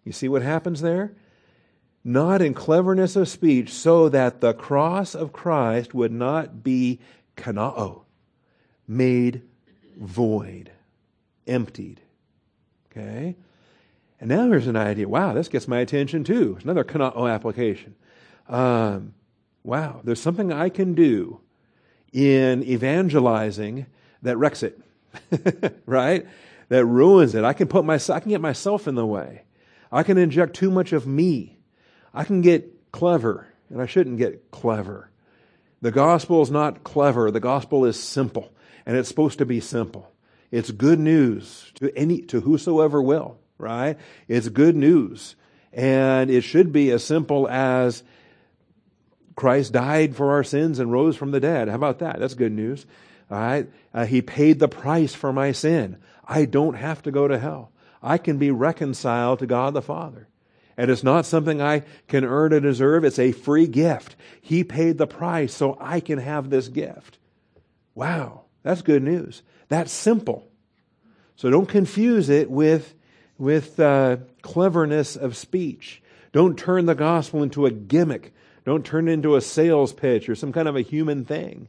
You 0.05 0.13
see 0.13 0.29
what 0.29 0.43
happens 0.43 0.81
there? 0.81 1.13
Not 2.05 2.43
in 2.43 2.53
cleverness 2.53 3.15
of 3.15 3.29
speech, 3.29 3.73
so 3.73 4.09
that 4.09 4.41
the 4.41 4.55
cross 4.55 5.15
of 5.15 5.33
Christ 5.33 5.95
would 5.95 6.11
not 6.11 6.65
be 6.65 6.99
kanao, 7.37 8.03
made 8.89 9.43
void, 9.97 10.73
emptied. 11.47 12.01
Okay? 12.91 13.37
And 14.21 14.29
now 14.29 14.49
here's 14.49 14.67
an 14.67 14.77
idea. 14.77 15.09
Wow, 15.09 15.33
this 15.33 15.49
gets 15.49 15.69
my 15.69 15.79
attention 15.79 16.25
too. 16.25 16.55
It's 16.57 16.65
another 16.65 16.85
kanao 16.85 17.33
application. 17.33 17.95
Um, 18.49 19.15
wow, 19.63 20.01
there's 20.03 20.21
something 20.21 20.53
I 20.53 20.69
can 20.69 20.95
do 20.95 21.41
in 22.13 22.63
evangelizing 22.65 23.87
that 24.23 24.37
wrecks 24.37 24.63
it, 24.63 24.81
right? 25.87 26.27
That 26.69 26.85
ruins 26.85 27.35
it. 27.35 27.45
I 27.45 27.53
can 27.53 27.69
put 27.69 27.85
myself, 27.85 28.17
I 28.17 28.21
can 28.21 28.31
get 28.31 28.41
myself 28.41 28.89
in 28.89 28.95
the 28.95 29.07
way. 29.07 29.43
I 29.91 30.03
can 30.03 30.17
inject 30.17 30.55
too 30.55 30.71
much 30.71 30.93
of 30.93 31.07
me. 31.07 31.59
I 32.15 32.25
can 32.25 32.41
get 32.41 32.93
clever, 32.93 33.47
and 33.69 33.81
I 33.81 33.87
shouldn't 33.87 34.19
get 34.19 34.51
clever. 34.51 35.11
The 35.83 35.91
gospel 35.91 36.43
is 36.43 36.51
not 36.51 36.85
clever. 36.85 37.31
The 37.31 37.41
gospel 37.41 37.85
is 37.85 38.01
simple 38.01 38.53
and 38.87 38.97
it's 38.97 39.09
supposed 39.09 39.39
to 39.39 39.47
be 39.47 39.61
simple. 39.61 40.11
It's 40.51 40.71
good 40.71 40.99
news 40.99 41.73
to 41.77 41.97
any 41.97 42.23
to 42.23 42.41
whosoever 42.41 43.01
will, 43.01 43.39
right? 43.59 43.97
It's 44.29 44.49
good 44.49 44.77
news. 44.77 45.37
And 45.73 46.31
it 46.31 46.43
should 46.43 46.73
be 46.73 46.91
as 46.91 47.03
simple 47.03 47.49
as 47.49 48.03
Christ 49.35 49.73
died 49.73 50.15
for 50.17 50.33
our 50.33 50.45
sins 50.45 50.79
and 50.79 50.93
rose 50.93 51.17
from 51.17 51.31
the 51.31 51.41
dead. 51.41 51.69
How 51.69 51.75
about 51.75 52.01
that? 52.01 52.19
That's 52.19 52.35
good 52.35 52.53
news. 52.53 52.87
All 53.31 53.39
right. 53.39 53.67
Uh, 53.95 54.07
he 54.07 54.23
paid 54.23 54.59
the 54.59 54.69
price 54.69 55.15
for 55.15 55.33
my 55.33 55.53
sin. 55.53 55.97
I 56.27 56.45
don't 56.45 56.75
have 56.75 57.03
to 57.03 57.11
go 57.11 57.29
to 57.29 57.39
hell. 57.39 57.71
I 58.03 58.19
can 58.19 58.39
be 58.39 58.51
reconciled 58.51 59.39
to 59.39 59.47
God 59.47 59.75
the 59.75 59.83
Father. 59.83 60.29
And 60.77 60.91
it's 60.91 61.05
not 61.05 61.27
something 61.27 61.61
I 61.61 61.83
can 62.09 62.25
earn 62.25 62.53
or 62.53 62.61
deserve. 62.61 63.05
It's 63.05 63.19
a 63.19 63.33
free 63.33 63.67
gift. 63.67 64.17
He 64.41 64.65
paid 64.65 64.99
the 64.99 65.07
price 65.07 65.55
so 65.55 65.77
I 65.81 66.01
can 66.01 66.19
have 66.19 66.51
this 66.51 66.69
gift. 66.69 67.19
Wow. 67.95 68.43
That's 68.63 68.83
good 68.83 69.03
news. 69.03 69.43
That's 69.69 69.93
simple. 69.93 70.49
So 71.37 71.51
don't 71.51 71.69
confuse 71.69 72.29
it 72.29 72.51
with, 72.51 72.95
with 73.39 73.79
uh, 73.81 74.19
cleverness 74.43 75.17
of 75.17 75.37
speech. 75.37 76.03
Don't 76.33 76.59
turn 76.59 76.87
the 76.87 76.95
gospel 76.95 77.43
into 77.43 77.67
a 77.67 77.71
gimmick. 77.71 78.33
Don't 78.65 78.85
turn 78.85 79.09
it 79.09 79.13
into 79.13 79.37
a 79.37 79.41
sales 79.41 79.93
pitch 79.93 80.29
or 80.29 80.35
some 80.35 80.53
kind 80.53 80.69
of 80.69 80.77
a 80.77 80.83
human 80.83 81.25
thing. 81.25 81.69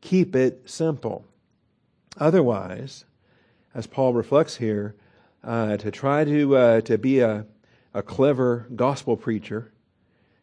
Keep 0.00 0.34
it 0.34 0.62
simple. 0.64 1.24
Otherwise, 2.18 3.04
as 3.74 3.86
Paul 3.86 4.14
reflects 4.14 4.56
here, 4.56 4.94
uh, 5.44 5.76
to 5.76 5.90
try 5.90 6.24
to, 6.24 6.56
uh, 6.56 6.80
to 6.82 6.98
be 6.98 7.20
a, 7.20 7.46
a 7.94 8.02
clever 8.02 8.66
gospel 8.74 9.16
preacher, 9.16 9.72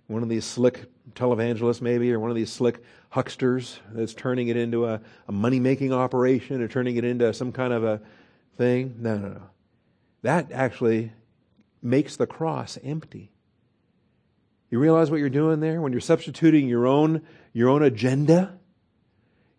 one 0.07 0.23
of 0.23 0.29
these 0.29 0.45
slick 0.45 0.85
televangelists 1.13 1.81
maybe, 1.81 2.11
or 2.11 2.19
one 2.19 2.29
of 2.29 2.35
these 2.35 2.51
slick 2.51 2.81
hucksters 3.09 3.79
that's 3.91 4.13
turning 4.13 4.47
it 4.47 4.57
into 4.57 4.85
a, 4.85 5.01
a 5.27 5.31
money 5.31 5.59
making 5.59 5.93
operation 5.93 6.61
or 6.61 6.67
turning 6.67 6.95
it 6.95 7.03
into 7.03 7.33
some 7.33 7.51
kind 7.51 7.73
of 7.73 7.83
a 7.83 8.01
thing. 8.57 8.95
No, 8.99 9.17
no, 9.17 9.29
no. 9.29 9.43
That 10.21 10.51
actually 10.51 11.11
makes 11.81 12.15
the 12.15 12.27
cross 12.27 12.77
empty. 12.83 13.31
You 14.69 14.79
realize 14.79 15.09
what 15.09 15.19
you're 15.19 15.29
doing 15.29 15.59
there? 15.59 15.81
When 15.81 15.91
you're 15.91 16.01
substituting 16.01 16.67
your 16.67 16.87
own, 16.87 17.21
your 17.53 17.69
own 17.69 17.83
agenda, 17.83 18.57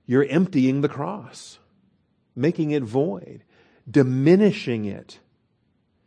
you're 0.07 0.25
emptying 0.25 0.81
the 0.81 0.89
cross, 0.89 1.59
making 2.37 2.71
it 2.73 2.83
void, 2.83 3.45
diminishing 3.91 4.85
it. 4.85 5.19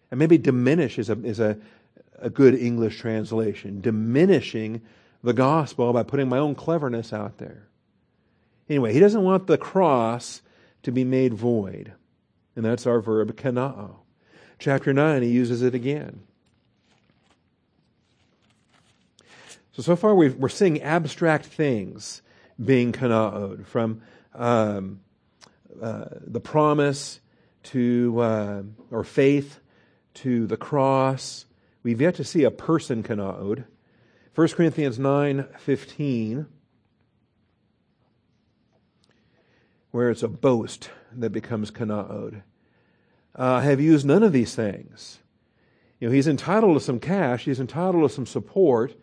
And 0.10 0.20
maybe 0.20 0.38
diminish 0.38 1.00
is 1.00 1.10
a, 1.10 1.24
is 1.24 1.40
a, 1.40 1.58
a 2.20 2.30
good 2.30 2.54
English 2.54 3.00
translation. 3.00 3.82
Diminishing 3.82 4.82
the 5.24 5.34
gospel 5.34 5.94
by 5.94 6.04
putting 6.04 6.30
my 6.30 6.38
own 6.38 6.56
cleverness 6.56 7.14
out 7.14 7.38
there. 7.38 7.68
Anyway, 8.70 8.94
he 8.94 9.00
doesn't 9.00 9.24
want 9.24 9.48
the 9.48 9.58
cross 9.58 10.42
to 10.84 10.92
be 10.92 11.04
made 11.04 11.34
void. 11.34 11.94
And 12.56 12.66
that's 12.66 12.86
our 12.86 13.02
verb 13.02 13.36
kanao. 13.36 13.96
Chapter 14.60 14.94
9, 14.94 15.22
he 15.22 15.30
uses 15.30 15.62
it 15.62 15.74
again. 15.74 16.22
So, 19.74 19.82
so 19.82 19.96
far 19.96 20.16
we 20.16 20.28
are 20.42 20.50
seeing 20.50 20.82
abstract 20.82 21.46
things 21.46 22.22
being 22.64 22.92
kanaoed 22.92 23.66
from 23.66 24.02
um, 24.36 25.00
uh, 25.82 26.06
the 26.22 26.40
promise 26.42 27.20
to, 27.64 28.20
uh, 28.20 28.64
or 28.90 29.04
faith 29.04 29.60
to 30.16 30.46
the 30.48 30.58
cross. 30.58 31.46
We've 31.84 32.02
yet 32.02 32.16
to 32.16 32.24
see 32.24 32.44
a 32.44 32.52
person 32.52 33.02
kanaoed. 33.02 33.66
1 34.36 34.48
Corinthians 34.50 34.98
9:15 34.98 36.48
where 39.92 40.10
it's 40.10 40.24
a 40.24 40.28
boast 40.28 40.90
that 41.14 41.32
becomes 41.32 41.70
kanaod. 41.70 42.44
Uh, 43.36 43.60
have 43.60 43.80
used 43.80 44.06
none 44.06 44.24
of 44.24 44.32
these 44.32 44.56
things. 44.56 45.20
You 46.00 46.08
know, 46.08 46.14
he's 46.14 46.28
entitled 46.28 46.78
to 46.78 46.80
some 46.80 47.00
cash. 47.00 47.46
He's 47.46 47.60
entitled 47.60 48.04
to 48.04 48.14
some 48.14 48.26
support. 48.26 48.96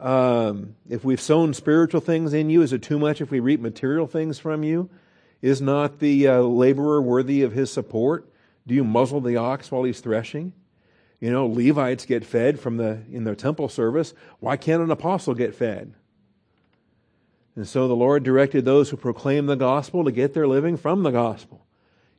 Um, 0.00 0.76
if 0.88 1.04
we've 1.04 1.20
sown 1.20 1.52
spiritual 1.52 2.00
things 2.00 2.32
in 2.32 2.48
you, 2.48 2.62
is 2.62 2.72
it 2.72 2.82
too 2.82 2.98
much 2.98 3.20
if 3.20 3.30
we 3.30 3.38
reap 3.38 3.60
material 3.60 4.06
things 4.06 4.38
from 4.38 4.64
you? 4.64 4.88
Is 5.42 5.60
not 5.60 5.98
the 5.98 6.26
uh, 6.26 6.40
laborer 6.40 7.00
worthy 7.00 7.42
of 7.42 7.52
his 7.52 7.70
support? 7.70 8.30
Do 8.66 8.74
you 8.74 8.84
muzzle 8.84 9.20
the 9.20 9.36
ox 9.36 9.70
while 9.70 9.84
he's 9.84 10.00
threshing? 10.00 10.52
You 11.20 11.30
know, 11.30 11.46
Levites 11.46 12.06
get 12.06 12.24
fed 12.24 12.58
from 12.58 12.78
the 12.78 13.02
in 13.12 13.24
their 13.24 13.34
temple 13.34 13.68
service. 13.68 14.14
Why 14.38 14.56
can't 14.56 14.82
an 14.82 14.90
apostle 14.90 15.34
get 15.34 15.54
fed? 15.54 15.92
And 17.56 17.68
so 17.68 17.88
the 17.88 17.96
Lord 17.96 18.22
directed 18.22 18.64
those 18.64 18.88
who 18.88 18.96
proclaim 18.96 19.46
the 19.46 19.56
gospel 19.56 20.04
to 20.04 20.12
get 20.12 20.32
their 20.32 20.48
living 20.48 20.78
from 20.78 21.02
the 21.02 21.10
gospel. 21.10 21.66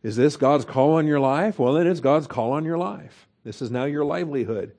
Is 0.04 0.16
this 0.16 0.36
God's 0.36 0.66
call 0.66 0.94
on 0.94 1.08
your 1.08 1.20
life? 1.20 1.58
Well, 1.58 1.74
then 1.74 1.88
it 1.88 1.92
is 1.92 2.00
God's 2.00 2.28
call 2.28 2.52
on 2.52 2.66
your 2.66 2.78
life. 2.78 3.28
This 3.44 3.62
is 3.62 3.72
now 3.72 3.86
your 3.86 4.06
livelihood. 4.06 4.74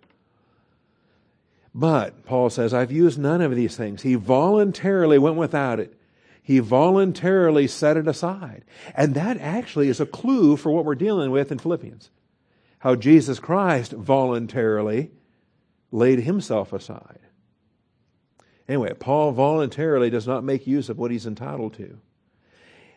But, 1.75 2.25
Paul 2.27 2.51
says, 2.51 2.75
I've 2.75 2.93
used 2.93 3.19
none 3.19 3.41
of 3.41 3.57
these 3.57 3.77
things. 3.77 4.03
He 4.03 4.15
voluntarily 4.15 5.19
went 5.19 5.37
without 5.37 5.81
it. 5.81 5.99
He 6.43 6.59
voluntarily 6.59 7.67
set 7.67 7.97
it 7.97 8.09
aside. 8.09 8.65
And 8.95 9.15
that 9.15 9.39
actually 9.39 9.89
is 9.89 10.01
a 10.01 10.07
clue 10.07 10.57
for 10.57 10.71
what 10.71 10.85
we're 10.85 10.95
dealing 10.95 11.31
with 11.31 11.53
in 11.53 11.59
Philippians 11.59 12.11
how 12.83 12.97
Jesus 12.97 13.39
Christ 13.39 13.93
voluntarily 13.93 15.13
laid 15.93 16.19
himself 16.19 16.73
aside. 16.73 17.21
Anyway, 18.67 18.93
Paul 18.99 19.31
voluntarily 19.31 20.11
does 20.11 20.27
not 20.27 20.43
make 20.43 20.67
use 20.67 20.89
of 20.89 20.99
what 20.99 21.13
he's 21.13 21.25
entitled 21.25 21.75
to. 21.75 22.01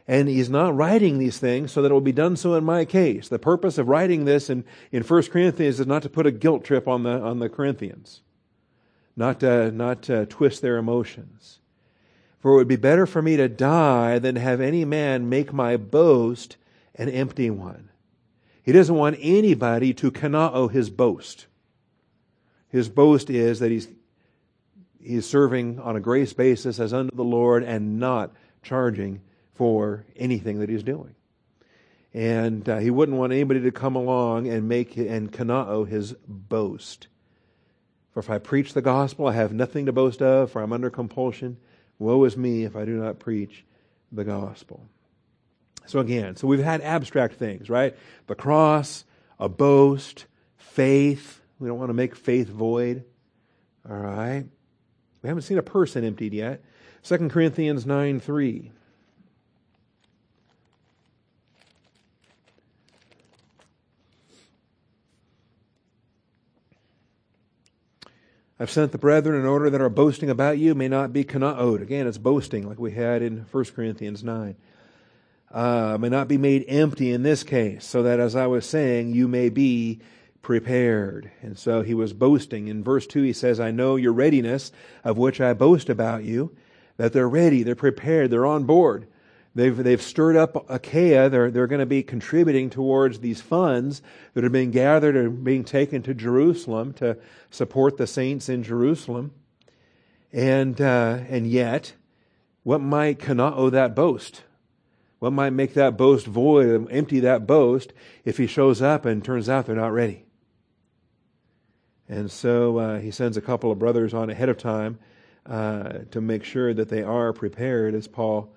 And 0.08 0.28
he's 0.28 0.50
not 0.50 0.76
writing 0.76 1.20
these 1.20 1.38
things 1.38 1.72
so 1.72 1.84
that 1.84 1.92
it 1.92 1.94
will 1.94 2.02
be 2.02 2.12
done 2.12 2.36
so 2.36 2.56
in 2.56 2.64
my 2.64 2.84
case. 2.84 3.28
The 3.28 3.38
purpose 3.38 3.78
of 3.78 3.88
writing 3.88 4.26
this 4.26 4.50
in, 4.50 4.66
in 4.92 5.04
1 5.04 5.24
Corinthians 5.24 5.80
is 5.80 5.86
not 5.86 6.02
to 6.02 6.10
put 6.10 6.26
a 6.26 6.32
guilt 6.32 6.64
trip 6.64 6.88
on 6.88 7.04
the, 7.04 7.22
on 7.22 7.38
the 7.38 7.50
Corinthians, 7.50 8.22
not 9.16 9.40
to, 9.40 9.72
not 9.72 10.02
to 10.04 10.26
twist 10.26 10.62
their 10.62 10.78
emotions. 10.78 11.60
For 12.40 12.52
it 12.52 12.56
would 12.56 12.68
be 12.68 12.76
better 12.76 13.06
for 13.06 13.22
me 13.22 13.38
to 13.38 13.50
die 13.50 14.20
than 14.20 14.36
have 14.36 14.62
any 14.62 14.86
man 14.86 15.30
make 15.30 15.52
my 15.52 15.78
boast 15.78 16.58
an 16.94 17.10
empty 17.10 17.50
one. 17.50 17.90
He 18.62 18.72
doesn't 18.72 18.96
want 18.96 19.18
anybody 19.20 19.94
to 19.96 20.12
kanao 20.12 20.72
his 20.72 20.90
boast. 20.90 21.48
His 22.70 22.90
boast 22.90 23.30
is 23.30 23.60
that 23.60 23.72
he's, 23.72 23.88
he's 25.02 25.26
serving 25.26 25.80
on 25.80 25.96
a 25.96 26.00
grace 26.00 26.34
basis 26.34 26.80
as 26.80 26.94
unto 26.94 27.16
the 27.16 27.24
Lord 27.24 27.64
and 27.64 28.00
not 28.00 28.34
charging 28.64 29.22
for 29.54 30.06
anything 30.16 30.60
that 30.60 30.70
he's 30.70 30.84
doing. 30.84 31.16
And 32.14 32.68
uh, 32.68 32.78
he 32.78 32.90
wouldn't 32.90 33.18
want 33.18 33.34
anybody 33.34 33.62
to 33.62 33.72
come 33.72 33.96
along 33.96 34.48
and 34.48 34.68
make 34.68 34.98
and 34.98 35.32
kanao 35.32 35.88
his 35.88 36.14
boast. 36.28 37.08
For 38.16 38.22
if 38.22 38.30
I 38.30 38.38
preach 38.38 38.74
the 38.74 38.82
gospel, 38.82 39.28
I 39.28 39.34
have 39.34 39.52
nothing 39.52 39.88
to 39.88 39.92
boast 39.92 40.22
of, 40.22 40.50
for 40.50 40.62
I'm 40.62 40.72
under 40.72 40.90
compulsion. 40.90 41.58
Woe 42.00 42.24
is 42.24 42.38
me 42.38 42.64
if 42.64 42.74
I 42.74 42.86
do 42.86 42.94
not 42.94 43.20
preach 43.20 43.66
the 44.10 44.24
gospel. 44.24 44.88
So 45.86 46.00
again, 46.00 46.38
so 46.38 46.48
we've 46.48 46.64
had 46.64 46.80
abstract 46.80 47.36
things, 47.36 47.70
right? 47.70 47.94
The 48.28 48.36
cross, 48.36 49.04
a 49.38 49.50
boast, 49.50 50.28
faith. 50.56 51.42
We 51.60 51.68
don't 51.68 51.78
want 51.78 51.90
to 51.90 51.94
make 51.94 52.16
faith 52.16 52.48
void. 52.48 53.04
All 53.88 53.98
right. 53.98 54.46
We 55.22 55.28
haven't 55.28 55.44
seen 55.44 55.58
a 55.58 55.64
person 55.64 56.06
emptied 56.06 56.34
yet. 56.34 56.64
2 57.04 57.28
Corinthians 57.28 57.86
9 57.86 58.22
3. 58.22 58.72
I've 68.58 68.72
sent 68.72 68.94
the 68.94 68.98
brethren 68.98 69.38
in 69.38 69.46
order 69.46 69.70
that 69.70 69.82
our 69.82 69.90
boasting 69.90 70.30
about 70.30 70.58
you 70.58 70.76
may 70.76 70.88
not 70.88 71.12
be 71.12 71.26
kanaod. 71.26 71.82
Again, 71.82 72.08
it's 72.08 72.18
boasting 72.18 72.68
like 72.70 72.80
we 72.80 72.92
had 72.92 73.22
in 73.22 73.46
1 73.52 73.66
Corinthians 73.66 74.24
9. 74.24 74.56
Uh, 75.52 75.98
may 76.00 76.08
not 76.08 76.30
be 76.30 76.38
made 76.38 76.64
empty 76.70 77.12
in 77.12 77.22
this 77.22 77.44
case, 77.44 77.86
so 77.86 78.04
that 78.04 78.22
as 78.22 78.34
I 78.34 78.48
was 78.48 78.66
saying, 78.66 79.14
you 79.14 79.28
may 79.28 79.50
be 79.50 80.00
prepared. 80.42 81.32
And 81.42 81.60
so 81.60 81.82
he 81.82 81.94
was 81.94 82.14
boasting. 82.14 82.70
In 82.70 82.82
verse 82.82 83.06
2, 83.08 83.24
he 83.24 83.34
says, 83.34 83.60
I 83.60 83.72
know 83.72 83.98
your 83.98 84.14
readiness, 84.14 84.72
of 85.04 85.18
which 85.18 85.42
I 85.42 85.54
boast 85.54 85.90
about 85.90 86.24
you, 86.24 86.56
that 86.96 87.12
they're 87.12 87.28
ready, 87.28 87.62
they're 87.62 87.76
prepared, 87.76 88.32
they're 88.32 88.46
on 88.46 88.64
board. 88.64 89.08
They've, 89.56 89.76
they've 89.76 90.02
stirred 90.02 90.36
up 90.36 90.70
Achaia. 90.70 91.30
They're, 91.30 91.50
they're 91.50 91.68
going 91.68 91.80
to 91.80 91.86
be 91.86 92.04
contributing 92.04 92.70
towards 92.70 93.20
these 93.20 93.40
funds 93.40 94.02
that 94.34 94.44
are 94.44 94.50
being 94.50 94.72
gathered 94.72 95.16
and 95.16 95.46
being 95.46 95.64
taken 95.64 96.02
to 96.04 96.14
Jerusalem 96.14 96.92
to 96.96 97.18
support 97.50 97.96
the 97.96 98.06
saints 98.06 98.50
in 98.50 98.64
Jerusalem. 98.64 99.32
And, 100.34 100.82
uh, 100.82 101.20
and 101.30 101.48
yet, 101.48 101.94
what 102.64 102.82
might 102.82 103.20
kanao 103.20 103.72
that 103.72 103.96
boast? 103.96 104.44
What 105.20 105.32
might 105.32 105.52
make 105.52 105.74
that 105.76 105.96
boast 105.96 106.28
void, 106.28 106.68
and 106.68 106.92
empty 106.92 107.22
that 107.22 107.48
boast, 107.48 107.94
if 108.26 108.38
he 108.38 108.48
shows 108.48 108.82
up 108.82 109.06
and 109.06 109.24
turns 109.24 109.48
out 109.48 109.66
they're 109.66 109.76
not 109.76 109.94
ready? 109.94 110.26
And 112.10 112.30
so 112.30 112.78
uh, 112.78 113.00
he 113.00 113.10
sends 113.10 113.38
a 113.38 113.42
couple 113.42 113.72
of 113.72 113.80
brothers 113.80 114.14
on 114.14 114.30
ahead 114.30 114.50
of 114.50 114.58
time 114.58 115.00
uh, 115.46 116.00
to 116.12 116.20
make 116.20 116.44
sure 116.44 116.74
that 116.74 116.90
they 116.90 117.02
are 117.02 117.32
prepared, 117.32 117.96
as 117.96 118.08
Paul 118.08 118.54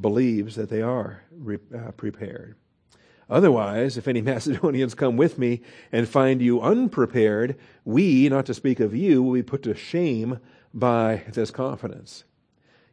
believes 0.00 0.56
that 0.56 0.68
they 0.68 0.82
are 0.82 1.22
re- 1.30 1.58
uh, 1.74 1.90
prepared. 1.92 2.56
Otherwise, 3.28 3.96
if 3.96 4.06
any 4.06 4.20
Macedonians 4.22 4.94
come 4.94 5.16
with 5.16 5.38
me 5.38 5.62
and 5.90 6.08
find 6.08 6.40
you 6.40 6.60
unprepared, 6.60 7.56
we, 7.84 8.28
not 8.28 8.46
to 8.46 8.54
speak 8.54 8.80
of 8.80 8.94
you, 8.94 9.22
will 9.22 9.34
be 9.34 9.42
put 9.42 9.62
to 9.64 9.74
shame 9.74 10.38
by 10.72 11.24
this 11.32 11.50
confidence. 11.50 12.24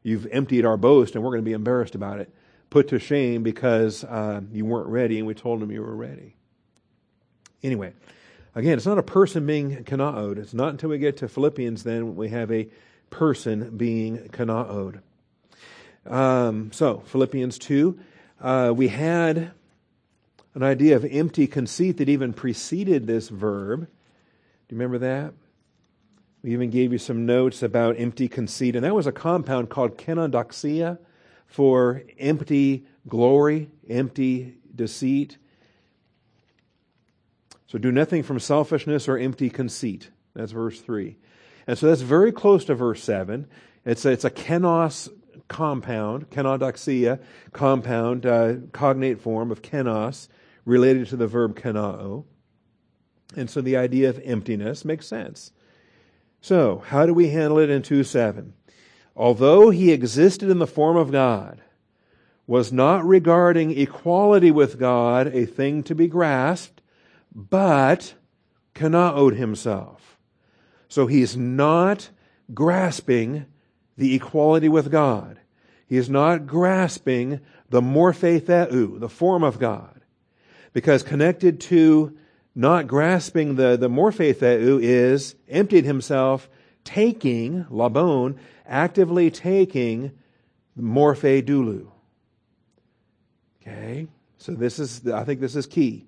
You've 0.01 0.27
emptied 0.27 0.65
our 0.65 0.77
boast, 0.77 1.15
and 1.15 1.23
we're 1.23 1.31
going 1.31 1.43
to 1.43 1.49
be 1.49 1.53
embarrassed 1.53 1.95
about 1.95 2.19
it. 2.19 2.33
Put 2.69 2.87
to 2.89 2.99
shame 2.99 3.43
because 3.43 4.03
uh, 4.03 4.41
you 4.51 4.65
weren't 4.65 4.87
ready, 4.87 5.17
and 5.17 5.27
we 5.27 5.33
told 5.33 5.61
them 5.61 5.71
you 5.71 5.81
were 5.81 5.95
ready. 5.95 6.35
Anyway, 7.61 7.93
again, 8.55 8.77
it's 8.77 8.85
not 8.85 8.97
a 8.97 9.03
person 9.03 9.45
being 9.45 9.83
kanaod. 9.83 10.37
It's 10.37 10.53
not 10.53 10.69
until 10.69 10.89
we 10.89 10.97
get 10.97 11.17
to 11.17 11.27
Philippians 11.27 11.83
then 11.83 12.15
we 12.15 12.29
have 12.29 12.51
a 12.51 12.67
person 13.09 13.77
being 13.77 14.29
kanaod. 14.29 15.01
Um, 16.05 16.71
so, 16.73 16.99
Philippians 17.05 17.57
2, 17.59 17.99
uh, 18.41 18.73
we 18.75 18.89
had 18.89 19.51
an 20.53 20.63
idea 20.63 20.95
of 20.95 21.05
empty 21.05 21.47
conceit 21.47 21.97
that 21.97 22.09
even 22.09 22.33
preceded 22.33 23.07
this 23.07 23.29
verb. 23.29 23.81
Do 23.81 24.75
you 24.75 24.77
remember 24.77 24.97
that? 24.99 25.33
We 26.43 26.51
even 26.51 26.69
gave 26.69 26.91
you 26.91 26.97
some 26.97 27.25
notes 27.25 27.63
about 27.63 27.95
empty 27.97 28.27
conceit, 28.27 28.75
and 28.75 28.83
that 28.83 28.93
was 28.93 29.07
a 29.07 29.13
compound 29.13 29.69
called 29.69 29.97
kenodoxia 29.97 30.99
for 31.47 32.03
empty 32.19 32.85
glory, 33.07 33.69
empty 33.89 34.55
deceit. 34.75 35.37
So 37.67 37.77
do 37.77 37.91
nothing 37.91 38.23
from 38.23 38.39
selfishness 38.39 39.07
or 39.07 39.17
empty 39.17 39.49
conceit. 39.49 40.09
That's 40.35 40.51
verse 40.51 40.81
3. 40.81 41.15
And 41.65 41.77
so 41.77 41.87
that's 41.87 42.01
very 42.01 42.33
close 42.33 42.65
to 42.65 42.75
verse 42.75 43.01
7. 43.01 43.47
It's 43.85 44.03
a, 44.03 44.11
it's 44.11 44.25
a 44.25 44.29
kenos 44.29 45.09
compound, 45.47 46.29
kenodoxia, 46.29 47.19
compound, 47.51 48.25
uh, 48.25 48.55
cognate 48.71 49.19
form 49.19 49.51
of 49.51 49.61
kenos, 49.61 50.27
related 50.65 51.07
to 51.07 51.15
the 51.15 51.27
verb 51.27 51.59
kenao. 51.59 52.25
And 53.35 53.49
so 53.49 53.61
the 53.61 53.77
idea 53.77 54.09
of 54.09 54.19
emptiness 54.23 54.85
makes 54.85 55.07
sense. 55.07 55.51
So, 56.41 56.83
how 56.87 57.05
do 57.05 57.13
we 57.13 57.29
handle 57.29 57.57
it 57.57 57.69
in 57.69 57.81
2 57.81 58.03
7? 58.03 58.53
Although 59.15 59.69
he 59.69 59.91
existed 59.91 60.49
in 60.49 60.59
the 60.59 60.67
form 60.67 60.97
of 60.97 61.11
God, 61.11 61.61
was 62.45 62.73
not 62.73 63.05
regarding 63.05 63.77
equality 63.77 64.51
with 64.51 64.79
God 64.79 65.27
a 65.27 65.45
thing 65.45 65.83
to 65.83 65.95
be 65.95 66.07
grasped, 66.07 66.81
but 67.33 68.15
kanaod 68.75 69.35
himself. 69.35 70.17
So 70.87 71.07
he's 71.07 71.37
not 71.37 72.09
grasping 72.53 73.45
the 73.97 74.15
equality 74.15 74.69
with 74.69 74.91
God. 74.91 75.39
He 75.87 75.97
is 75.97 76.09
not 76.09 76.47
grasping 76.47 77.39
the 77.69 77.81
morphe 77.81 78.41
theou, 78.41 78.99
the 78.99 79.09
form 79.09 79.43
of 79.43 79.59
God. 79.59 80.01
Because 80.71 81.03
connected 81.03 81.59
to 81.61 82.17
not 82.55 82.87
grasping 82.87 83.55
the, 83.55 83.77
the 83.77 83.89
morphe 83.89 84.35
theou 84.35 84.79
is 84.81 85.35
emptied 85.47 85.85
himself, 85.85 86.49
taking, 86.83 87.65
labon, 87.65 88.37
actively 88.65 89.29
taking 89.29 90.11
morphe 90.79 91.43
doulou. 91.43 91.87
Okay? 93.61 94.07
So 94.37 94.53
this 94.53 94.79
is, 94.79 95.07
I 95.07 95.23
think 95.23 95.39
this 95.39 95.55
is 95.55 95.65
key. 95.65 96.07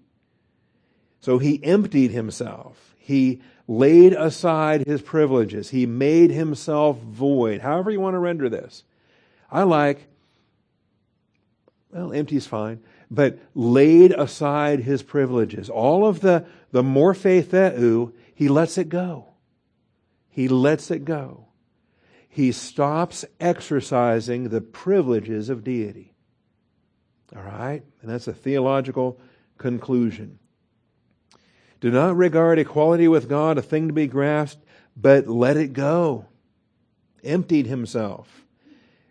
So 1.19 1.37
he 1.37 1.63
emptied 1.63 2.11
himself. 2.11 2.95
He 2.97 3.41
laid 3.67 4.13
aside 4.13 4.85
his 4.85 5.01
privileges. 5.01 5.69
He 5.69 5.85
made 5.85 6.31
himself 6.31 6.99
void. 6.99 7.61
However 7.61 7.91
you 7.91 7.99
want 7.99 8.13
to 8.13 8.19
render 8.19 8.49
this. 8.49 8.83
I 9.51 9.63
like, 9.63 10.07
well, 11.91 12.13
empty 12.13 12.35
is 12.35 12.47
fine, 12.47 12.81
but 13.09 13.39
laid 13.53 14.11
aside 14.11 14.81
his 14.81 15.01
privileges. 15.01 15.69
All 15.69 16.05
of 16.05 16.19
the, 16.19 16.45
the 16.71 16.83
morphe 16.83 17.43
theou, 17.43 18.13
he 18.33 18.47
lets 18.47 18.77
it 18.77 18.89
go. 18.89 19.27
He 20.29 20.47
lets 20.47 20.91
it 20.91 21.05
go. 21.05 21.45
He 22.27 22.51
stops 22.51 23.23
exercising 23.39 24.49
the 24.49 24.59
privileges 24.59 25.49
of 25.49 25.63
deity. 25.63 26.11
All 27.33 27.41
right? 27.41 27.81
And 28.01 28.11
that's 28.11 28.27
a 28.27 28.33
theological 28.33 29.17
conclusion. 29.57 30.39
Do 31.81 31.91
not 31.91 32.15
regard 32.15 32.59
equality 32.59 33.07
with 33.07 33.29
God 33.29 33.57
a 33.57 33.61
thing 33.61 33.87
to 33.87 33.93
be 33.93 34.07
grasped, 34.07 34.63
but 34.95 35.27
let 35.27 35.57
it 35.57 35.73
go. 35.73 36.25
Emptied 37.23 37.67
himself, 37.67 38.45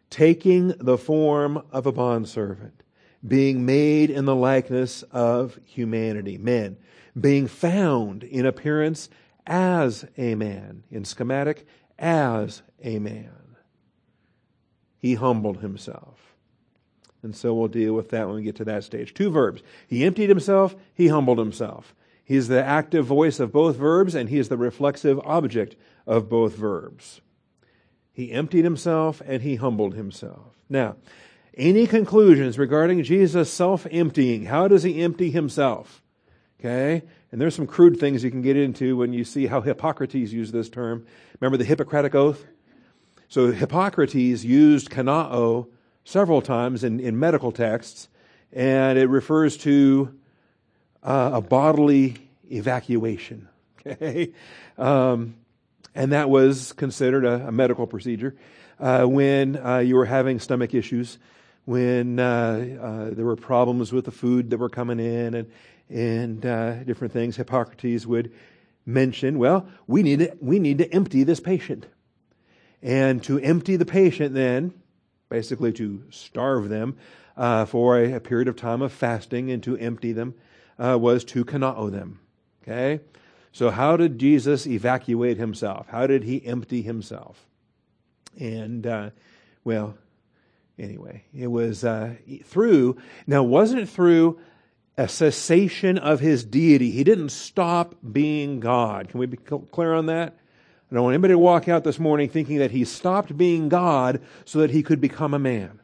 taking 0.09 0.69
the 0.79 0.99
form 0.99 1.63
of 1.73 1.87
a 1.87 1.93
bondservant, 1.93 2.83
being 3.27 3.67
made 3.67 4.11
in 4.11 4.25
the 4.25 4.35
likeness 4.35 5.03
of 5.05 5.59
humanity, 5.65 6.39
men, 6.39 6.77
being 7.19 7.47
found 7.47 8.23
in 8.25 8.47
appearance 8.47 9.09
as 9.47 10.07
a 10.17 10.35
man, 10.35 10.85
in 10.91 11.05
schemati, 11.05 11.63
as 11.99 12.63
a 12.83 12.99
man. 12.99 13.57
He 14.99 15.15
humbled 15.15 15.59
himself. 15.59 16.35
And 17.23 17.35
so 17.35 17.55
we'll 17.55 17.69
deal 17.69 17.95
with 17.95 18.11
that 18.11 18.27
when 18.27 18.37
we 18.37 18.43
get 18.43 18.57
to 18.57 18.65
that 18.65 18.85
stage. 18.85 19.15
Two 19.15 19.31
verbs. 19.31 19.63
He 19.87 20.05
emptied 20.05 20.29
himself, 20.29 20.77
he 20.95 21.09
humbled 21.09 21.39
himself. 21.39 21.95
He 22.25 22.37
is 22.37 22.49
the 22.49 22.65
active 22.65 23.05
voice 23.05 23.39
of 23.39 23.53
both 23.53 23.77
verbs, 23.77 24.15
and 24.15 24.31
he 24.31 24.39
is 24.39 24.49
the 24.49 24.57
reflexive 24.57 25.21
object 25.21 25.77
of 26.07 26.29
both 26.29 26.57
verbs. 26.57 27.21
He 28.13 28.33
emptied 28.33 28.65
himself 28.65 29.21
and 29.27 29.43
he 29.43 29.57
humbled 29.57 29.95
himself. 29.95 30.57
Now, 30.69 30.97
any 31.57 31.87
conclusions 31.87 32.59
regarding 32.59 33.03
Jesus 33.03 33.53
self 33.53 33.87
emptying? 33.91 34.47
How 34.47 34.69
does 34.69 34.85
he 34.85 35.03
empty 35.03 35.31
himself? 35.31 36.03
Okay? 36.61 37.03
And 37.31 37.41
there's 37.41 37.55
some 37.57 37.67
crude 37.67 37.99
things 37.99 38.23
you 38.23 38.31
can 38.31 38.43
get 38.43 38.57
into 38.57 38.97
when 38.97 39.13
you 39.13 39.25
see 39.25 39.49
how 39.49 39.61
Hippocrates 39.61 40.15
used 40.15 40.53
this 40.53 40.71
term. 40.71 41.05
Remember 41.41 41.57
the 41.57 41.65
Hippocratic 41.65 42.15
Oath? 42.15 42.47
So 43.29 43.51
Hippocrates 43.51 44.45
used 44.45 44.91
kanao 44.91 45.67
several 46.05 46.41
times 46.41 46.85
in, 46.85 47.01
in 47.01 47.19
medical 47.19 47.51
texts, 47.51 48.09
and 48.53 48.97
it 48.97 49.09
refers 49.09 49.57
to 49.59 50.15
uh, 51.05 51.31
a 51.35 51.41
bodily 51.41 52.17
evacuation. 52.51 53.49
Okay? 53.87 54.33
Um, 54.79 55.35
and 55.95 56.13
that 56.13 56.31
was 56.31 56.73
considered 56.73 57.27
a, 57.27 57.49
a 57.49 57.53
medical 57.53 57.87
procedure 57.87 58.35
uh, 58.81 59.05
when 59.05 59.57
uh, 59.57 59.79
you 59.79 59.97
were 59.97 60.07
having 60.07 60.41
stomach 60.41 60.75
issues, 60.75 61.19
when 61.65 62.19
uh, 62.19 62.79
uh, 62.81 63.11
there 63.15 63.25
were 63.25 63.37
problems 63.37 63.93
with 63.93 64.05
the 64.05 64.11
food 64.11 64.51
that 64.51 64.59
were 64.59 64.69
coming 64.69 65.01
in, 65.01 65.35
and 65.35 65.51
and 65.91 66.47
uh, 66.47 66.83
different 66.85 67.13
things. 67.13 67.37
Hippocrates 67.37 68.07
would 68.07 68.33
mention, 68.87 69.39
well, 69.39 69.69
we 69.87 70.03
need 70.03 70.21
to, 70.21 70.37
we 70.41 70.59
need 70.59 70.79
to 70.79 70.93
empty 70.93 71.23
this 71.23 71.41
patient, 71.41 71.87
and 72.83 73.23
to 73.25 73.39
empty 73.39 73.77
the 73.77 73.87
patient, 73.87 74.35
then 74.35 74.73
basically 75.29 75.73
to 75.73 76.03
starve 76.11 76.69
them 76.69 76.97
for 77.67 77.99
a, 77.99 78.15
a, 78.15 78.21
period 78.21 78.49
of 78.49 78.57
time 78.57 78.83
of 78.83 78.93
fasting, 78.93 79.51
and 79.51 79.63
to 79.63 79.77
empty 79.77 80.13
them 80.13 80.35
was 80.79 81.25
to 81.25 81.45
kanao 81.45 81.91
them. 81.91 82.21
Okay. 82.63 83.01
So, 83.53 83.71
how 83.71 83.97
did 83.97 84.19
Jesus 84.19 84.67
evacuate 84.67 85.37
himself? 85.37 85.87
How 85.89 86.09
did 86.09 86.25
he 86.25 86.45
empty 86.45 86.83
himself? 86.83 87.47
And, 88.39 88.85
uh, 88.85 89.11
well, 89.63 89.97
anyway, 90.77 91.23
it 91.33 91.47
was 91.47 91.85
uh, 91.85 92.15
through, 92.45 92.97
now, 93.29 93.45
wasn't 93.45 93.83
it 93.83 93.89
through 93.89 94.41
a 94.99 95.07
cessation 95.07 95.99
of 95.99 96.19
his 96.19 96.45
deity? 96.45 96.91
He 96.91 97.05
didn't 97.05 97.29
stop 97.29 97.95
being 98.13 98.59
God. 98.59 99.09
Can 99.09 99.21
we 99.21 99.27
be 99.27 99.37
clear 99.37 99.95
on 99.95 100.07
that? 100.07 100.37
I 100.91 100.95
don't 100.95 101.05
want 101.05 101.15
anybody 101.15 101.35
to 101.35 101.39
walk 101.39 101.69
out 101.69 101.85
this 101.85 101.99
morning 101.99 102.29
thinking 102.29 102.59
that 102.59 102.71
he 102.71 102.85
stopped 102.85 103.37
being 103.37 103.69
God 103.69 104.21
so 104.45 104.59
that 104.61 104.71
he 104.71 104.83
could 104.83 105.01
become 105.01 105.33
a 105.33 105.39
man. 105.39 105.81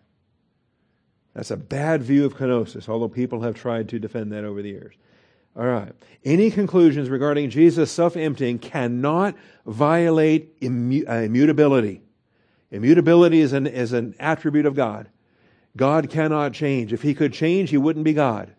That's 1.35 1.51
a 1.51 1.57
bad 1.57 2.03
view 2.03 2.25
of 2.25 2.37
kenosis, 2.37 2.88
although 2.88 3.09
people 3.09 3.43
have 3.43 3.55
tried 3.55 3.88
to 3.90 3.99
defend 3.99 4.33
that 4.33 4.45
over 4.45 4.62
the 4.62 4.71
years. 4.71 4.95
All 5.57 5.64
right. 5.66 5.93
Any 6.25 6.51
conclusions 6.51 7.09
regarding 7.09 7.51
Jesus 7.51 7.90
self 7.90 8.16
emptying 8.16 8.59
cannot 8.59 9.35
violate 9.66 10.57
uh, 10.62 10.66
immutability. 10.66 12.03
Immutability 12.71 13.40
is 13.40 13.53
an, 13.53 13.66
is 13.66 13.93
an 13.93 14.14
attribute 14.21 14.66
of 14.66 14.75
God. 14.75 15.09
God 15.77 16.11
cannot 16.11 16.53
change. 16.53 16.93
If 16.93 17.03
he 17.03 17.14
could 17.14 17.33
change, 17.33 17.71
he 17.71 17.77
wouldn't 17.77 18.05
be 18.05 18.12
God. 18.12 18.53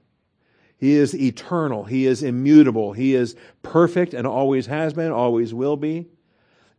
He 0.78 0.94
is 0.94 1.16
eternal. 1.16 1.84
He 1.84 2.08
is 2.08 2.24
immutable. 2.24 2.94
He 2.94 3.14
is 3.16 3.36
perfect 3.62 4.14
and 4.14 4.26
always 4.26 4.66
has 4.66 4.94
been, 4.94 5.12
always 5.12 5.54
will 5.54 5.78
be. 5.78 6.08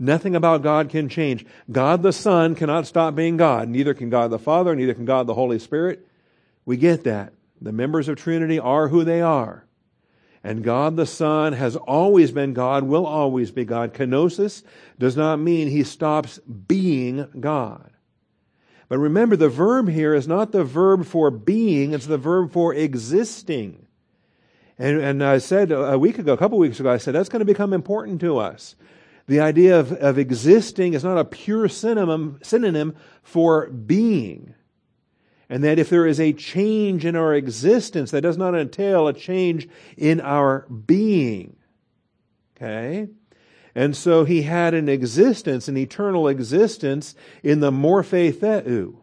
Nothing 0.02 0.34
about 0.34 0.64
God 0.64 0.88
can 0.88 1.08
change. 1.08 1.46
God 1.70 2.02
the 2.02 2.12
Son 2.12 2.56
cannot 2.56 2.88
stop 2.88 3.14
being 3.14 3.36
God. 3.36 3.68
Neither 3.68 3.94
can 3.94 4.10
God 4.10 4.32
the 4.32 4.38
Father, 4.38 4.74
neither 4.74 4.94
can 4.94 5.04
God 5.04 5.28
the 5.28 5.34
Holy 5.34 5.60
Spirit. 5.60 6.04
We 6.64 6.76
get 6.76 7.04
that. 7.04 7.34
The 7.60 7.70
members 7.70 8.08
of 8.08 8.16
Trinity 8.16 8.58
are 8.58 8.88
who 8.88 9.04
they 9.04 9.20
are. 9.20 9.64
And 10.42 10.64
God 10.64 10.96
the 10.96 11.06
Son 11.06 11.52
has 11.52 11.76
always 11.76 12.32
been 12.32 12.52
God, 12.52 12.82
will 12.82 13.06
always 13.06 13.52
be 13.52 13.64
God. 13.64 13.94
Kenosis 13.94 14.64
does 14.98 15.16
not 15.16 15.38
mean 15.38 15.68
he 15.68 15.84
stops 15.84 16.38
being 16.38 17.28
God. 17.38 17.92
But 18.88 18.98
remember, 18.98 19.36
the 19.36 19.48
verb 19.48 19.88
here 19.88 20.14
is 20.14 20.26
not 20.26 20.50
the 20.50 20.64
verb 20.64 21.06
for 21.06 21.30
being, 21.30 21.92
it's 21.92 22.06
the 22.06 22.18
verb 22.18 22.50
for 22.50 22.74
existing. 22.74 23.86
And, 24.80 25.00
and 25.00 25.22
I 25.22 25.38
said 25.38 25.70
a 25.70 25.96
week 25.96 26.18
ago, 26.18 26.32
a 26.32 26.36
couple 26.36 26.58
weeks 26.58 26.80
ago, 26.80 26.90
I 26.90 26.96
said 26.96 27.14
that's 27.14 27.28
going 27.28 27.38
to 27.38 27.46
become 27.46 27.72
important 27.72 28.20
to 28.22 28.38
us. 28.38 28.74
The 29.26 29.40
idea 29.40 29.78
of, 29.78 29.92
of 29.92 30.18
existing 30.18 30.94
is 30.94 31.04
not 31.04 31.18
a 31.18 31.24
pure 31.24 31.68
synonym, 31.68 32.38
synonym 32.42 32.94
for 33.22 33.68
being. 33.68 34.54
And 35.48 35.62
that 35.64 35.78
if 35.78 35.90
there 35.90 36.06
is 36.06 36.18
a 36.18 36.32
change 36.32 37.04
in 37.04 37.14
our 37.14 37.35
existence, 37.35 38.11
that 38.11 38.22
does 38.22 38.38
not 38.38 38.54
entail 38.54 39.06
a 39.06 39.12
change 39.12 39.68
in 39.96 40.20
our 40.20 40.66
being. 40.68 41.56
Okay? 42.56 43.08
And 43.74 43.96
so 43.96 44.24
he 44.24 44.42
had 44.42 44.74
an 44.74 44.88
existence, 44.88 45.68
an 45.68 45.76
eternal 45.76 46.28
existence 46.28 47.14
in 47.42 47.61
the 47.61 47.70
morphe 47.70 48.35
theou. 48.35 48.98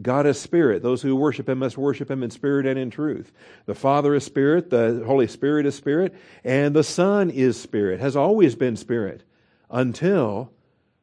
God 0.00 0.26
is 0.26 0.40
spirit. 0.40 0.82
Those 0.82 1.02
who 1.02 1.14
worship 1.14 1.48
him 1.48 1.58
must 1.58 1.76
worship 1.76 2.10
him 2.10 2.22
in 2.22 2.30
spirit 2.30 2.66
and 2.66 2.78
in 2.78 2.90
truth. 2.90 3.32
The 3.66 3.74
Father 3.74 4.14
is 4.14 4.24
spirit, 4.24 4.70
the 4.70 5.02
Holy 5.06 5.26
Spirit 5.26 5.66
is 5.66 5.74
spirit, 5.74 6.14
and 6.42 6.74
the 6.74 6.84
Son 6.84 7.30
is 7.30 7.60
spirit, 7.60 8.00
has 8.00 8.16
always 8.16 8.54
been 8.54 8.76
spirit, 8.76 9.22
until 9.70 10.50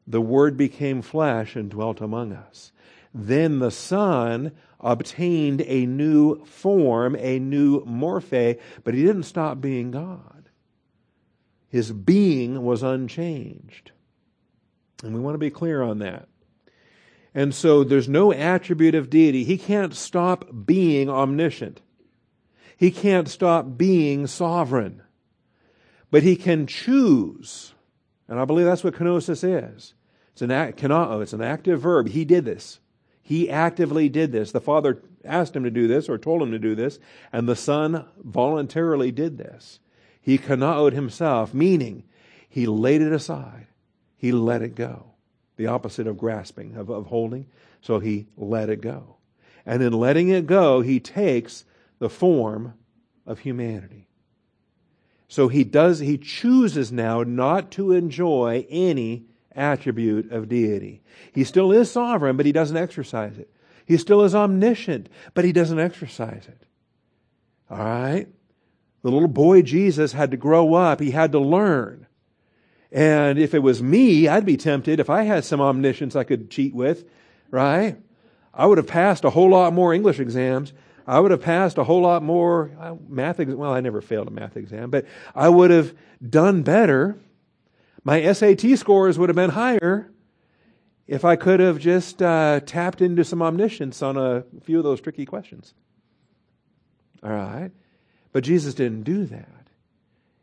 the 0.06 0.20
Word 0.20 0.56
became 0.56 1.02
flesh 1.02 1.56
and 1.56 1.70
dwelt 1.70 2.00
among 2.00 2.32
us. 2.32 2.72
Then 3.14 3.58
the 3.58 3.70
Son 3.70 4.52
obtained 4.80 5.62
a 5.62 5.86
new 5.86 6.44
form, 6.44 7.16
a 7.18 7.38
new 7.38 7.84
morphe, 7.84 8.58
but 8.84 8.94
he 8.94 9.02
didn't 9.02 9.24
stop 9.24 9.60
being 9.60 9.90
God. 9.90 10.48
His 11.68 11.92
being 11.92 12.62
was 12.62 12.82
unchanged. 12.82 13.92
And 15.02 15.14
we 15.14 15.20
want 15.20 15.34
to 15.34 15.38
be 15.38 15.50
clear 15.50 15.82
on 15.82 15.98
that. 15.98 16.28
And 17.34 17.54
so 17.54 17.84
there's 17.84 18.08
no 18.08 18.32
attribute 18.32 18.94
of 18.94 19.10
deity. 19.10 19.44
He 19.44 19.58
can't 19.58 19.94
stop 19.94 20.48
being 20.64 21.08
omniscient. 21.08 21.82
He 22.76 22.90
can't 22.90 23.28
stop 23.28 23.76
being 23.76 24.26
sovereign. 24.26 25.02
But 26.10 26.22
he 26.22 26.36
can 26.36 26.66
choose. 26.66 27.74
And 28.28 28.38
I 28.38 28.44
believe 28.44 28.66
that's 28.66 28.84
what 28.84 28.94
kenosis 28.94 29.42
is. 29.42 29.94
It's 30.32 30.42
an, 30.42 30.50
act, 30.50 30.84
oh, 30.84 31.20
it's 31.20 31.32
an 31.32 31.42
active 31.42 31.80
verb. 31.80 32.08
He 32.08 32.24
did 32.24 32.44
this. 32.44 32.78
He 33.22 33.50
actively 33.50 34.08
did 34.08 34.32
this. 34.32 34.52
The 34.52 34.60
Father 34.60 35.02
asked 35.24 35.56
him 35.56 35.64
to 35.64 35.70
do 35.70 35.86
this 35.88 36.08
or 36.08 36.16
told 36.16 36.42
him 36.42 36.50
to 36.52 36.58
do 36.58 36.74
this, 36.74 36.98
and 37.32 37.48
the 37.48 37.56
Son 37.56 38.06
voluntarily 38.22 39.10
did 39.10 39.36
this. 39.36 39.80
He 40.20 40.38
kanaoed 40.38 40.92
himself, 40.92 41.52
meaning 41.52 42.04
he 42.48 42.66
laid 42.66 43.02
it 43.02 43.12
aside. 43.12 43.66
He 44.16 44.32
let 44.32 44.62
it 44.62 44.74
go. 44.74 45.12
The 45.56 45.66
opposite 45.66 46.06
of 46.06 46.18
grasping, 46.18 46.76
of, 46.76 46.90
of 46.90 47.06
holding. 47.06 47.46
So 47.80 47.98
he 47.98 48.26
let 48.36 48.68
it 48.68 48.80
go. 48.80 49.16
And 49.66 49.82
in 49.82 49.92
letting 49.92 50.28
it 50.28 50.46
go, 50.46 50.80
he 50.80 50.98
takes 50.98 51.64
the 51.98 52.08
form 52.08 52.74
of 53.26 53.40
humanity. 53.40 54.07
So 55.28 55.48
he 55.48 55.62
does, 55.62 55.98
he 56.00 56.16
chooses 56.16 56.90
now 56.90 57.22
not 57.22 57.70
to 57.72 57.92
enjoy 57.92 58.66
any 58.70 59.26
attribute 59.52 60.32
of 60.32 60.48
deity. 60.48 61.02
He 61.32 61.44
still 61.44 61.70
is 61.70 61.90
sovereign, 61.90 62.36
but 62.36 62.46
he 62.46 62.52
doesn't 62.52 62.76
exercise 62.76 63.36
it. 63.38 63.50
He 63.84 63.98
still 63.98 64.22
is 64.22 64.34
omniscient, 64.34 65.08
but 65.34 65.44
he 65.44 65.52
doesn't 65.52 65.78
exercise 65.78 66.46
it. 66.48 66.62
All 67.70 67.78
right? 67.78 68.26
The 69.02 69.10
little 69.10 69.28
boy 69.28 69.62
Jesus 69.62 70.12
had 70.12 70.30
to 70.30 70.36
grow 70.36 70.74
up, 70.74 71.00
he 71.00 71.10
had 71.10 71.32
to 71.32 71.38
learn. 71.38 72.06
And 72.90 73.38
if 73.38 73.54
it 73.54 73.62
was 73.62 73.82
me, 73.82 74.28
I'd 74.28 74.46
be 74.46 74.56
tempted 74.56 74.98
if 74.98 75.10
I 75.10 75.24
had 75.24 75.44
some 75.44 75.60
omniscience 75.60 76.16
I 76.16 76.24
could 76.24 76.50
cheat 76.50 76.74
with, 76.74 77.04
right? 77.50 77.98
I 78.54 78.66
would 78.66 78.78
have 78.78 78.86
passed 78.86 79.24
a 79.24 79.30
whole 79.30 79.50
lot 79.50 79.74
more 79.74 79.92
English 79.92 80.18
exams. 80.18 80.72
I 81.08 81.18
would 81.18 81.30
have 81.30 81.42
passed 81.42 81.78
a 81.78 81.84
whole 81.84 82.02
lot 82.02 82.22
more 82.22 82.70
math. 83.08 83.38
Well, 83.38 83.72
I 83.72 83.80
never 83.80 84.00
failed 84.00 84.28
a 84.28 84.30
math 84.30 84.56
exam, 84.56 84.90
but 84.90 85.06
I 85.34 85.48
would 85.48 85.70
have 85.70 85.94
done 86.28 86.62
better 86.62 87.18
my 88.08 88.32
SAT 88.32 88.78
scores 88.78 89.18
would 89.18 89.28
have 89.28 89.36
been 89.36 89.50
higher 89.50 90.10
if 91.06 91.26
I 91.26 91.36
could 91.36 91.60
have 91.60 91.78
just 91.78 92.22
uh, 92.22 92.60
tapped 92.60 93.02
into 93.02 93.22
some 93.22 93.42
omniscience 93.42 94.00
on 94.00 94.16
a 94.16 94.44
few 94.62 94.78
of 94.78 94.84
those 94.84 95.00
tricky 95.00 95.26
questions. 95.26 95.74
All 97.22 97.30
right? 97.30 97.70
But 98.32 98.44
Jesus 98.44 98.72
didn't 98.72 99.02
do 99.02 99.26
that. 99.26 99.68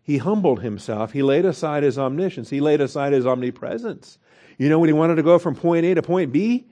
He 0.03 0.19
humbled 0.19 0.61
himself. 0.61 1.11
He 1.11 1.23
laid 1.23 1.45
aside 1.45 1.81
his 1.81 1.97
omniscience. 1.97 2.51
He 2.51 2.59
laid 2.59 2.81
aside 2.81 3.13
his 3.13 3.25
omnipresence. 3.25 4.19
You 4.59 4.69
know, 4.69 4.77
when 4.77 4.89
he 4.89 4.93
wanted 4.93 5.15
to 5.15 5.23
go 5.23 5.39
from 5.39 5.55
point 5.55 5.87
A 5.87 5.95
to 5.95 6.03
point 6.03 6.31
B, 6.31 6.67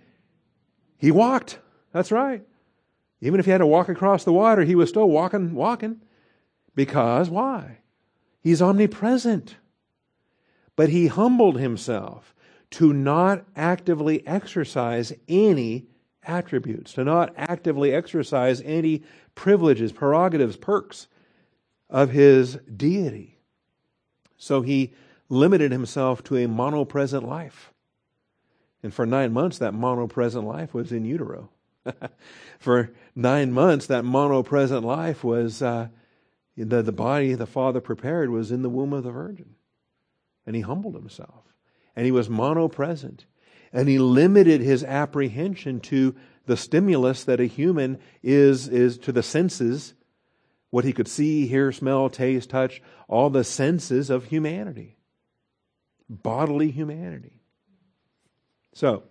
he 0.98 1.10
walked. 1.10 1.58
That's 1.92 2.12
right. 2.12 2.44
Even 3.24 3.40
if 3.40 3.46
he 3.46 3.52
had 3.52 3.60
to 3.60 3.66
walk 3.66 3.88
across 3.88 4.26
the 4.26 4.34
water, 4.34 4.64
he 4.64 4.76
was 4.76 4.90
still 4.90 5.10
walking, 5.10 5.54
walking. 5.56 6.02
Because 6.76 7.30
why? 7.30 7.78
He's 8.42 8.62
omnipresent. 8.62 9.56
But 10.76 10.90
he 10.90 11.08
humbled 11.08 11.58
himself 11.58 12.36
to 12.72 12.92
not 12.92 13.46
actively 13.56 14.28
exercise 14.28 15.14
any 15.30 15.88
attributes, 16.24 16.92
to 16.94 17.06
not 17.06 17.34
actively 17.38 17.94
exercise 17.94 18.62
any 18.66 19.04
privileges, 19.36 19.94
prerogatives, 19.94 20.58
perks 20.58 21.08
of 21.90 22.10
his 22.10 22.56
deity. 22.76 23.40
So 24.36 24.64
he 24.64 24.94
limited 25.30 25.72
himself 25.72 26.26
to 26.26 26.36
a 26.36 26.48
monopresent 26.48 27.26
life. 27.26 27.72
And 28.82 28.94
for 28.94 29.06
nine 29.06 29.32
months, 29.32 29.60
that 29.60 29.74
monopresent 29.74 30.46
life 30.46 30.74
was 30.74 30.92
in 30.92 31.06
utero. 31.06 31.50
for 32.60 32.92
nine 33.16 33.52
months, 33.52 33.88
that 33.88 34.06
monopresent 34.06 34.84
life 34.84 35.24
was 35.24 35.62
uh, 35.62 35.88
the, 36.56 36.82
the 36.82 36.92
body 36.92 37.34
the 37.34 37.46
Father 37.46 37.82
prepared 37.82 38.30
was 38.30 38.52
in 38.52 38.62
the 38.62 38.70
womb 38.70 38.94
of 38.94 39.04
the 39.04 39.12
Virgin. 39.12 39.56
And 40.46 40.56
he 40.56 40.62
humbled 40.62 40.96
himself. 40.96 41.46
And 41.96 42.06
he 42.06 42.12
was 42.12 42.30
monopresent. 42.30 43.26
And 43.72 43.88
he 43.88 43.98
limited 43.98 44.62
his 44.62 44.84
apprehension 44.84 45.80
to 45.82 46.16
the 46.46 46.58
stimulus 46.58 47.24
that 47.24 47.40
a 47.40 47.46
human 47.46 48.00
is, 48.22 48.68
is 48.68 48.98
to 49.00 49.12
the 49.12 49.24
senses, 49.24 49.94
what 50.70 50.84
he 50.84 50.94
could 50.94 51.08
see, 51.08 51.48
hear, 51.48 51.72
smell, 51.72 52.10
taste, 52.10 52.50
touch, 52.50 52.82
all 53.08 53.30
the 53.30 53.44
senses 53.44 54.10
of 54.10 54.26
humanity, 54.26 54.98
bodily 56.10 56.72
humanity. 56.72 57.40
So, 58.74 59.04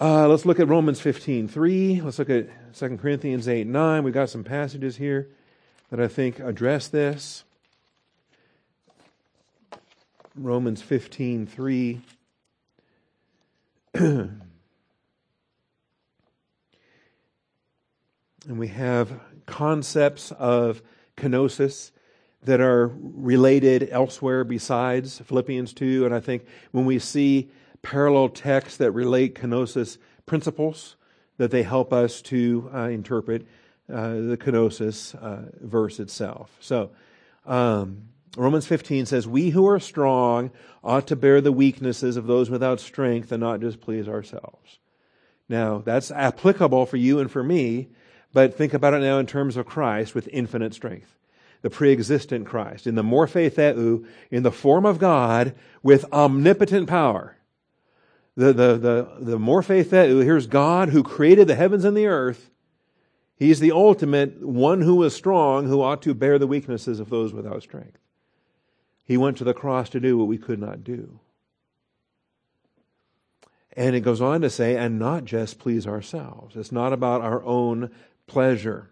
uh, 0.00 0.26
let's 0.26 0.46
look 0.46 0.58
at 0.58 0.66
Romans 0.66 0.98
15 0.98 1.46
3. 1.46 2.00
Let's 2.00 2.18
look 2.18 2.30
at 2.30 2.48
2 2.74 2.96
Corinthians 2.96 3.46
8 3.46 3.66
9. 3.66 4.02
We've 4.02 4.14
got 4.14 4.30
some 4.30 4.42
passages 4.42 4.96
here 4.96 5.28
that 5.90 6.00
I 6.00 6.08
think 6.08 6.40
address 6.40 6.88
this. 6.88 7.44
Romans 10.34 10.80
15 10.80 11.46
3. 11.46 12.00
and 13.94 14.40
we 18.48 18.68
have 18.68 19.20
concepts 19.44 20.32
of 20.32 20.80
kenosis 21.18 21.90
that 22.44 22.62
are 22.62 22.90
related 23.02 23.88
elsewhere 23.90 24.44
besides 24.44 25.18
Philippians 25.26 25.74
2. 25.74 26.06
And 26.06 26.14
I 26.14 26.20
think 26.20 26.46
when 26.70 26.86
we 26.86 26.98
see 26.98 27.50
parallel 27.82 28.28
texts 28.28 28.76
that 28.78 28.92
relate 28.92 29.34
kenosis 29.34 29.98
principles, 30.26 30.96
that 31.38 31.50
they 31.50 31.62
help 31.62 31.92
us 31.92 32.20
to 32.22 32.70
uh, 32.74 32.88
interpret 32.88 33.46
uh, 33.92 34.10
the 34.10 34.36
kenosis 34.36 35.14
uh, 35.14 35.50
verse 35.60 35.98
itself. 35.98 36.56
So, 36.60 36.90
um, 37.46 38.02
Romans 38.36 38.66
15 38.66 39.06
says, 39.06 39.26
We 39.26 39.50
who 39.50 39.66
are 39.66 39.80
strong 39.80 40.50
ought 40.84 41.06
to 41.08 41.16
bear 41.16 41.40
the 41.40 41.52
weaknesses 41.52 42.16
of 42.16 42.26
those 42.26 42.48
without 42.48 42.78
strength 42.78 43.32
and 43.32 43.40
not 43.40 43.60
just 43.60 43.80
please 43.80 44.08
ourselves. 44.08 44.78
Now, 45.48 45.78
that's 45.78 46.12
applicable 46.12 46.86
for 46.86 46.96
you 46.96 47.18
and 47.18 47.30
for 47.30 47.42
me, 47.42 47.88
but 48.32 48.54
think 48.54 48.72
about 48.72 48.94
it 48.94 49.00
now 49.00 49.18
in 49.18 49.26
terms 49.26 49.56
of 49.56 49.66
Christ 49.66 50.14
with 50.14 50.28
infinite 50.32 50.74
strength. 50.74 51.16
The 51.62 51.70
pre-existent 51.70 52.46
Christ, 52.46 52.86
in 52.86 52.94
the 52.94 53.02
morphe 53.02 53.52
theou, 53.52 54.06
in 54.30 54.44
the 54.44 54.52
form 54.52 54.86
of 54.86 54.98
God 54.98 55.54
with 55.82 56.10
omnipotent 56.12 56.88
power. 56.88 57.36
The, 58.40 58.54
the, 58.54 58.78
the, 58.78 59.08
the 59.20 59.38
morphe 59.38 59.84
theou, 59.84 60.24
here's 60.24 60.46
God 60.46 60.88
who 60.88 61.02
created 61.02 61.46
the 61.46 61.54
heavens 61.54 61.84
and 61.84 61.94
the 61.94 62.06
earth. 62.06 62.48
He's 63.36 63.60
the 63.60 63.72
ultimate 63.72 64.42
one 64.42 64.80
who 64.80 65.02
is 65.02 65.14
strong, 65.14 65.66
who 65.66 65.82
ought 65.82 66.00
to 66.02 66.14
bear 66.14 66.38
the 66.38 66.46
weaknesses 66.46 67.00
of 67.00 67.10
those 67.10 67.34
without 67.34 67.62
strength. 67.62 67.98
He 69.04 69.18
went 69.18 69.36
to 69.36 69.44
the 69.44 69.52
cross 69.52 69.90
to 69.90 70.00
do 70.00 70.16
what 70.16 70.26
we 70.26 70.38
could 70.38 70.58
not 70.58 70.82
do. 70.82 71.20
And 73.76 73.94
it 73.94 74.00
goes 74.00 74.22
on 74.22 74.40
to 74.40 74.48
say, 74.48 74.74
and 74.74 74.98
not 74.98 75.26
just 75.26 75.58
please 75.58 75.86
ourselves. 75.86 76.56
It's 76.56 76.72
not 76.72 76.94
about 76.94 77.20
our 77.20 77.44
own 77.44 77.90
pleasure. 78.26 78.88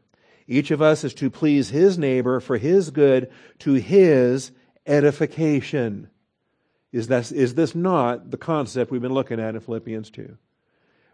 Each 0.47 0.71
of 0.71 0.83
us 0.83 1.05
is 1.05 1.15
to 1.15 1.31
please 1.31 1.71
his 1.71 1.97
neighbor 1.97 2.41
for 2.41 2.59
his 2.59 2.91
good 2.91 3.31
to 3.61 3.73
his 3.73 4.53
edification. 4.87 6.11
Is 6.93 7.09
this, 7.09 7.33
is 7.33 7.55
this 7.55 7.75
not 7.75 8.31
the 8.31 8.37
concept 8.37 8.91
we've 8.91 9.03
been 9.03 9.13
looking 9.13 9.41
at 9.41 9.55
in 9.55 9.61
Philippians 9.61 10.11
2, 10.11 10.37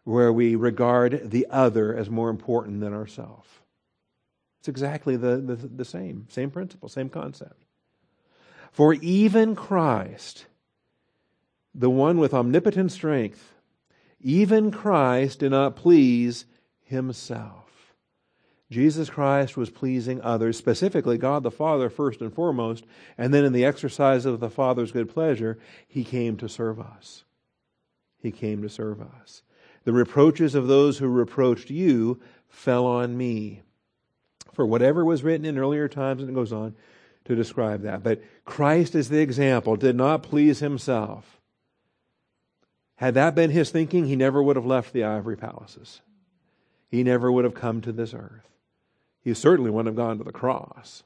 where 0.05 0.33
we 0.33 0.55
regard 0.55 1.31
the 1.31 1.47
other 1.51 1.97
as 1.97 2.09
more 2.09 2.31
important 2.31 2.81
than 2.81 2.95
ourselves? 2.95 3.49
It's 4.61 4.68
exactly 4.68 5.16
the, 5.16 5.37
the, 5.37 5.57
the 5.57 5.85
same, 5.85 6.27
same 6.31 6.51
principle, 6.51 6.89
same 6.89 7.09
concept. 7.09 7.64
For 8.72 8.95
even 8.95 9.55
Christ, 9.55 10.47
the 11.75 11.91
one 11.91 12.18
with 12.18 12.33
omnipotent 12.33 12.93
strength, 12.93 13.53
even 14.20 14.70
Christ 14.70 15.41
did 15.41 15.51
not 15.51 15.77
please 15.77 16.47
himself. 16.83 17.64
Jesus 18.75 19.09
Christ 19.09 19.57
was 19.57 19.70
pleasing 19.70 20.20
others, 20.20 20.59
specifically 20.59 21.16
God 21.16 21.45
the 21.45 21.51
Father 21.53 21.89
first 21.89 22.20
and 22.20 22.35
foremost, 22.35 22.85
and 23.16 23.33
then 23.33 23.45
in 23.45 23.53
the 23.53 23.64
exercise 23.64 24.27
of 24.27 24.41
the 24.41 24.51
Father's 24.51 24.91
good 24.91 25.09
pleasure, 25.09 25.61
he 25.87 26.03
came 26.03 26.37
to 26.39 26.49
serve 26.49 26.81
us. 26.81 27.22
He 28.18 28.33
came 28.33 28.62
to 28.62 28.68
serve 28.68 29.01
us. 29.01 29.43
The 29.85 29.93
reproaches 29.93 30.57
of 30.57 30.66
those 30.66 30.99
who 30.99 31.07
reproached 31.07 31.70
you 31.70 32.20
fell 32.49 32.85
on 32.85 33.16
me. 33.16 33.62
For 34.55 34.66
whatever 34.66 35.05
was 35.05 35.22
written 35.22 35.47
in 35.47 35.57
earlier 35.57 35.87
times, 35.87 36.22
and 36.22 36.31
it 36.31 36.35
goes 36.35 36.53
on, 36.53 36.75
to 37.27 37.37
describe 37.37 37.83
that. 37.83 38.03
But 38.03 38.25
Christ 38.45 38.97
is 38.97 39.09
the 39.09 39.20
example, 39.20 39.77
did 39.77 39.95
not 39.95 40.25
please 40.25 40.59
himself. 40.59 41.41
Had 42.97 43.14
that 43.14 43.37
been 43.37 43.51
his 43.51 43.70
thinking, 43.70 44.07
he 44.07 44.16
never 44.16 44.43
would 44.43 44.57
have 44.57 44.66
left 44.66 44.93
the 44.93 45.05
ivory 45.05 45.37
palaces. 45.37 46.01
He 46.89 47.05
never 47.05 47.31
would 47.31 47.45
have 47.45 47.55
come 47.55 47.81
to 47.83 47.93
this 47.93 48.12
earth. 48.12 48.49
He 49.25 49.33
certainly 49.33 49.70
wouldn't 49.70 49.89
have 49.89 49.97
gone 49.97 50.18
to 50.18 50.25
the 50.25 50.33
cross. 50.33 51.03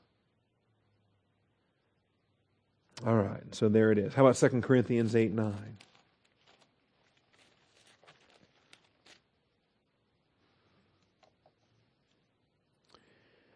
All 3.06 3.14
right, 3.14 3.54
so 3.54 3.68
there 3.68 3.92
it 3.92 3.98
is. 3.98 4.14
How 4.14 4.26
about 4.26 4.36
2 4.36 4.60
Corinthians 4.60 5.14
8 5.14 5.32
9? 5.32 5.54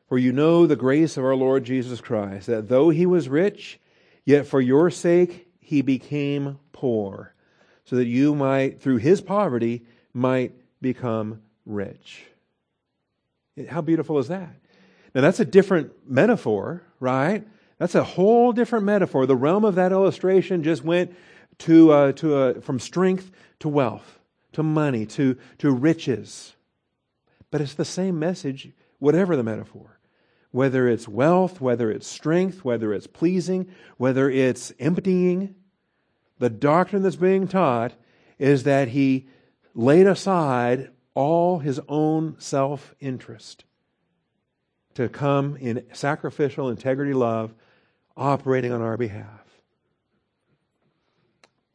For 0.09 0.19
you 0.19 0.31
know 0.31 0.67
the 0.67 0.77
grace 0.77 1.17
of 1.17 1.25
our 1.25 1.35
Lord 1.35 1.65
Jesus 1.65 2.01
Christ, 2.01 2.47
that 2.47 2.69
though 2.69 2.91
he 2.91 3.07
was 3.07 3.29
rich, 3.29 3.81
yet 4.25 4.47
for 4.47 4.61
your 4.61 4.91
sake 4.91 5.49
he 5.59 5.83
became 5.83 6.59
poor, 6.71 7.35
so 7.85 7.97
that 7.97 8.07
you 8.07 8.35
might, 8.35 8.81
through 8.81 8.99
his 8.99 9.21
poverty, 9.21 9.87
might 10.13 10.53
become 10.81 11.41
rich. 11.65 12.27
How 13.69 13.81
beautiful 13.81 14.19
is 14.19 14.29
that? 14.29 14.55
Now, 15.15 15.21
that's 15.21 15.41
a 15.41 15.45
different 15.45 15.93
metaphor, 16.09 16.83
right? 17.01 17.47
That's 17.79 17.95
a 17.95 18.05
whole 18.05 18.53
different 18.53 18.85
metaphor. 18.85 19.27
The 19.27 19.37
realm 19.37 19.65
of 19.65 19.75
that 19.75 19.93
illustration 19.93 20.63
just 20.63 20.85
went 20.85 21.15
to, 21.59 21.93
uh, 21.93 22.13
to 22.13 22.37
uh, 22.37 22.61
from 22.61 22.81
strength 22.81 23.31
to 23.61 23.69
wealth, 23.69 24.19
to 24.53 24.63
money, 24.63 25.05
to, 25.07 25.37
to 25.59 25.71
riches. 25.71 26.55
But 27.51 27.61
it's 27.61 27.75
the 27.75 27.85
same 27.85 28.19
message, 28.19 28.71
whatever 28.99 29.37
the 29.37 29.43
metaphor 29.43 29.99
whether 30.53 30.87
it's 30.87 31.09
wealth, 31.09 31.61
whether 31.61 31.91
it's 31.91 32.07
strength, 32.07 32.65
whether 32.65 32.93
it's 32.93 33.07
pleasing, 33.07 33.69
whether 33.97 34.31
it's 34.31 34.73
emptying, 34.79 35.55
the 36.39 36.51
doctrine 36.51 37.03
that's 37.03 37.17
being 37.17 37.49
taught 37.49 37.95
is 38.39 38.63
that 38.65 38.89
he 38.89 39.27
laid 39.75 40.07
aside 40.07 40.91
all 41.15 41.59
his 41.59 41.81
own 41.89 42.37
self 42.39 42.95
interest 43.01 43.65
to 44.95 45.09
come 45.09 45.57
in 45.57 45.85
sacrificial 45.93 46.69
integrity 46.69 47.15
love, 47.15 47.55
operating 48.17 48.73
on 48.73 48.83
our 48.83 48.97
behalf. 48.97 49.43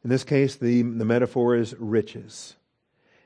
In 0.04 0.10
this 0.10 0.24
case, 0.24 0.56
the, 0.56 0.82
the 0.82 1.04
metaphor 1.04 1.56
is 1.56 1.74
riches. 1.78 2.54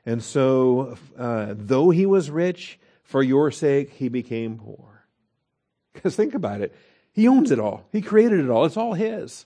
And 0.05 0.23
so, 0.23 0.97
uh, 1.17 1.53
though 1.55 1.91
he 1.91 2.05
was 2.05 2.29
rich, 2.29 2.79
for 3.03 3.21
your 3.21 3.51
sake 3.51 3.91
he 3.91 4.09
became 4.09 4.57
poor. 4.57 5.05
Because 5.93 6.15
think 6.15 6.33
about 6.33 6.61
it. 6.61 6.75
He 7.11 7.27
owns 7.27 7.51
it 7.51 7.59
all. 7.59 7.85
He 7.91 8.01
created 8.01 8.39
it 8.39 8.49
all. 8.49 8.65
It's 8.65 8.77
all 8.77 8.93
his. 8.93 9.45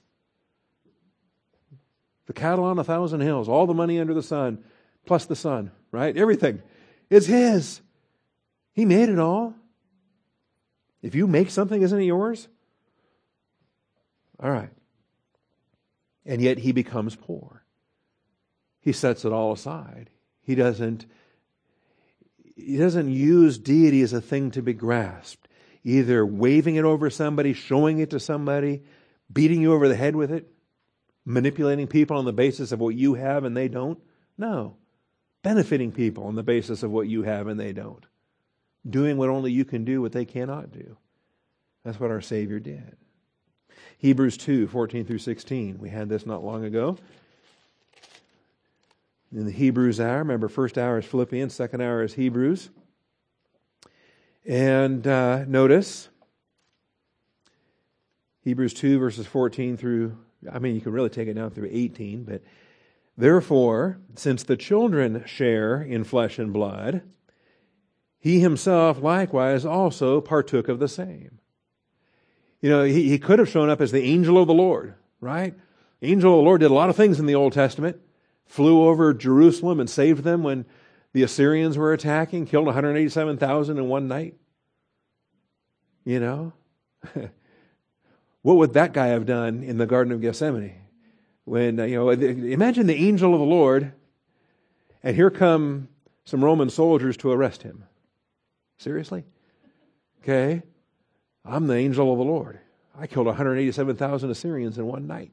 The 2.28 2.34
cattle 2.34 2.66
on 2.66 2.80
a 2.80 2.84
thousand 2.84 3.22
hills, 3.22 3.50
all 3.50 3.68
the 3.68 3.74
money 3.74 4.00
under 4.00 4.14
the 4.14 4.24
sun, 4.24 4.64
plus 5.06 5.26
the 5.26 5.36
sun, 5.36 5.72
right? 5.92 6.16
Everything. 6.16 6.62
is 7.10 7.28
his. 7.28 7.82
He 8.74 8.86
made 8.86 9.10
it 9.10 9.20
all. 9.20 9.56
If 11.02 11.16
you 11.16 11.28
make 11.28 11.50
something, 11.50 11.82
isn't 11.82 12.00
it 12.00 12.06
yours? 12.06 12.48
All 14.40 14.52
right. 14.52 14.72
And 16.26 16.42
yet 16.42 16.58
he 16.58 16.72
becomes 16.72 17.16
poor. 17.16 17.64
He 18.82 18.92
sets 18.92 19.26
it 19.26 19.32
all 19.32 19.52
aside. 19.52 20.10
He 20.42 20.56
doesn't 20.56 21.06
he 22.56 22.78
doesn't 22.78 23.12
use 23.12 23.60
deity 23.60 24.02
as 24.02 24.14
a 24.14 24.22
thing 24.22 24.50
to 24.52 24.64
be 24.64 24.74
grasped 24.74 25.48
either 25.88 26.26
waving 26.26 26.76
it 26.76 26.84
over 26.84 27.10
somebody, 27.10 27.54
showing 27.54 28.00
it 28.00 28.10
to 28.10 28.20
somebody, 28.20 28.84
beating 29.32 29.62
you 29.62 29.74
over 29.74 29.88
the 29.88 29.96
head 29.96 30.18
with 30.18 30.30
it, 30.30 30.52
manipulating 31.24 31.88
people 31.88 32.18
on 32.18 32.26
the 32.26 32.34
basis 32.34 32.74
of 32.74 32.80
what 32.82 32.94
you 32.94 33.14
have 33.14 33.46
and 33.46 33.56
they 33.56 33.70
don't. 33.70 33.98
No. 34.38 34.76
Benefiting 35.48 35.94
people 35.94 36.26
on 36.26 36.36
the 36.36 36.44
basis 36.44 36.84
of 36.84 36.92
what 36.92 37.08
you 37.08 37.24
have 37.24 37.48
and 37.48 37.58
they 37.58 37.72
don't. 37.72 38.06
Doing 38.90 39.16
what 39.16 39.30
only 39.30 39.50
you 39.50 39.64
can 39.64 39.86
do, 39.86 40.02
what 40.02 40.12
they 40.12 40.26
cannot 40.26 40.74
do. 40.74 40.98
That's 41.86 42.02
what 42.02 42.12
our 42.12 42.20
Savior 42.20 42.60
did. 42.60 42.98
Hebrews 43.98 44.36
2 44.36 44.68
14 44.68 45.06
through 45.06 45.20
16. 45.20 45.80
We 45.80 45.88
had 45.88 46.10
this 46.10 46.26
not 46.26 46.44
long 46.44 46.66
ago. 46.66 46.98
in 49.32 49.46
the 49.46 49.52
Hebrews 49.54 50.02
hour. 50.02 50.18
Remember, 50.18 50.50
first 50.50 50.78
hour 50.78 50.98
is 50.98 51.06
Philippians, 51.06 51.54
second 51.54 51.80
hour 51.80 52.04
is 52.04 52.16
Hebrews. 52.16 52.70
And 54.46 55.08
uh, 55.08 55.46
notice 55.46 56.10
Hebrews 58.42 58.74
2, 58.74 59.00
verses 59.00 59.26
14 59.26 59.78
through, 59.78 60.18
I 60.52 60.60
mean, 60.60 60.76
you 60.76 60.82
can 60.82 60.92
really 60.92 61.10
take 61.10 61.30
it 61.30 61.36
down 61.36 61.52
through 61.52 61.70
18, 61.72 62.26
but 62.26 62.42
therefore, 63.18 64.00
since 64.16 64.44
the 64.44 64.58
children 64.58 65.24
share 65.26 65.82
in 65.82 66.04
flesh 66.04 66.40
and 66.40 66.54
blood, 66.54 67.02
he 68.20 68.40
himself 68.40 69.02
likewise 69.02 69.66
also 69.66 70.22
partook 70.22 70.68
of 70.68 70.80
the 70.80 70.88
same. 70.88 71.40
You 72.62 72.70
know, 72.70 72.84
he, 72.84 73.10
he 73.10 73.20
could 73.20 73.40
have 73.40 73.50
shown 73.50 73.70
up 73.70 73.82
as 73.82 73.92
the 73.92 74.04
angel 74.04 74.38
of 74.38 74.48
the 74.48 74.54
Lord, 74.54 74.96
right? 75.22 75.56
Angel 76.02 76.34
of 76.34 76.38
the 76.38 76.44
Lord 76.44 76.62
did 76.62 76.72
a 76.72 76.74
lot 76.74 76.90
of 76.90 76.96
things 76.96 77.20
in 77.20 77.26
the 77.26 77.36
Old 77.36 77.54
Testament, 77.54 77.98
flew 78.46 78.88
over 78.88 79.14
Jerusalem 79.14 79.80
and 79.80 79.90
saved 79.90 80.24
them 80.24 80.44
when 80.44 80.66
the 81.14 81.24
Assyrians 81.24 81.78
were 81.78 81.94
attacking, 81.94 82.46
killed 82.46 82.66
187,000 82.66 83.78
in 83.78 83.88
one 83.88 84.08
night. 84.08 84.36
You 86.04 86.20
know? 86.20 86.54
what 88.42 88.58
would 88.58 88.74
that 88.74 88.94
guy 88.94 89.08
have 89.08 89.26
done 89.26 89.64
in 89.64 89.78
the 89.78 89.86
Garden 89.86 90.14
of 90.14 90.22
Gethsemane? 90.22 90.82
When, 91.48 91.80
uh, 91.80 91.86
you 91.86 91.96
know, 91.96 92.10
imagine 92.10 92.88
the 92.88 93.08
angel 93.08 93.34
of 93.34 93.40
the 93.40 93.46
Lord, 93.46 93.94
and 95.02 95.16
here 95.16 95.30
come 95.30 95.88
some 96.26 96.44
Roman 96.44 96.70
soldiers 96.70 97.16
to 97.18 97.32
arrest 97.32 97.64
him. 97.64 97.86
Seriously? 98.78 99.24
Okay. 100.22 100.62
I'm 101.46 101.68
the 101.68 101.78
angel 101.78 102.12
of 102.12 102.18
the 102.18 102.26
Lord. 102.26 102.60
I 103.00 103.08
killed 103.08 103.28
187,000 103.28 104.30
Assyrians 104.30 104.78
in 104.78 104.88
one 104.88 105.08
night. 105.08 105.32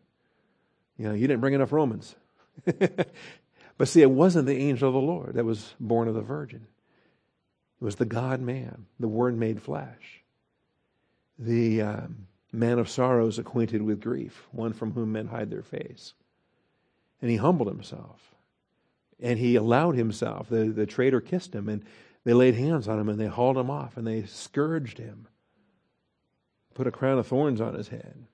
You 0.98 1.08
know, 1.08 1.14
you 1.14 1.26
didn't 1.26 1.40
bring 1.40 1.54
enough 1.54 1.72
Romans. 1.72 2.14
but 2.64 3.88
see, 3.88 4.00
it 4.00 4.10
wasn't 4.12 4.46
the 4.46 4.56
angel 4.56 4.86
of 4.86 4.94
the 4.94 5.00
Lord 5.00 5.34
that 5.34 5.44
was 5.44 5.74
born 5.80 6.06
of 6.06 6.14
the 6.14 6.22
virgin. 6.22 6.68
It 7.80 7.84
was 7.84 7.96
the 7.96 8.04
God 8.04 8.40
man, 8.40 8.86
the 9.00 9.08
Word 9.08 9.36
made 9.36 9.60
flesh, 9.60 10.22
the 11.40 11.82
um, 11.82 12.28
man 12.54 12.78
of 12.78 12.88
sorrows 12.88 13.38
acquainted 13.38 13.82
with 13.82 14.00
grief, 14.00 14.46
one 14.52 14.72
from 14.72 14.92
whom 14.92 15.12
men 15.12 15.26
hide 15.26 15.50
their 15.50 15.62
face. 15.62 16.14
And 17.20 17.30
he 17.30 17.36
humbled 17.36 17.68
himself. 17.68 18.34
And 19.20 19.38
he 19.38 19.56
allowed 19.56 19.96
himself. 19.96 20.48
The, 20.48 20.66
the 20.66 20.86
traitor 20.86 21.20
kissed 21.20 21.54
him, 21.54 21.68
and 21.68 21.84
they 22.24 22.32
laid 22.32 22.54
hands 22.54 22.88
on 22.88 22.98
him, 22.98 23.08
and 23.08 23.20
they 23.20 23.26
hauled 23.26 23.58
him 23.58 23.70
off, 23.70 23.96
and 23.96 24.06
they 24.06 24.24
scourged 24.24 24.98
him, 24.98 25.28
put 26.74 26.86
a 26.86 26.90
crown 26.90 27.18
of 27.18 27.26
thorns 27.26 27.60
on 27.60 27.74
his 27.74 27.88
head. 27.88 28.26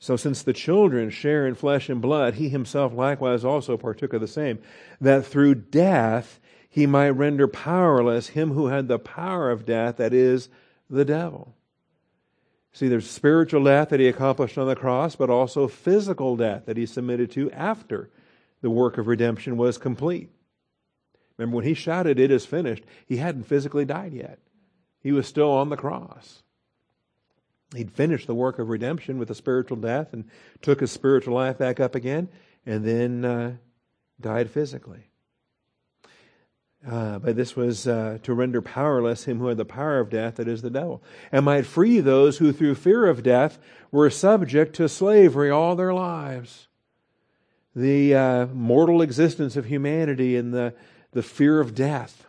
So, 0.00 0.16
since 0.16 0.42
the 0.42 0.52
children 0.52 1.10
share 1.10 1.46
in 1.46 1.54
flesh 1.54 1.88
and 1.88 2.00
blood, 2.00 2.34
he 2.34 2.48
himself 2.48 2.92
likewise 2.92 3.44
also 3.44 3.76
partook 3.76 4.12
of 4.12 4.20
the 4.20 4.28
same, 4.28 4.60
that 5.00 5.26
through 5.26 5.56
death 5.56 6.38
he 6.70 6.86
might 6.86 7.10
render 7.10 7.48
powerless 7.48 8.28
him 8.28 8.52
who 8.52 8.66
had 8.66 8.86
the 8.86 8.98
power 8.98 9.50
of 9.50 9.66
death, 9.66 9.96
that 9.96 10.12
is, 10.12 10.48
the 10.88 11.04
devil. 11.04 11.54
See, 12.72 12.88
there's 12.88 13.10
spiritual 13.10 13.64
death 13.64 13.88
that 13.88 14.00
he 14.00 14.08
accomplished 14.08 14.58
on 14.58 14.68
the 14.68 14.76
cross, 14.76 15.16
but 15.16 15.30
also 15.30 15.68
physical 15.68 16.36
death 16.36 16.66
that 16.66 16.76
he 16.76 16.86
submitted 16.86 17.30
to 17.32 17.50
after 17.52 18.10
the 18.60 18.70
work 18.70 18.98
of 18.98 19.06
redemption 19.06 19.56
was 19.56 19.78
complete. 19.78 20.30
Remember, 21.36 21.56
when 21.56 21.64
he 21.64 21.74
shouted, 21.74 22.18
It 22.18 22.30
is 22.30 22.44
finished, 22.44 22.84
he 23.06 23.16
hadn't 23.16 23.44
physically 23.44 23.84
died 23.84 24.12
yet. 24.12 24.38
He 25.00 25.12
was 25.12 25.26
still 25.26 25.50
on 25.50 25.70
the 25.70 25.76
cross. 25.76 26.42
He'd 27.74 27.92
finished 27.92 28.26
the 28.26 28.34
work 28.34 28.58
of 28.58 28.68
redemption 28.68 29.18
with 29.18 29.30
a 29.30 29.34
spiritual 29.34 29.76
death 29.76 30.12
and 30.12 30.24
took 30.62 30.80
his 30.80 30.90
spiritual 30.90 31.34
life 31.34 31.58
back 31.58 31.80
up 31.80 31.94
again 31.94 32.28
and 32.64 32.84
then 32.84 33.24
uh, 33.24 33.56
died 34.20 34.50
physically. 34.50 35.07
Uh, 36.86 37.18
but 37.18 37.34
this 37.34 37.56
was 37.56 37.88
uh, 37.88 38.18
to 38.22 38.32
render 38.32 38.62
powerless 38.62 39.24
him 39.24 39.38
who 39.38 39.48
had 39.48 39.56
the 39.56 39.64
power 39.64 39.98
of 39.98 40.10
death, 40.10 40.36
that 40.36 40.46
is 40.46 40.62
the 40.62 40.70
devil, 40.70 41.02
and 41.32 41.44
might 41.44 41.66
free 41.66 41.98
those 41.98 42.38
who 42.38 42.52
through 42.52 42.74
fear 42.76 43.06
of 43.06 43.22
death 43.22 43.58
were 43.90 44.08
subject 44.08 44.76
to 44.76 44.88
slavery 44.88 45.50
all 45.50 45.74
their 45.74 45.92
lives. 45.92 46.68
The 47.74 48.14
uh, 48.14 48.46
mortal 48.46 49.02
existence 49.02 49.56
of 49.56 49.66
humanity 49.66 50.36
and 50.36 50.54
the, 50.54 50.74
the 51.12 51.22
fear 51.22 51.60
of 51.60 51.74
death. 51.74 52.26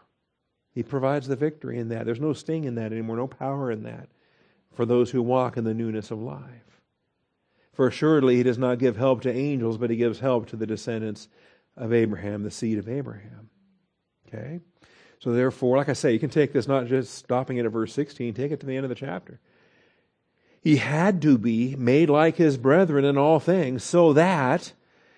He 0.71 0.83
provides 0.83 1.27
the 1.27 1.35
victory 1.35 1.77
in 1.77 1.89
that. 1.89 2.05
There's 2.05 2.19
no 2.19 2.33
sting 2.33 2.63
in 2.63 2.75
that 2.75 2.91
anymore, 2.91 3.17
no 3.17 3.27
power 3.27 3.71
in 3.71 3.83
that 3.83 4.09
for 4.73 4.85
those 4.85 5.11
who 5.11 5.21
walk 5.21 5.57
in 5.57 5.63
the 5.63 5.73
newness 5.73 6.09
of 6.09 6.21
life. 6.21 6.81
For 7.73 7.87
assuredly, 7.87 8.37
he 8.37 8.43
does 8.43 8.57
not 8.57 8.79
give 8.79 8.97
help 8.97 9.21
to 9.21 9.33
angels, 9.33 9.77
but 9.77 9.89
he 9.89 9.95
gives 9.95 10.19
help 10.19 10.47
to 10.47 10.55
the 10.55 10.67
descendants 10.67 11.27
of 11.77 11.93
Abraham, 11.93 12.43
the 12.43 12.51
seed 12.51 12.77
of 12.77 12.89
Abraham. 12.89 13.49
Okay? 14.33 14.59
So, 15.19 15.33
therefore, 15.33 15.77
like 15.77 15.89
I 15.89 15.93
say, 15.93 16.13
you 16.13 16.19
can 16.19 16.29
take 16.29 16.53
this 16.53 16.67
not 16.67 16.87
just 16.87 17.13
stopping 17.13 17.57
it 17.57 17.65
at 17.65 17.71
verse 17.71 17.93
16, 17.93 18.33
take 18.33 18.51
it 18.51 18.59
to 18.61 18.65
the 18.65 18.75
end 18.75 18.85
of 18.85 18.89
the 18.89 18.95
chapter. 18.95 19.39
He 20.61 20.77
had 20.77 21.21
to 21.23 21.37
be 21.37 21.75
made 21.75 22.09
like 22.09 22.35
his 22.37 22.57
brethren 22.57 23.05
in 23.05 23.17
all 23.17 23.39
things, 23.39 23.83
so 23.83 24.13
that 24.13 24.73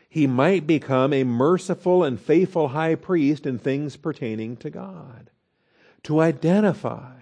he 0.09 0.27
might 0.27 0.67
become 0.67 1.13
a 1.13 1.23
merciful 1.23 2.03
and 2.03 2.19
faithful 2.19 2.69
high 2.69 2.95
priest 2.95 3.45
in 3.45 3.57
things 3.59 3.95
pertaining 3.95 4.57
to 4.57 4.69
God. 4.69 5.29
To 6.03 6.19
identify, 6.19 7.13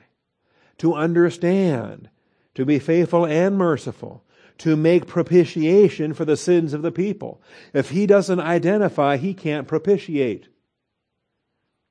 to 0.77 0.93
understand, 0.93 2.09
to 2.55 2.65
be 2.65 2.79
faithful 2.79 3.25
and 3.25 3.57
merciful, 3.57 4.23
to 4.59 4.75
make 4.75 5.07
propitiation 5.07 6.13
for 6.13 6.25
the 6.25 6.37
sins 6.37 6.73
of 6.73 6.81
the 6.81 6.91
people. 6.91 7.41
If 7.73 7.91
he 7.91 8.05
doesn't 8.05 8.39
identify, 8.39 9.17
he 9.17 9.33
can't 9.33 9.67
propitiate. 9.67 10.47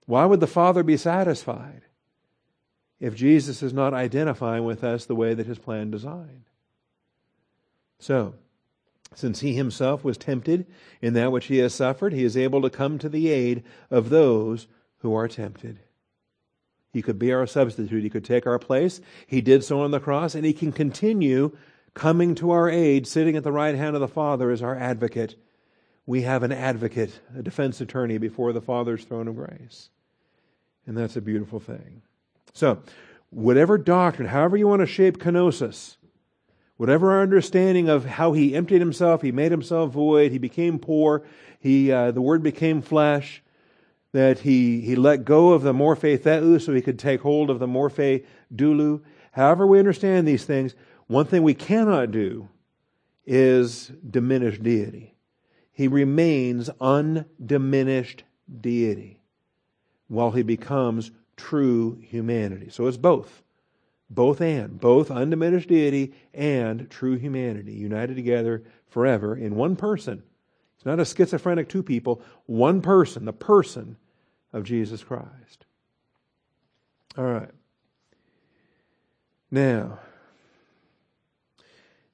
Why 0.09 0.25
would 0.25 0.41
the 0.41 0.47
Father 0.47 0.83
be 0.83 0.97
satisfied 0.97 1.83
if 2.99 3.15
Jesus 3.15 3.63
is 3.63 3.75
not 3.75 3.93
identifying 3.93 4.65
with 4.65 4.83
us 4.83 5.05
the 5.05 5.15
way 5.15 5.35
that 5.35 5.47
his 5.47 5.59
plan 5.59 5.91
designed? 5.91 6.45
So, 7.99 8.33
since 9.15 9.41
he 9.41 9.53
himself 9.53 10.03
was 10.03 10.17
tempted 10.17 10.65
in 11.03 11.13
that 11.13 11.31
which 11.31 11.49
he 11.49 11.59
has 11.59 11.75
suffered, 11.75 12.15
he 12.15 12.25
is 12.25 12.39
able 12.39 12.63
to 12.63 12.71
come 12.71 12.99
to 12.99 13.11
the 13.11 13.29
aid 13.29 13.65
of 13.91 14.09
those 14.09 14.67
who 15.01 15.15
are 15.15 15.29
tempted. 15.29 15.79
He 16.91 17.03
could 17.03 17.19
be 17.19 17.31
our 17.31 17.47
substitute. 17.47 18.03
He 18.03 18.09
could 18.09 18.25
take 18.25 18.47
our 18.47 18.59
place. 18.59 19.03
He 19.27 19.43
did 19.43 19.63
so 19.63 19.83
on 19.83 19.91
the 19.91 20.01
cross, 20.01 20.35
and 20.35 20.47
He 20.47 20.55
can 20.55 20.73
continue 20.73 21.55
coming 21.93 22.35
to 22.37 22.51
our 22.51 22.71
aid, 22.71 23.07
sitting 23.07 23.37
at 23.37 23.45
the 23.45 23.53
right 23.53 23.75
hand 23.75 23.95
of 23.95 24.01
the 24.01 24.09
Father 24.09 24.51
as 24.51 24.63
our 24.63 24.75
advocate. 24.75 25.37
We 26.07 26.23
have 26.23 26.45
an 26.45 26.53
advocate, 26.53 27.21
a 27.37 27.43
defense 27.43 27.83
attorney 27.83 28.17
before 28.17 28.55
the 28.55 28.63
Father's 28.63 29.05
throne 29.05 29.29
of 29.29 29.37
grace. 29.37 29.91
And 30.89 30.97
that's 30.97 31.17
a 31.17 31.21
beautiful 31.21 31.61
thing. 31.61 32.01
So, 32.55 32.83
whatever 33.29 33.77
doctrine, 33.77 34.29
however 34.29 34.57
you 34.57 34.67
want 34.67 34.81
to 34.81 34.87
shape 34.87 35.19
kenosis, 35.19 35.97
whatever 36.79 37.13
our 37.13 37.21
understanding 37.21 37.91
of 37.91 38.07
how 38.07 38.33
he 38.33 38.57
emptied 38.57 38.81
himself, 38.81 39.21
he 39.21 39.31
made 39.31 39.53
himself 39.53 39.93
void, 39.93 40.33
he 40.33 40.39
became 40.39 40.79
poor, 40.79 41.27
he, 41.61 41.93
uh, 41.93 42.11
the 42.11 42.23
Word 42.23 42.43
became 42.43 42.81
flesh, 42.81 43.43
that 44.13 44.39
he, 44.39 44.81
he 44.81 44.97
let 44.97 45.27
go 45.27 45.53
of 45.53 45.61
the 45.61 45.75
morphe 45.75 46.19
theou 46.19 46.59
so 46.59 46.73
he 46.73 46.81
could 46.81 46.99
take 46.99 47.21
hold 47.21 47.51
of 47.51 47.59
the 47.59 47.67
morphe 47.67 48.25
doulou. 48.53 49.03
However, 49.33 49.67
we 49.67 49.79
understand 49.79 50.27
these 50.27 50.47
things, 50.47 50.75
one 51.07 51.27
thing 51.27 51.43
we 51.43 51.53
cannot 51.53 52.13
do 52.13 52.49
is 53.27 53.93
diminish 54.09 54.59
deity. 54.59 55.15
He 55.71 55.87
remains 55.87 56.71
undiminished 56.81 58.25
deity 58.59 59.18
while 60.09 60.33
he 60.33 60.43
becomes 60.43 61.11
true 61.37 61.99
humanity. 62.03 62.71
So 62.71 62.87
it's 62.87 62.97
both. 62.97 63.43
Both 64.11 64.41
and. 64.41 64.81
Both 64.81 65.11
undiminished 65.11 65.69
deity 65.69 66.15
and 66.35 66.91
true 66.91 67.17
humanity 67.17 67.73
united 67.73 68.17
together 68.17 68.65
forever 68.89 69.37
in 69.37 69.55
one 69.55 69.77
person 69.77 70.23
it's 70.79 70.87
not 70.87 71.01
a 71.01 71.05
schizophrenic 71.05 71.69
two 71.69 71.83
people, 71.83 72.23
one 72.47 72.81
person, 72.81 73.25
the 73.25 73.33
person 73.33 73.97
of 74.53 74.63
Jesus 74.63 75.03
Christ. 75.03 75.67
All 77.17 77.25
right. 77.25 77.51
Now, 79.51 79.99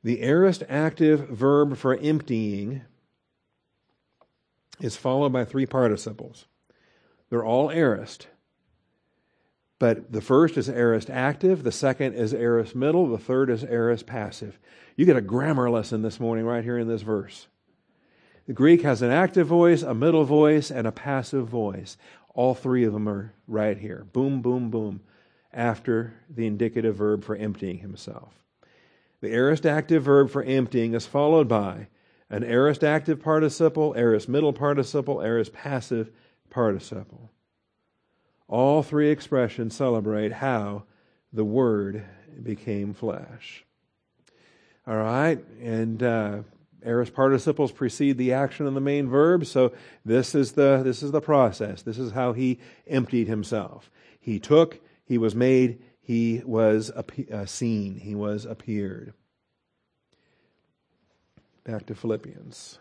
the 0.03 0.23
aorist 0.23 0.63
active 0.67 1.29
verb 1.29 1.77
for 1.77 1.95
emptying 1.95 2.81
is 4.81 4.97
followed 4.97 5.31
by 5.31 5.45
three 5.45 5.67
participles. 5.67 6.47
They're 7.31 7.45
all 7.45 7.71
aorist. 7.71 8.29
But 9.79 10.13
the 10.13 10.21
first 10.21 10.57
is 10.57 10.69
aorist 10.69 11.11
active, 11.11 11.63
the 11.63 11.73
second 11.73 12.15
is 12.15 12.33
aorist 12.33 12.75
middle, 12.75 13.07
the 13.09 13.19
third 13.19 13.51
is 13.51 13.65
aorist 13.65 14.07
passive. 14.07 14.59
You 14.97 15.05
get 15.05 15.17
a 15.17 15.21
grammar 15.21 15.69
lesson 15.69 16.03
this 16.03 16.21
morning 16.21 16.45
right 16.45 16.65
here 16.65 16.79
in 16.79 16.89
this 16.89 17.03
verse. 17.03 17.49
The 18.47 18.53
Greek 18.53 18.83
has 18.83 19.03
an 19.03 19.11
active 19.11 19.47
voice, 19.47 19.83
a 19.83 19.95
middle 19.95 20.25
voice, 20.25 20.71
and 20.71 20.87
a 20.87 20.93
passive 20.93 21.49
voice. 21.49 21.97
All 22.35 22.55
three 22.55 22.85
of 22.85 22.93
them 22.93 23.09
are 23.09 23.33
right 23.49 23.77
here. 23.77 24.07
Boom, 24.13 24.43
boom, 24.43 24.71
boom, 24.71 25.01
after 25.53 26.15
the 26.29 26.47
indicative 26.47 26.97
verb 26.97 27.25
for 27.25 27.37
emptying 27.37 27.79
himself. 27.79 28.35
The 29.21 29.33
aorist 29.33 29.65
active 29.65 30.03
verb 30.03 30.31
for 30.31 30.43
emptying 30.43 30.95
is 30.95 31.07
followed 31.07 31.49
by 31.49 31.89
an 32.29 32.45
aorist 32.45 32.85
active 32.85 33.21
participle, 33.21 33.95
aorist 33.97 34.29
middle 34.29 34.53
participle, 34.53 35.23
aorist 35.23 35.53
passive 35.53 36.11
participle. 36.51 37.31
All 38.49 38.83
three 38.83 39.11
expressions 39.11 39.75
celebrate 39.75 40.33
how 40.33 40.85
the 41.33 41.45
Word 41.45 42.05
became 42.43 42.95
flesh. 42.95 43.65
All 44.87 44.97
right, 44.97 45.43
and 45.63 46.03
uh, 46.03 46.43
aorist 46.85 47.15
participles 47.15 47.73
precede 47.73 48.19
the 48.19 48.35
action 48.35 48.67
of 48.67 48.75
the 48.75 48.81
main 48.81 49.09
verb, 49.09 49.47
so 49.47 49.73
this 50.05 50.35
is 50.35 50.53
the 50.53 50.83
this 50.85 51.03
is 51.03 51.11
the 51.11 51.23
process. 51.23 51.83
This 51.83 51.99
is 51.99 52.13
how 52.13 52.35
he 52.35 52.61
emptied 52.87 53.27
himself. 53.27 53.91
He 54.21 54.39
took, 54.39 54.81
he 55.05 55.19
was 55.19 55.35
made, 55.35 55.83
he 56.01 56.43
was 56.45 56.91
uh, 56.91 57.47
seen, 57.47 57.97
he 57.97 58.15
was 58.15 58.45
appeared. 58.45 59.15
Back 61.65 61.87
to 61.87 61.95
Philippians. 61.95 62.79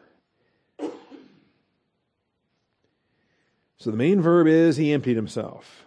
So 3.77 3.91
the 3.91 3.97
main 3.97 4.21
verb 4.21 4.47
is 4.47 4.77
he 4.77 4.93
emptied 4.93 5.15
himself. 5.15 5.85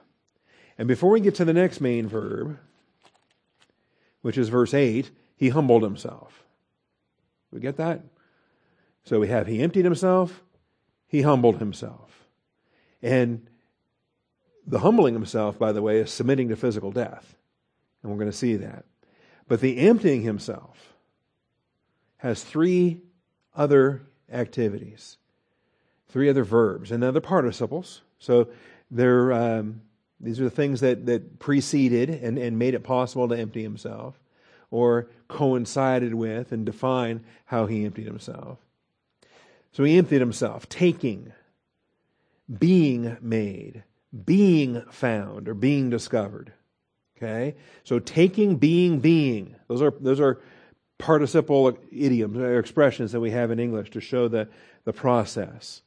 And 0.79 0.87
before 0.87 1.11
we 1.11 1.21
get 1.21 1.35
to 1.37 1.45
the 1.45 1.53
next 1.53 1.81
main 1.81 2.07
verb, 2.07 2.59
which 4.21 4.37
is 4.37 4.49
verse 4.49 4.75
8, 4.75 5.11
he 5.37 5.51
humbled 5.51 5.83
himself. 5.83 6.45
We 7.51 7.61
get 7.61 7.77
that? 7.77 8.03
So 9.05 9.21
we 9.21 9.29
have 9.29 9.47
he 9.47 9.63
emptied 9.63 9.85
himself, 9.85 10.43
he 11.07 11.23
humbled 11.23 11.59
himself. 11.59 12.27
And 13.03 13.49
the 14.67 14.81
humbling 14.81 15.15
himself, 15.15 15.59
by 15.59 15.73
the 15.73 15.81
way, 15.81 15.99
is 15.99 16.11
submitting 16.11 16.49
to 16.49 16.57
physical 16.57 16.91
death. 16.91 17.37
And 18.03 18.11
we're 18.11 18.19
going 18.19 18.31
to 18.31 18.37
see 18.37 18.57
that. 18.57 18.85
But 19.49 19.61
the 19.61 19.79
emptying 19.79 20.23
himself 20.23 20.95
has 22.19 22.43
three 22.43 23.01
other 23.55 24.03
activities, 24.31 25.19
three 26.09 26.29
other 26.29 26.45
verbs, 26.45 26.91
and 26.91 27.03
other 27.03 27.21
participles. 27.21 28.03
So 28.19 28.49
they're, 28.91 29.33
um, 29.33 29.83
these 30.21 30.41
are 30.41 30.45
the 30.45 30.51
things 30.51 30.81
that, 30.81 31.07
that 31.07 31.39
preceded 31.39 32.11
and, 32.11 32.39
and 32.39 32.59
made 32.59 32.75
it 32.75 32.85
possible 32.85 33.29
to 33.29 33.39
empty 33.39 33.63
himself 33.63 34.19
or 34.71 35.09
coincided 35.29 36.15
with 36.15 36.53
and 36.53 36.65
define 36.65 37.25
how 37.47 37.67
he 37.67 37.85
emptied 37.85 38.07
himself. 38.07 38.59
So 39.73 39.85
he 39.85 39.99
emptied 39.99 40.21
himself, 40.21 40.69
taking, 40.69 41.33
being 42.59 43.17
made, 43.21 43.85
being 44.25 44.83
found, 44.91 45.49
or 45.49 45.55
being 45.55 45.91
discovered. 45.91 46.53
Okay? 47.17 47.57
So 47.85 47.99
taking, 47.99 48.57
being, 48.57 49.01
being. 49.01 49.57
Those 49.69 49.83
are, 49.83 49.93
those 50.01 50.21
are 50.21 50.41
participle 50.99 51.79
idioms 51.93 52.39
or 52.39 52.59
expressions 52.59 53.13
that 53.13 53.21
we 53.21 53.33
have 53.33 53.51
in 53.51 53.61
English 53.61 53.91
to 53.91 54.01
show 54.01 54.29
the, 54.29 54.49
the 54.85 54.93
process. 54.93 55.83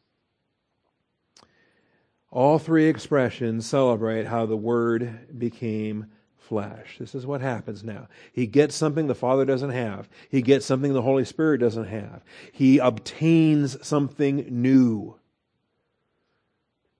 All 2.32 2.60
three 2.60 2.88
expressions 2.88 3.66
celebrate 3.66 4.28
how 4.28 4.46
the 4.46 4.58
Word 4.58 5.38
became 5.38 6.08
flesh. 6.38 6.98
This 7.00 7.16
is 7.16 7.26
what 7.26 7.42
happens 7.42 7.84
now. 7.84 8.08
He 8.32 8.48
gets 8.48 8.76
something 8.76 9.08
the 9.08 9.16
Father 9.16 9.46
doesn't 9.46 9.72
have. 9.72 10.10
He 10.30 10.42
gets 10.42 10.66
something 10.66 10.94
the 10.94 11.02
Holy 11.02 11.26
Spirit 11.26 11.60
doesn't 11.60 11.88
have. 11.88 12.24
He 12.52 12.78
obtains 12.78 13.86
something 13.86 14.46
new. 14.50 15.16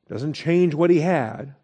Doesn't 0.08 0.34
change 0.34 0.74
what 0.74 0.90
he 0.90 1.02
had. 1.02 1.56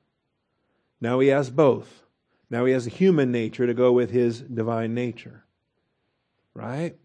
Now 1.01 1.19
he 1.19 1.29
has 1.29 1.49
both. 1.49 2.03
Now 2.49 2.65
he 2.65 2.73
has 2.73 2.85
a 2.85 2.91
human 2.91 3.31
nature 3.31 3.65
to 3.65 3.73
go 3.73 3.91
with 3.91 4.11
his 4.11 4.41
divine 4.41 4.93
nature. 4.93 5.43
Right? 6.53 6.95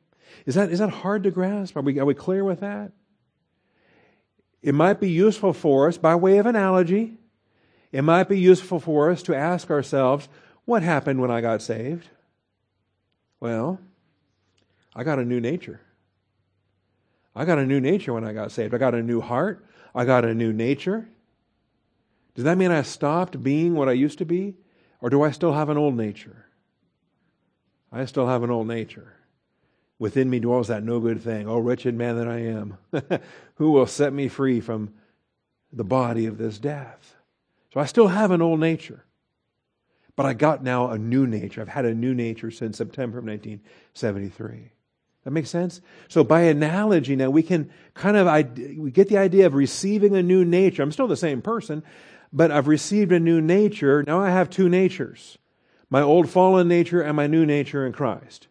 Is 0.46 0.54
that, 0.54 0.70
is 0.70 0.78
that 0.78 0.90
hard 0.90 1.24
to 1.24 1.30
grasp? 1.30 1.76
Are 1.76 1.82
we, 1.82 1.98
are 1.98 2.04
we 2.04 2.14
clear 2.14 2.44
with 2.44 2.60
that? 2.60 2.92
It 4.62 4.74
might 4.74 5.00
be 5.00 5.10
useful 5.10 5.52
for 5.52 5.88
us, 5.88 5.96
by 5.96 6.14
way 6.14 6.38
of 6.38 6.46
analogy, 6.46 7.18
it 7.92 8.02
might 8.02 8.28
be 8.28 8.38
useful 8.38 8.78
for 8.78 9.10
us 9.10 9.22
to 9.24 9.34
ask 9.34 9.70
ourselves 9.70 10.28
what 10.64 10.82
happened 10.82 11.20
when 11.20 11.30
I 11.30 11.40
got 11.40 11.62
saved? 11.62 12.08
Well, 13.40 13.80
I 14.94 15.02
got 15.02 15.18
a 15.18 15.24
new 15.24 15.40
nature. 15.40 15.80
I 17.34 17.44
got 17.44 17.58
a 17.58 17.66
new 17.66 17.80
nature 17.80 18.12
when 18.12 18.24
I 18.24 18.32
got 18.32 18.52
saved. 18.52 18.74
I 18.74 18.78
got 18.78 18.94
a 18.94 19.02
new 19.02 19.20
heart. 19.20 19.64
I 19.94 20.04
got 20.04 20.24
a 20.24 20.34
new 20.34 20.52
nature. 20.52 21.08
Does 22.34 22.44
that 22.44 22.58
mean 22.58 22.70
I 22.70 22.82
stopped 22.82 23.42
being 23.42 23.74
what 23.74 23.88
I 23.88 23.92
used 23.92 24.18
to 24.18 24.24
be? 24.24 24.54
Or 25.00 25.10
do 25.10 25.22
I 25.22 25.30
still 25.30 25.54
have 25.54 25.68
an 25.68 25.78
old 25.78 25.96
nature? 25.96 26.46
I 27.90 28.04
still 28.04 28.28
have 28.28 28.42
an 28.42 28.50
old 28.50 28.68
nature. 28.68 29.14
Within 30.00 30.30
me 30.30 30.40
dwells 30.40 30.68
that 30.68 30.82
no 30.82 30.98
good 30.98 31.20
thing. 31.20 31.46
Oh, 31.46 31.58
wretched 31.58 31.94
man 31.94 32.16
that 32.16 32.26
I 32.26 32.38
am. 32.38 32.78
Who 33.56 33.70
will 33.70 33.86
set 33.86 34.14
me 34.14 34.28
free 34.28 34.60
from 34.60 34.94
the 35.74 35.84
body 35.84 36.24
of 36.24 36.38
this 36.38 36.58
death? 36.58 37.14
So 37.74 37.80
I 37.80 37.84
still 37.84 38.08
have 38.08 38.30
an 38.30 38.40
old 38.40 38.60
nature. 38.60 39.04
But 40.16 40.24
I 40.24 40.32
got 40.32 40.64
now 40.64 40.88
a 40.88 40.96
new 40.96 41.26
nature. 41.26 41.60
I've 41.60 41.68
had 41.68 41.84
a 41.84 41.94
new 41.94 42.14
nature 42.14 42.50
since 42.50 42.78
September 42.78 43.18
of 43.18 43.26
1973. 43.26 44.72
That 45.24 45.30
makes 45.32 45.50
sense? 45.50 45.82
So 46.08 46.24
by 46.24 46.42
analogy 46.42 47.14
now 47.14 47.28
we 47.28 47.42
can 47.42 47.70
kind 47.92 48.16
of 48.16 48.58
we 48.78 48.90
get 48.90 49.10
the 49.10 49.18
idea 49.18 49.44
of 49.44 49.52
receiving 49.52 50.16
a 50.16 50.22
new 50.22 50.46
nature. 50.46 50.82
I'm 50.82 50.92
still 50.92 51.08
the 51.08 51.16
same 51.16 51.42
person, 51.42 51.82
but 52.32 52.50
I've 52.50 52.68
received 52.68 53.12
a 53.12 53.20
new 53.20 53.42
nature. 53.42 54.02
Now 54.02 54.20
I 54.20 54.30
have 54.30 54.48
two 54.48 54.70
natures. 54.70 55.36
My 55.90 56.00
old 56.00 56.30
fallen 56.30 56.68
nature 56.68 57.02
and 57.02 57.16
my 57.16 57.26
new 57.26 57.44
nature 57.44 57.86
in 57.86 57.92
Christ. 57.92 58.46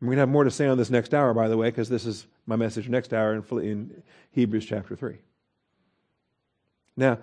We're 0.00 0.06
going 0.06 0.16
to 0.16 0.20
have 0.20 0.28
more 0.30 0.44
to 0.44 0.50
say 0.50 0.66
on 0.66 0.78
this 0.78 0.90
next 0.90 1.12
hour, 1.12 1.34
by 1.34 1.48
the 1.48 1.56
way, 1.56 1.68
because 1.68 1.88
this 1.88 2.06
is 2.06 2.26
my 2.46 2.56
message 2.56 2.88
next 2.88 3.12
hour 3.12 3.34
in 3.34 3.58
in 3.60 4.02
Hebrews 4.32 4.64
chapter 4.64 4.96
3. 4.96 5.18
Now, 6.96 7.18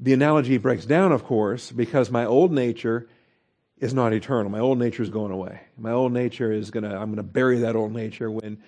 the 0.00 0.12
analogy 0.12 0.58
breaks 0.58 0.86
down, 0.86 1.12
of 1.12 1.24
course, 1.24 1.70
because 1.70 2.10
my 2.10 2.24
old 2.24 2.52
nature 2.52 3.08
is 3.78 3.92
not 3.92 4.12
eternal. 4.12 4.50
My 4.50 4.60
old 4.60 4.78
nature 4.78 5.02
is 5.02 5.10
going 5.10 5.32
away. 5.32 5.60
My 5.76 5.92
old 5.92 6.12
nature 6.12 6.52
is 6.52 6.70
going 6.70 6.84
to, 6.84 6.90
I'm 6.90 7.06
going 7.06 7.16
to 7.16 7.22
bury 7.22 7.60
that 7.60 7.76
old 7.76 7.92
nature 7.92 8.30
when 8.30 8.62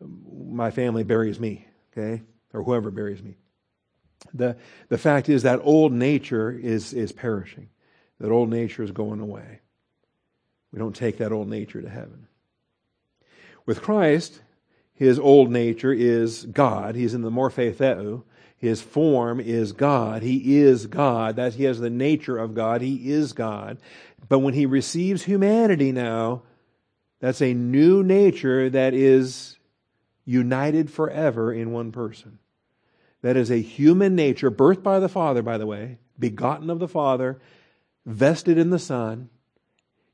my 0.00 0.70
family 0.70 1.04
buries 1.04 1.40
me, 1.40 1.66
okay? 1.92 2.22
Or 2.52 2.62
whoever 2.62 2.90
buries 2.90 3.22
me. 3.22 3.36
The, 4.34 4.56
the 4.88 4.98
fact 4.98 5.28
is 5.28 5.42
that 5.42 5.60
old 5.62 5.92
nature 5.92 6.50
is, 6.50 6.92
is 6.92 7.12
perishing. 7.12 7.68
That 8.20 8.30
old 8.30 8.50
nature 8.50 8.82
is 8.82 8.92
going 8.92 9.20
away. 9.20 9.60
We 10.72 10.78
don't 10.78 10.94
take 10.94 11.18
that 11.18 11.32
old 11.32 11.48
nature 11.48 11.82
to 11.82 11.88
heaven. 11.88 12.28
With 13.66 13.82
Christ, 13.82 14.42
his 14.94 15.18
old 15.18 15.50
nature 15.50 15.92
is 15.92 16.44
God. 16.44 16.94
He's 16.94 17.14
in 17.14 17.22
the 17.22 17.30
morphe 17.30 17.74
theou, 17.74 18.24
his 18.62 18.80
form 18.80 19.40
is 19.40 19.72
God. 19.72 20.22
He 20.22 20.58
is 20.58 20.86
God. 20.86 21.34
That 21.34 21.54
he 21.54 21.64
has 21.64 21.80
the 21.80 21.90
nature 21.90 22.38
of 22.38 22.54
God. 22.54 22.80
He 22.80 23.10
is 23.10 23.32
God. 23.32 23.78
But 24.28 24.38
when 24.38 24.54
he 24.54 24.66
receives 24.66 25.24
humanity 25.24 25.90
now, 25.90 26.42
that's 27.18 27.42
a 27.42 27.54
new 27.54 28.04
nature 28.04 28.70
that 28.70 28.94
is 28.94 29.58
united 30.24 30.92
forever 30.92 31.52
in 31.52 31.72
one 31.72 31.90
person. 31.90 32.38
That 33.22 33.36
is 33.36 33.50
a 33.50 33.60
human 33.60 34.14
nature, 34.14 34.50
birthed 34.50 34.84
by 34.84 35.00
the 35.00 35.08
Father, 35.08 35.42
by 35.42 35.58
the 35.58 35.66
way, 35.66 35.98
begotten 36.16 36.70
of 36.70 36.78
the 36.78 36.86
Father, 36.86 37.40
vested 38.06 38.58
in 38.58 38.70
the 38.70 38.78
Son, 38.78 39.28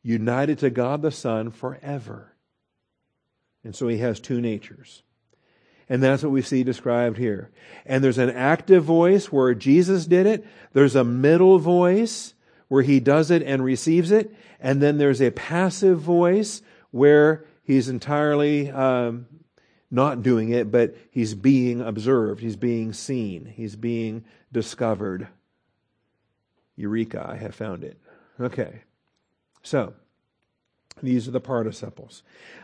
united 0.03 0.59
to 0.61 0.71
God 0.71 1.03
the 1.03 1.11
Son 1.11 1.51
forever. 1.51 2.33
And 3.69 3.77
so 3.77 3.87
he 3.87 3.99
has 3.99 4.19
two 4.19 4.41
natures. 4.41 5.03
And 5.91 6.03
that's 6.03 6.23
what 6.23 6.33
we 6.33 6.41
see 6.41 6.65
described 6.65 7.19
here. 7.19 7.51
And 7.85 8.03
there's 8.03 8.17
an 8.17 8.31
active 8.31 8.83
voice 8.83 9.31
where 9.31 9.53
Jesus 9.53 10.07
did 10.07 10.25
it. 10.25 10.47
There's 10.73 10.97
a 10.97 11.05
middle 11.05 11.59
voice 11.59 12.33
where 12.69 12.81
he 12.81 12.99
does 12.99 13.31
it 13.31 13.43
and 13.43 13.63
receives 13.63 14.11
it. 14.11 14.35
And 14.59 14.81
then 14.81 14.97
there's 14.97 15.21
a 15.21 15.33
passive 15.33 16.01
voice 16.01 16.63
where 16.93 17.45
he's 17.63 17.91
entirely 17.91 18.71
um, 18.71 19.27
not 19.91 20.23
doing 20.23 20.49
it, 20.49 20.71
but 20.71 20.97
he's 21.11 21.35
being 21.35 21.83
observed. 21.83 22.41
He's 22.41 22.57
being 22.57 22.95
seen. 22.95 23.45
He's 23.45 23.77
being 23.77 24.25
discovered. 24.51 25.29
Eureka, 26.75 27.23
I 27.29 27.37
have 27.37 27.55
found 27.55 27.85
it. 27.85 28.01
Okay. 28.41 28.81
So, 29.63 29.93
these 31.03 31.29
are 31.29 31.33
the 31.33 31.41
participles. 31.41 32.23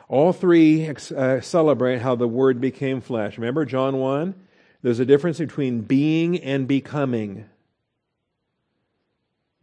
All 0.08 0.32
three 0.32 0.88
uh, 0.88 1.40
celebrate 1.40 2.00
how 2.00 2.14
the 2.14 2.28
Word 2.28 2.60
became 2.60 3.00
flesh. 3.00 3.38
Remember 3.38 3.64
John 3.64 3.98
1? 3.98 4.34
There's 4.82 5.00
a 5.00 5.06
difference 5.06 5.38
between 5.38 5.80
being 5.80 6.38
and 6.38 6.68
becoming. 6.68 7.46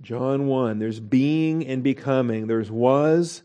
John 0.02 0.48
1, 0.48 0.80
there's 0.80 1.00
being 1.00 1.66
and 1.68 1.84
becoming. 1.84 2.48
There's 2.48 2.72
was 2.72 3.44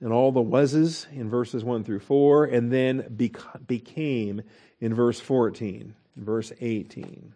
and 0.00 0.12
all 0.12 0.32
the 0.32 0.40
wases 0.40 1.06
in 1.12 1.28
verses 1.28 1.62
1 1.62 1.84
through 1.84 2.00
4, 2.00 2.46
and 2.46 2.72
then 2.72 3.06
bec- 3.10 3.66
became 3.66 4.42
in 4.80 4.94
verse 4.94 5.20
14, 5.20 5.94
verse 6.16 6.52
18. 6.60 7.34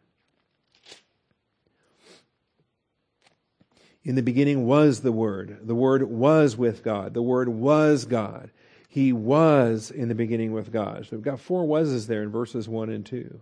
In 4.05 4.17
the 4.17 4.23
beginning 4.23 4.67
was 4.67 5.01
the 5.01 5.13
Word. 5.13 5.61
The 5.63 5.75
Word 5.75 6.03
was 6.03 6.57
with 6.57 6.83
God. 6.83 7.15
The 7.15 7.23
Word 7.23 7.49
was 7.49 8.05
God. 8.05 8.51
He 8.89 9.13
was 9.13 9.91
in 9.91 10.09
the 10.09 10.15
beginning 10.15 10.53
with 10.53 10.71
God. 10.71 11.07
So 11.07 11.17
we've 11.17 11.25
got 11.25 11.41
four 11.41 11.67
wases 11.67 12.07
there 12.07 12.23
in 12.23 12.31
verses 12.31 12.69
1 12.69 12.91
and 12.91 13.05
2. 13.05 13.41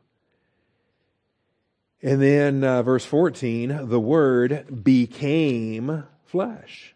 And 2.03 2.23
then 2.23 2.65
uh, 2.65 2.83
verse 2.83 3.05
14, 3.05 3.89
the 3.89 4.01
Word 4.01 4.85
became 4.85 6.05
flesh. 6.25 6.95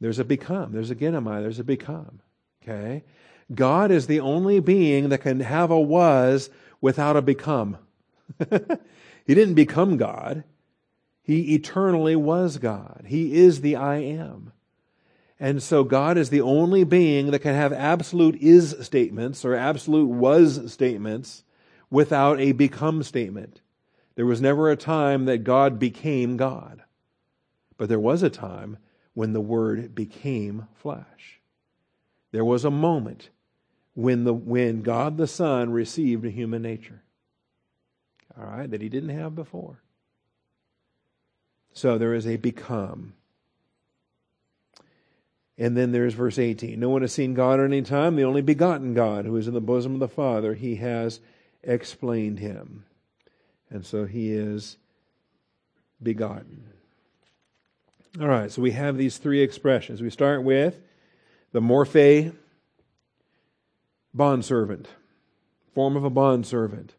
There's 0.00 0.18
a 0.18 0.24
become. 0.24 0.72
There's 0.72 0.90
a 0.90 0.96
ginomai. 0.96 1.42
There's 1.42 1.58
a 1.58 1.64
become. 1.64 2.20
Okay? 2.62 3.04
God 3.52 3.90
is 3.90 4.06
the 4.06 4.20
only 4.20 4.60
being 4.60 5.08
that 5.08 5.18
can 5.18 5.40
have 5.40 5.70
a 5.70 5.80
was 5.80 6.50
without 6.80 7.16
a 7.16 7.22
become. 7.22 7.78
he 8.38 9.34
didn't 9.34 9.54
become 9.54 9.96
God. 9.96 10.44
He 11.30 11.54
eternally 11.54 12.16
was 12.16 12.58
God. 12.58 13.04
He 13.06 13.36
is 13.36 13.60
the 13.60 13.76
I 13.76 13.98
am. 13.98 14.50
And 15.38 15.62
so 15.62 15.84
God 15.84 16.18
is 16.18 16.28
the 16.28 16.40
only 16.40 16.82
being 16.82 17.30
that 17.30 17.38
can 17.38 17.54
have 17.54 17.72
absolute 17.72 18.34
is 18.42 18.74
statements 18.80 19.44
or 19.44 19.54
absolute 19.54 20.08
was 20.08 20.72
statements 20.72 21.44
without 21.88 22.40
a 22.40 22.50
become 22.50 23.04
statement. 23.04 23.60
There 24.16 24.26
was 24.26 24.40
never 24.40 24.72
a 24.72 24.76
time 24.76 25.26
that 25.26 25.44
God 25.44 25.78
became 25.78 26.36
God. 26.36 26.82
But 27.76 27.88
there 27.88 28.00
was 28.00 28.24
a 28.24 28.28
time 28.28 28.78
when 29.14 29.32
the 29.32 29.40
Word 29.40 29.94
became 29.94 30.66
flesh. 30.74 31.40
There 32.32 32.44
was 32.44 32.64
a 32.64 32.72
moment 32.72 33.30
when, 33.94 34.24
the, 34.24 34.34
when 34.34 34.82
God 34.82 35.16
the 35.16 35.28
Son 35.28 35.70
received 35.70 36.24
a 36.24 36.30
human 36.30 36.62
nature. 36.62 37.04
All 38.36 38.46
right, 38.46 38.68
that 38.68 38.82
he 38.82 38.88
didn't 38.88 39.10
have 39.10 39.36
before. 39.36 39.80
So 41.72 41.98
there 41.98 42.14
is 42.14 42.26
a 42.26 42.36
become. 42.36 43.14
And 45.56 45.76
then 45.76 45.92
there's 45.92 46.14
verse 46.14 46.38
18. 46.38 46.80
No 46.80 46.88
one 46.88 47.02
has 47.02 47.12
seen 47.12 47.34
God 47.34 47.60
at 47.60 47.66
any 47.66 47.82
time, 47.82 48.16
the 48.16 48.24
only 48.24 48.42
begotten 48.42 48.94
God 48.94 49.26
who 49.26 49.36
is 49.36 49.46
in 49.46 49.54
the 49.54 49.60
bosom 49.60 49.94
of 49.94 50.00
the 50.00 50.08
Father. 50.08 50.54
He 50.54 50.76
has 50.76 51.20
explained 51.62 52.38
him. 52.38 52.86
And 53.68 53.84
so 53.84 54.06
he 54.06 54.32
is 54.32 54.78
begotten. 56.02 56.64
All 58.20 58.26
right, 58.26 58.50
so 58.50 58.62
we 58.62 58.72
have 58.72 58.96
these 58.96 59.18
three 59.18 59.42
expressions. 59.42 60.02
We 60.02 60.10
start 60.10 60.42
with 60.42 60.80
the 61.52 61.60
morphe 61.60 62.34
bondservant, 64.12 64.88
form 65.74 65.96
of 65.96 66.04
a 66.04 66.10
bondservant. 66.10 66.94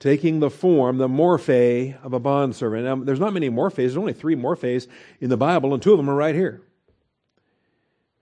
Taking 0.00 0.40
the 0.40 0.50
form, 0.50 0.96
the 0.96 1.08
morphe 1.08 2.02
of 2.02 2.12
a 2.12 2.18
bondservant. 2.18 2.84
Now, 2.84 2.96
there's 2.96 3.20
not 3.20 3.34
many 3.34 3.50
morphes, 3.50 3.76
there's 3.76 3.96
only 3.96 4.14
three 4.14 4.34
morphes 4.34 4.88
in 5.20 5.28
the 5.30 5.36
Bible, 5.36 5.72
and 5.72 5.82
two 5.82 5.92
of 5.92 5.98
them 5.98 6.10
are 6.10 6.14
right 6.14 6.34
here. 6.34 6.62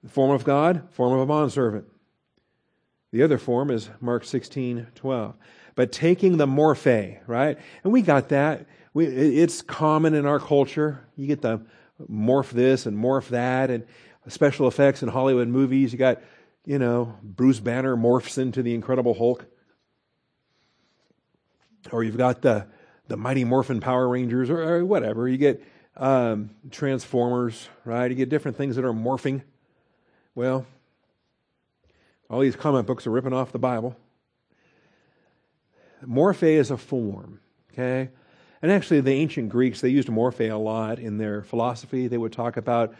The 0.02 0.10
form 0.10 0.32
of 0.32 0.44
God, 0.44 0.88
form 0.90 1.12
of 1.12 1.20
a 1.20 1.26
bondservant. 1.26 1.86
The 3.12 3.22
other 3.22 3.38
form 3.38 3.70
is 3.70 3.88
Mark 4.00 4.24
16, 4.24 4.88
12. 4.94 5.34
But 5.76 5.92
taking 5.92 6.36
the 6.36 6.46
morphe, 6.46 7.20
right? 7.26 7.56
And 7.84 7.92
we 7.92 8.02
got 8.02 8.28
that. 8.30 8.66
We, 8.92 9.06
it's 9.06 9.62
common 9.62 10.14
in 10.14 10.26
our 10.26 10.40
culture. 10.40 11.06
You 11.16 11.26
get 11.28 11.42
the 11.42 11.64
morph 12.10 12.50
this 12.50 12.86
and 12.86 12.96
morph 12.96 13.28
that, 13.28 13.70
and 13.70 13.86
special 14.26 14.66
effects 14.66 15.02
in 15.02 15.08
Hollywood 15.08 15.48
movies. 15.48 15.92
You 15.92 15.98
got, 15.98 16.20
you 16.66 16.78
know, 16.78 17.16
Bruce 17.22 17.60
Banner 17.60 17.96
morphs 17.96 18.36
into 18.36 18.62
the 18.62 18.74
Incredible 18.74 19.14
Hulk. 19.14 19.46
Or 21.90 22.02
you've 22.02 22.16
got 22.16 22.42
the, 22.42 22.66
the 23.08 23.16
Mighty 23.16 23.44
Morphin 23.44 23.80
Power 23.80 24.08
Rangers, 24.08 24.50
or, 24.50 24.60
or 24.60 24.84
whatever. 24.84 25.28
You 25.28 25.38
get 25.38 25.62
um, 25.96 26.50
Transformers, 26.70 27.68
right? 27.84 28.10
You 28.10 28.16
get 28.16 28.28
different 28.28 28.56
things 28.56 28.76
that 28.76 28.84
are 28.84 28.92
morphing. 28.92 29.42
Well, 30.34 30.66
all 32.30 32.40
these 32.40 32.56
comic 32.56 32.86
books 32.86 33.06
are 33.06 33.10
ripping 33.10 33.32
off 33.32 33.52
the 33.52 33.58
Bible. 33.58 33.96
Morphe 36.04 36.42
is 36.42 36.70
a 36.70 36.76
form, 36.76 37.40
okay? 37.72 38.10
And 38.62 38.70
actually, 38.70 39.00
the 39.00 39.12
ancient 39.12 39.48
Greeks, 39.48 39.80
they 39.80 39.88
used 39.88 40.08
morphe 40.08 40.50
a 40.50 40.56
lot 40.56 40.98
in 40.98 41.18
their 41.18 41.42
philosophy. 41.42 42.08
They 42.08 42.18
would 42.18 42.32
talk 42.32 42.56
about 42.56 42.94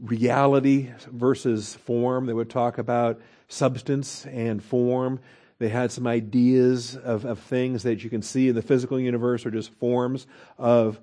reality 0.00 0.90
versus 1.10 1.74
form, 1.74 2.26
they 2.26 2.32
would 2.32 2.50
talk 2.50 2.78
about 2.78 3.20
substance 3.48 4.26
and 4.26 4.62
form. 4.62 5.20
They 5.62 5.68
had 5.68 5.92
some 5.92 6.08
ideas 6.08 6.96
of, 6.96 7.24
of 7.24 7.38
things 7.38 7.84
that 7.84 8.02
you 8.02 8.10
can 8.10 8.20
see 8.20 8.48
in 8.48 8.56
the 8.56 8.62
physical 8.62 8.98
universe 8.98 9.46
or 9.46 9.52
just 9.52 9.70
forms 9.74 10.26
of 10.58 10.98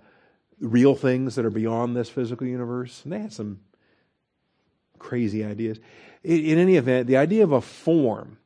real 0.60 0.96
things 0.96 1.36
that 1.36 1.46
are 1.46 1.50
beyond 1.50 1.96
this 1.96 2.10
physical 2.10 2.46
universe. 2.46 3.00
And 3.06 3.14
they 3.14 3.20
had 3.20 3.32
some 3.32 3.62
crazy 4.98 5.46
ideas. 5.46 5.80
In, 6.26 6.44
in 6.44 6.58
any 6.58 6.76
event, 6.76 7.08
the 7.08 7.16
idea 7.16 7.42
of 7.42 7.54
a 7.54 7.62
form 7.62 8.38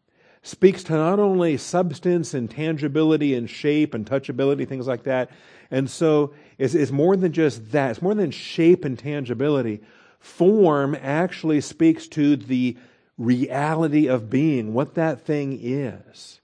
speaks 0.44 0.84
to 0.84 0.94
not 0.94 1.18
only 1.18 1.58
substance 1.58 2.36
and 2.36 2.48
tangibility 2.48 3.34
and 3.34 3.50
shape 3.50 3.96
and 3.96 4.06
touchability, 4.06 4.68
things 4.68 4.86
like 4.86 5.06
that. 5.06 5.32
And 5.72 5.90
so 5.90 6.36
it's, 6.60 6.76
it's 6.76 6.92
more 6.92 7.18
than 7.18 7.32
just 7.32 7.72
that. 7.72 7.90
It's 7.90 8.04
more 8.04 8.14
than 8.14 8.30
shape 8.30 8.86
and 8.86 9.00
tangibility. 9.00 9.82
Form 10.20 10.96
actually 11.02 11.60
speaks 11.62 12.06
to 12.10 12.36
the 12.36 12.78
reality 13.18 14.08
of 14.08 14.30
being, 14.30 14.74
what 14.74 14.96
that 14.96 15.22
thing 15.22 15.60
is. 15.62 16.40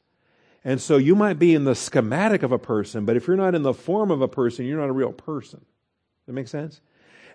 And 0.63 0.81
so 0.81 0.97
you 0.97 1.15
might 1.15 1.39
be 1.39 1.55
in 1.55 1.63
the 1.63 1.75
schematic 1.75 2.43
of 2.43 2.51
a 2.51 2.59
person, 2.59 3.05
but 3.05 3.15
if 3.15 3.27
you're 3.27 3.37
not 3.37 3.55
in 3.55 3.63
the 3.63 3.73
form 3.73 4.11
of 4.11 4.21
a 4.21 4.27
person, 4.27 4.65
you're 4.65 4.79
not 4.79 4.89
a 4.89 4.93
real 4.93 5.13
person. 5.13 5.65
That 6.27 6.33
makes 6.33 6.51
sense? 6.51 6.81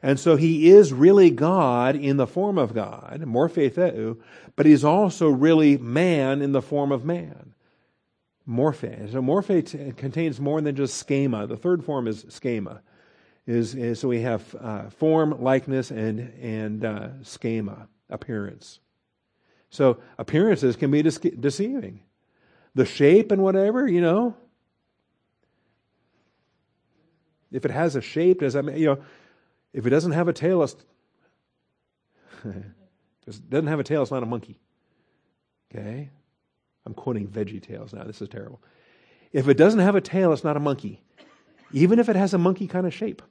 And 0.03 0.21
so 0.21 0.37
he 0.37 0.71
is 0.71 0.93
really 0.93 1.31
God 1.31 1.97
in 1.97 2.19
the 2.19 2.27
form 2.27 2.59
of 2.59 2.75
God, 2.75 3.23
morphe 3.27 4.19
but 4.55 4.67
he's 4.67 4.85
also 4.85 5.31
really 5.31 5.79
man 5.79 6.43
in 6.43 6.53
the 6.53 6.61
form 6.61 6.93
of 6.93 7.05
man. 7.05 7.55
Morphe. 8.47 9.11
So 9.11 9.23
morphe 9.23 9.67
t- 9.67 9.93
contains 9.93 10.39
more 10.39 10.61
than 10.61 10.77
just 10.77 10.99
schema. 10.99 11.47
The 11.47 11.57
third 11.57 11.83
form 11.83 12.07
is 12.07 12.27
schema. 12.29 12.83
Is, 13.47 13.75
is 13.75 14.01
so 14.01 14.09
we 14.09 14.21
have 14.21 14.55
uh, 14.61 14.91
form, 14.91 15.43
likeness, 15.43 15.91
and 15.91 16.33
and 16.41 16.85
uh, 16.85 17.23
schema, 17.23 17.89
appearance. 18.11 18.81
So 19.75 19.99
appearances 20.19 20.77
can 20.77 20.93
be 20.93 21.03
de- 21.03 21.11
deceiving. 21.11 21.99
The 22.77 22.87
shape 22.87 23.33
and 23.33 23.43
whatever, 23.43 23.89
you 23.89 24.01
know. 24.01 24.37
If 27.51 27.65
it 27.65 27.73
has 27.73 27.97
a 27.97 28.01
shape, 28.01 28.39
does 28.39 28.53
that 28.53 28.65
mean, 28.65 28.77
you 28.77 28.87
know? 28.87 29.05
If 29.73 29.85
it 29.85 29.91
doesn't 29.91 30.13
have 30.13 30.29
a 30.29 30.33
tail, 30.33 30.63
it's, 30.63 30.77
it 32.45 33.51
doesn't 33.51 33.67
have 33.67 33.81
a 33.81 33.83
tail, 33.83 34.03
it's 34.03 34.13
not 34.13 34.23
a 34.23 34.27
monkey. 34.27 34.61
Okay? 35.75 36.09
I'm 36.87 36.95
quoting 36.95 37.27
Veggie 37.27 37.61
Tales 37.61 37.93
now. 37.93 38.05
This 38.05 38.23
is 38.23 38.29
terrible. 38.29 38.63
If 39.33 39.49
it 39.49 39.57
doesn't 39.57 39.81
have 39.81 39.97
a 39.97 40.01
tail, 40.01 40.33
it's 40.33 40.45
not 40.45 40.57
a 40.57 40.61
monkey. 40.61 41.03
Even 41.73 41.99
if 41.99 42.09
it 42.09 42.15
has 42.15 42.33
a 42.33 42.39
monkey 42.39 42.69
kind 42.69 42.87
of 42.87 42.95
shape. 42.95 43.23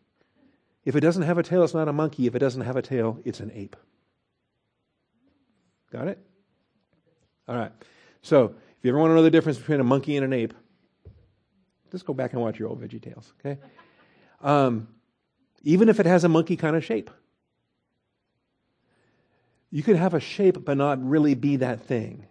If 0.83 0.97
it 0.97 0.99
doesn't 0.99 1.23
have 1.23 1.37
a 1.37 1.43
tail, 1.43 1.63
it's 1.63 1.73
not 1.73 1.87
a 1.87 1.93
monkey. 1.93 2.27
If 2.27 2.35
it 2.35 2.39
doesn't 2.39 2.63
have 2.63 2.75
a 2.75 2.81
tail, 2.81 3.21
it's 3.23 3.39
an 3.39 3.49
ape. 3.55 3.77
Got 5.89 6.09
it? 6.09 6.19
All 7.47 7.55
right. 7.55 7.71
So, 8.21 8.55
if 8.77 8.83
you 8.83 8.89
ever 8.89 8.99
want 8.99 9.11
to 9.11 9.15
know 9.15 9.23
the 9.23 9.31
difference 9.31 9.57
between 9.57 9.79
a 9.79 9.83
monkey 9.83 10.15
and 10.15 10.25
an 10.25 10.33
ape, 10.33 10.53
just 11.91 12.05
go 12.05 12.13
back 12.13 12.33
and 12.33 12.41
watch 12.41 12.57
your 12.57 12.69
old 12.69 12.81
Veggie 12.81 13.01
Tales, 13.01 13.33
okay? 13.39 13.59
Um, 14.41 14.87
even 15.63 15.89
if 15.89 15.99
it 15.99 16.05
has 16.05 16.23
a 16.23 16.29
monkey 16.29 16.57
kind 16.57 16.75
of 16.75 16.83
shape. 16.83 17.09
You 19.71 19.83
could 19.83 19.95
have 19.95 20.13
a 20.13 20.19
shape 20.19 20.65
but 20.65 20.77
not 20.77 21.03
really 21.03 21.33
be 21.33 21.57
that 21.57 21.81
thing. 21.81 22.27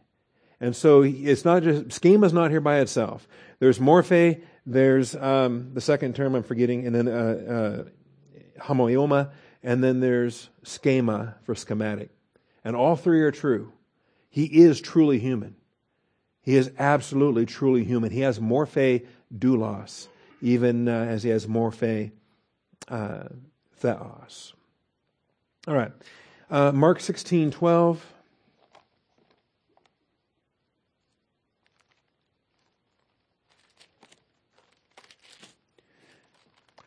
And 0.60 0.76
so 0.76 1.02
it's 1.02 1.44
not 1.44 1.62
just, 1.64 1.92
schema 1.92 2.26
is 2.26 2.32
not 2.32 2.50
here 2.50 2.60
by 2.60 2.78
itself. 2.78 3.26
There's 3.58 3.78
morphe, 3.78 4.42
there's 4.64 5.16
um, 5.16 5.74
the 5.74 5.80
second 5.80 6.14
term 6.14 6.36
I'm 6.36 6.44
forgetting, 6.44 6.86
and 6.86 6.94
then 6.94 7.08
uh, 7.08 7.84
uh, 7.88 8.62
homoioma, 8.62 9.30
and 9.62 9.82
then 9.82 9.98
there's 10.00 10.50
schema 10.62 11.34
for 11.44 11.56
schematic. 11.56 12.10
And 12.64 12.76
all 12.76 12.94
three 12.94 13.22
are 13.22 13.32
true. 13.32 13.72
He 14.32 14.44
is 14.46 14.80
truly 14.80 15.18
human. 15.18 15.56
He 16.40 16.56
is 16.56 16.72
absolutely, 16.78 17.44
truly 17.44 17.84
human. 17.84 18.10
He 18.10 18.20
has 18.20 18.38
morphe 18.38 19.06
doulos, 19.36 20.08
even 20.40 20.88
uh, 20.88 21.04
as 21.04 21.22
he 21.22 21.28
has 21.28 21.46
morphe 21.46 22.10
uh, 22.88 23.24
theos. 23.76 24.54
All 25.68 25.74
right. 25.74 25.92
Uh, 26.50 26.72
Mark 26.72 27.00
16, 27.00 27.50
12. 27.50 28.06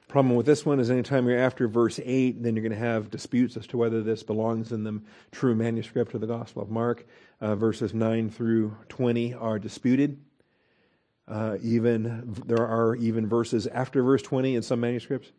Problem 0.08 0.36
with 0.36 0.48
this 0.48 0.66
one 0.66 0.80
is 0.80 0.90
anytime 0.90 1.28
you're 1.28 1.38
after 1.38 1.68
verse 1.68 2.00
8, 2.04 2.42
then 2.42 2.56
you're 2.56 2.64
going 2.64 2.72
to 2.72 2.78
have 2.78 3.12
disputes 3.12 3.56
as 3.56 3.68
to 3.68 3.78
whether 3.78 4.02
this 4.02 4.24
belongs 4.24 4.72
in 4.72 4.84
the 4.84 5.02
true 5.32 5.54
manuscript 5.54 6.16
of 6.16 6.22
the 6.22 6.28
Gospel 6.28 6.64
of 6.64 6.72
Mark. 6.72 7.06
Uh, 7.42 7.56
verses 7.56 7.94
9 7.94 8.30
through 8.30 8.76
20 8.90 9.34
are 9.34 9.60
disputed. 9.60 10.20
Uh, 11.28 11.58
even 11.62 12.34
there 12.46 12.66
are 12.66 12.96
even 12.96 13.28
verses 13.28 13.68
after 13.68 14.04
verse 14.04 14.22
20 14.22 14.56
in 14.56 14.62
some 14.62 14.80
manuscripts 14.80 15.32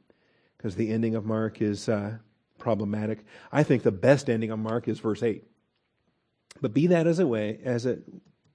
because 0.56 0.74
the 0.74 0.90
ending 0.90 1.14
of 1.14 1.24
Mark 1.24 1.62
is 1.62 1.88
uh, 1.88 2.18
problematic. 2.58 3.24
I 3.52 3.62
think 3.62 3.82
the 3.82 3.92
best 3.92 4.28
ending 4.28 4.50
of 4.50 4.58
Mark 4.58 4.88
is 4.88 4.98
verse 4.98 5.22
8. 5.22 5.44
But 6.60 6.74
be 6.74 6.88
that 6.88 7.06
as 7.06 7.18
it, 7.18 7.28
way, 7.28 7.60
as 7.64 7.86
it 7.86 8.02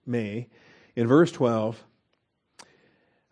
may, 0.06 0.50
in 0.96 1.08
verse 1.08 1.32
12, 1.32 1.84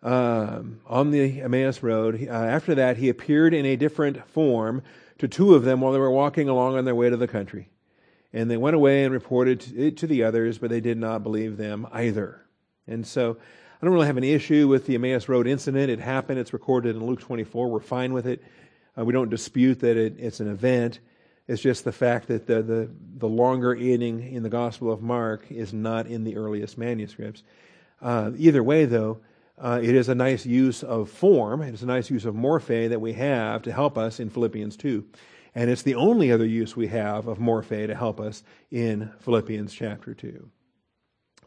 um, 0.02 0.80
on 0.86 1.10
the 1.10 1.42
Emmaus 1.42 1.82
Road, 1.82 2.26
uh, 2.26 2.32
after 2.32 2.74
that, 2.76 2.96
he 2.96 3.08
appeared 3.08 3.52
in 3.52 3.66
a 3.66 3.76
different 3.76 4.26
form 4.28 4.82
to 5.18 5.28
two 5.28 5.54
of 5.54 5.64
them 5.64 5.80
while 5.80 5.92
they 5.92 5.98
were 5.98 6.10
walking 6.10 6.48
along 6.48 6.76
on 6.76 6.84
their 6.84 6.94
way 6.94 7.10
to 7.10 7.16
the 7.16 7.28
country. 7.28 7.68
And 8.32 8.50
they 8.50 8.56
went 8.56 8.76
away 8.76 9.04
and 9.04 9.12
reported 9.12 9.76
it 9.76 9.96
to 9.98 10.06
the 10.06 10.24
others, 10.24 10.58
but 10.58 10.70
they 10.70 10.80
did 10.80 10.98
not 10.98 11.22
believe 11.22 11.56
them 11.56 11.86
either. 11.92 12.40
And 12.86 13.06
so 13.06 13.36
I 13.80 13.86
don't 13.86 13.94
really 13.94 14.06
have 14.06 14.18
any 14.18 14.32
issue 14.32 14.68
with 14.68 14.86
the 14.86 14.94
Emmaus 14.94 15.28
Road 15.28 15.46
incident. 15.46 15.90
It 15.90 16.00
happened, 16.00 16.38
it's 16.38 16.52
recorded 16.52 16.96
in 16.96 17.04
Luke 17.04 17.20
24. 17.20 17.68
We're 17.68 17.80
fine 17.80 18.12
with 18.12 18.26
it. 18.26 18.42
Uh, 18.96 19.04
we 19.04 19.12
don't 19.12 19.30
dispute 19.30 19.80
that 19.80 19.96
it, 19.96 20.16
it's 20.18 20.40
an 20.40 20.50
event. 20.50 21.00
It's 21.48 21.62
just 21.62 21.84
the 21.84 21.92
fact 21.92 22.28
that 22.28 22.46
the, 22.46 22.62
the, 22.62 22.90
the, 23.16 23.28
longer 23.28 23.74
ending 23.74 24.32
in 24.32 24.42
the 24.42 24.48
Gospel 24.48 24.92
of 24.92 25.02
Mark 25.02 25.50
is 25.50 25.72
not 25.72 26.06
in 26.06 26.22
the 26.24 26.36
earliest 26.36 26.78
manuscripts. 26.78 27.42
Uh, 28.00 28.30
either 28.36 28.62
way, 28.62 28.84
though, 28.84 29.20
uh, 29.58 29.80
it 29.82 29.94
is 29.94 30.08
a 30.08 30.14
nice 30.14 30.46
use 30.46 30.82
of 30.82 31.10
form. 31.10 31.62
It's 31.62 31.82
a 31.82 31.86
nice 31.86 32.10
use 32.10 32.24
of 32.24 32.34
morphe 32.34 32.88
that 32.88 33.00
we 33.00 33.14
have 33.14 33.62
to 33.62 33.72
help 33.72 33.98
us 33.98 34.20
in 34.20 34.30
Philippians 34.30 34.76
2. 34.76 35.04
And 35.54 35.70
it's 35.70 35.82
the 35.82 35.94
only 35.94 36.30
other 36.30 36.46
use 36.46 36.76
we 36.76 36.88
have 36.88 37.26
of 37.26 37.38
morphe 37.38 37.86
to 37.86 37.94
help 37.94 38.20
us 38.20 38.42
in 38.70 39.10
Philippians 39.20 39.72
chapter 39.72 40.14
2. 40.14 40.48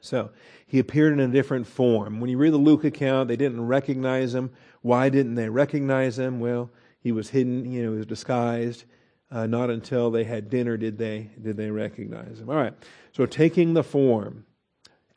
So, 0.02 0.32
he 0.66 0.80
appeared 0.80 1.14
in 1.14 1.22
a 1.22 1.30
different 1.30 1.66
form. 1.66 2.20
When 2.20 2.30
you 2.30 2.38
read 2.38 2.52
the 2.52 2.58
Luke 2.58 2.84
account, 2.84 3.30
they 3.30 3.38
didn't 3.38 3.66
recognize 3.66 4.36
him. 4.36 4.52
Why 4.82 5.08
didn't 5.08 5.36
they 5.36 5.48
recognize 5.48 6.20
him? 6.20 6.42
Well, 6.42 6.72
he 7.00 7.14
was 7.14 7.30
hidden, 7.30 7.72
you 7.72 7.84
know, 7.84 7.92
he 7.92 7.98
was 7.98 8.06
disguised. 8.06 8.84
Uh, 9.32 9.48
not 9.48 9.70
until 9.70 10.12
they 10.12 10.26
had 10.26 10.50
dinner 10.50 10.78
did 10.78 10.98
they 10.98 11.32
did 11.42 11.58
they 11.58 11.72
recognize 11.72 12.40
him. 12.40 12.50
All 12.50 12.56
right. 12.56 12.74
So 13.14 13.26
taking 13.26 13.74
the 13.74 13.84
form, 13.84 14.46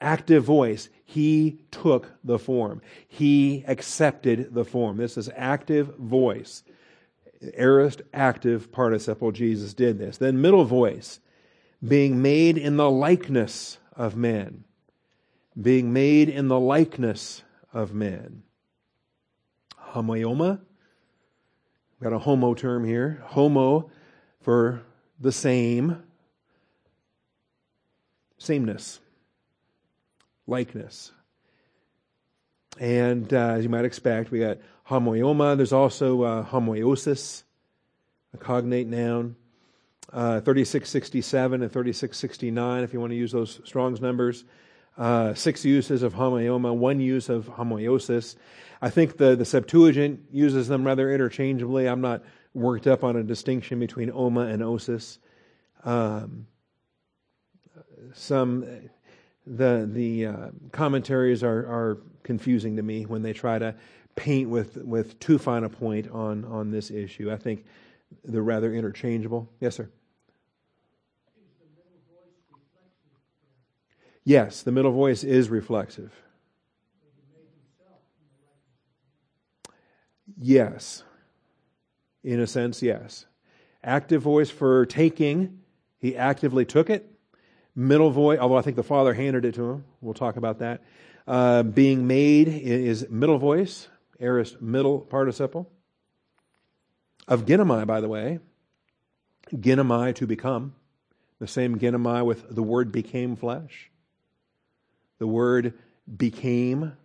active 0.00 0.42
voice, 0.42 0.88
he 1.04 1.58
took 1.70 2.12
the 2.24 2.38
form. 2.38 2.80
He 3.06 3.62
accepted 3.66 4.54
the 4.54 4.64
form. 4.64 4.96
This 4.96 5.18
is 5.18 5.28
active 5.36 5.96
voice 5.96 6.62
aorist 7.54 8.02
active 8.12 8.72
participle, 8.72 9.32
Jesus 9.32 9.74
did 9.74 9.98
this. 9.98 10.18
Then 10.18 10.40
middle 10.40 10.64
voice, 10.64 11.20
being 11.86 12.22
made 12.22 12.58
in 12.58 12.76
the 12.76 12.90
likeness 12.90 13.78
of 13.94 14.16
man. 14.16 14.64
Being 15.60 15.92
made 15.92 16.28
in 16.28 16.48
the 16.48 16.60
likeness 16.60 17.42
of 17.72 17.94
man. 17.94 18.42
Homoioma. 19.92 20.60
We've 21.98 22.10
got 22.10 22.14
a 22.14 22.18
homo 22.18 22.54
term 22.54 22.84
here. 22.84 23.22
Homo 23.26 23.90
for 24.40 24.82
the 25.18 25.32
same. 25.32 26.02
Sameness. 28.38 29.00
Likeness. 30.46 31.12
And 32.78 33.32
uh, 33.32 33.54
as 33.54 33.64
you 33.64 33.70
might 33.70 33.86
expect, 33.86 34.30
we 34.30 34.40
got 34.40 34.58
homoioma. 34.88 35.56
There's 35.56 35.72
also 35.72 36.22
uh, 36.22 36.44
homoiosis, 36.44 37.42
a 38.34 38.38
cognate 38.38 38.86
noun. 38.86 39.36
Uh, 40.12 40.40
3667 40.40 41.62
and 41.62 41.72
3669, 41.72 42.84
if 42.84 42.92
you 42.92 43.00
want 43.00 43.10
to 43.10 43.16
use 43.16 43.32
those 43.32 43.60
Strong's 43.64 44.00
numbers. 44.00 44.44
Uh, 44.96 45.34
six 45.34 45.64
uses 45.64 46.02
of 46.02 46.14
homoioma, 46.14 46.74
one 46.74 47.00
use 47.00 47.28
of 47.28 47.46
homoiosis. 47.46 48.36
I 48.80 48.88
think 48.88 49.16
the, 49.16 49.34
the 49.34 49.44
Septuagint 49.44 50.20
uses 50.30 50.68
them 50.68 50.86
rather 50.86 51.12
interchangeably. 51.12 51.88
I'm 51.88 52.00
not 52.00 52.22
worked 52.54 52.86
up 52.86 53.04
on 53.04 53.16
a 53.16 53.22
distinction 53.22 53.80
between 53.80 54.10
oma 54.14 54.42
and 54.42 54.62
osis. 54.62 55.18
Um, 55.84 56.46
some 58.14 58.64
the 59.46 59.88
the 59.90 60.26
uh, 60.26 60.48
commentaries 60.72 61.42
are, 61.42 61.58
are 61.58 61.98
confusing 62.22 62.76
to 62.76 62.82
me 62.82 63.04
when 63.04 63.22
they 63.22 63.32
try 63.32 63.58
to 63.58 63.74
paint 64.16 64.48
with, 64.48 64.78
with 64.78 65.20
too 65.20 65.38
fine 65.38 65.62
a 65.62 65.68
point 65.68 66.10
on, 66.10 66.44
on 66.46 66.70
this 66.70 66.90
issue. 66.90 67.30
I 67.30 67.36
think 67.36 67.64
they're 68.24 68.42
rather 68.42 68.74
interchangeable. 68.74 69.48
Yes, 69.60 69.76
sir. 69.76 69.88
Yes, 74.24 74.62
the 74.62 74.72
middle 74.72 74.90
voice 74.90 75.22
is 75.22 75.48
reflexive. 75.48 76.12
Yes. 80.36 81.04
In 82.24 82.40
a 82.40 82.46
sense, 82.46 82.82
yes. 82.82 83.26
Active 83.84 84.22
voice 84.22 84.50
for 84.50 84.84
taking, 84.86 85.60
he 86.00 86.16
actively 86.16 86.64
took 86.64 86.90
it. 86.90 87.08
Middle 87.76 88.10
voice, 88.10 88.40
although 88.40 88.56
I 88.56 88.62
think 88.62 88.74
the 88.74 88.82
Father 88.82 89.14
handed 89.14 89.44
it 89.44 89.54
to 89.54 89.70
him. 89.70 89.84
We'll 90.00 90.14
talk 90.14 90.36
about 90.36 90.58
that. 90.58 90.82
Uh, 91.26 91.62
being 91.62 92.06
made 92.06 92.48
is 92.48 93.06
middle 93.08 93.38
voice 93.38 93.88
aorist 94.20 94.60
middle 94.60 95.00
participle. 95.00 95.70
Of 97.28 97.44
ginomai, 97.44 97.86
by 97.86 98.00
the 98.00 98.08
way, 98.08 98.38
ginomai 99.52 100.14
to 100.16 100.26
become, 100.26 100.74
the 101.38 101.48
same 101.48 101.78
ginomai 101.78 102.24
with 102.24 102.54
the 102.54 102.62
word 102.62 102.92
became 102.92 103.36
flesh. 103.36 103.90
The 105.18 105.26
word 105.26 105.74
became. 106.16 106.96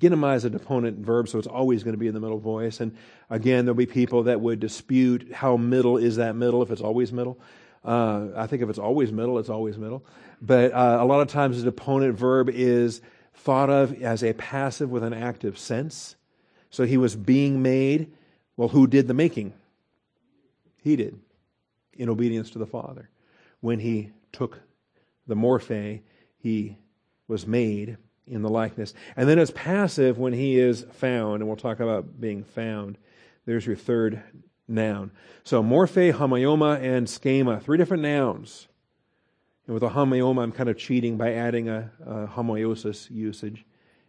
Ginomai 0.00 0.36
is 0.36 0.44
a 0.44 0.50
deponent 0.50 0.98
verb, 0.98 1.28
so 1.28 1.38
it's 1.38 1.46
always 1.46 1.82
going 1.82 1.94
to 1.94 1.98
be 1.98 2.06
in 2.06 2.14
the 2.14 2.20
middle 2.20 2.38
voice. 2.38 2.80
And 2.80 2.96
again, 3.28 3.64
there'll 3.64 3.76
be 3.76 3.86
people 3.86 4.24
that 4.24 4.40
would 4.40 4.60
dispute 4.60 5.32
how 5.32 5.56
middle 5.56 5.98
is 5.98 6.16
that 6.16 6.34
middle, 6.34 6.62
if 6.62 6.70
it's 6.70 6.80
always 6.80 7.12
middle. 7.12 7.38
Uh, 7.84 8.28
I 8.36 8.46
think 8.46 8.62
if 8.62 8.68
it's 8.68 8.78
always 8.78 9.12
middle, 9.12 9.38
it's 9.38 9.48
always 9.48 9.76
middle. 9.76 10.04
But 10.40 10.72
uh, 10.72 10.98
a 11.00 11.04
lot 11.04 11.20
of 11.20 11.28
times 11.28 11.58
the 11.58 11.70
deponent 11.70 12.16
verb 12.16 12.48
is 12.48 13.00
thought 13.34 13.70
of 13.70 14.02
as 14.02 14.22
a 14.22 14.32
passive 14.34 14.90
with 14.90 15.02
an 15.02 15.12
active 15.12 15.58
sense. 15.58 16.16
So 16.70 16.84
he 16.84 16.96
was 16.96 17.16
being 17.16 17.62
made. 17.62 18.12
Well, 18.56 18.68
who 18.68 18.86
did 18.86 19.08
the 19.08 19.14
making? 19.14 19.52
He 20.82 20.96
did, 20.96 21.18
in 21.94 22.08
obedience 22.08 22.50
to 22.50 22.58
the 22.58 22.66
Father. 22.66 23.08
When 23.60 23.80
he 23.80 24.12
took 24.32 24.60
the 25.26 25.34
morphe, 25.34 26.00
he 26.38 26.76
was 27.26 27.46
made 27.46 27.98
in 28.26 28.42
the 28.42 28.48
likeness. 28.48 28.94
And 29.16 29.28
then 29.28 29.38
it's 29.38 29.52
passive 29.54 30.18
when 30.18 30.32
he 30.32 30.58
is 30.58 30.84
found, 30.92 31.40
and 31.40 31.46
we'll 31.46 31.56
talk 31.56 31.80
about 31.80 32.20
being 32.20 32.44
found. 32.44 32.98
There's 33.46 33.66
your 33.66 33.76
third 33.76 34.22
noun. 34.66 35.10
So 35.44 35.62
morphe, 35.62 36.12
homoioma, 36.12 36.80
and 36.80 37.08
schema, 37.08 37.60
three 37.60 37.78
different 37.78 38.02
nouns. 38.02 38.68
And 39.66 39.74
with 39.74 39.82
a 39.82 39.90
homoioma, 39.90 40.42
I'm 40.42 40.52
kind 40.52 40.68
of 40.68 40.78
cheating 40.78 41.16
by 41.16 41.34
adding 41.34 41.68
a, 41.68 41.90
a 42.04 42.26
homoiosis 42.26 43.10
usage 43.10 43.64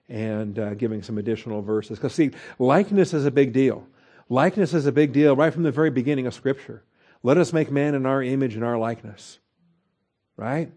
and 0.09 0.57
uh, 0.57 0.73
giving 0.73 1.03
some 1.03 1.17
additional 1.17 1.61
verses. 1.61 1.99
Because, 1.99 2.13
see, 2.13 2.31
likeness 2.57 3.13
is 3.13 3.25
a 3.25 3.31
big 3.31 3.53
deal. 3.53 3.85
Likeness 4.27 4.73
is 4.73 4.85
a 4.85 4.91
big 4.91 5.13
deal 5.13 5.35
right 5.35 5.53
from 5.53 5.63
the 5.63 5.71
very 5.71 5.91
beginning 5.91 6.27
of 6.27 6.33
Scripture. 6.33 6.83
Let 7.21 7.37
us 7.37 7.53
make 7.53 7.71
man 7.71 7.95
in 7.95 8.05
our 8.05 8.23
image 8.23 8.55
and 8.55 8.63
our 8.63 8.77
likeness. 8.77 9.39
Right? 10.35 10.71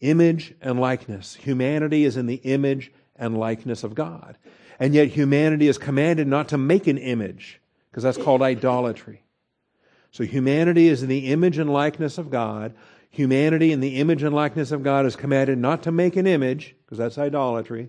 Image 0.00 0.54
and 0.60 0.80
likeness. 0.80 1.34
Humanity 1.36 2.04
is 2.04 2.16
in 2.16 2.26
the 2.26 2.36
image 2.36 2.92
and 3.16 3.38
likeness 3.38 3.84
of 3.84 3.94
God. 3.94 4.36
And 4.80 4.92
yet, 4.92 5.08
humanity 5.08 5.68
is 5.68 5.78
commanded 5.78 6.26
not 6.26 6.48
to 6.48 6.58
make 6.58 6.88
an 6.88 6.98
image, 6.98 7.60
because 7.90 8.02
that's 8.02 8.18
called 8.18 8.42
idolatry. 8.42 9.22
So, 10.10 10.24
humanity 10.24 10.88
is 10.88 11.02
in 11.02 11.08
the 11.08 11.30
image 11.30 11.58
and 11.58 11.72
likeness 11.72 12.18
of 12.18 12.28
God. 12.28 12.74
Humanity 13.10 13.70
in 13.70 13.78
the 13.78 14.00
image 14.00 14.24
and 14.24 14.34
likeness 14.34 14.72
of 14.72 14.82
God 14.82 15.06
is 15.06 15.14
commanded 15.14 15.58
not 15.58 15.84
to 15.84 15.92
make 15.92 16.16
an 16.16 16.26
image, 16.26 16.74
because 16.84 16.98
that's 16.98 17.18
idolatry 17.18 17.88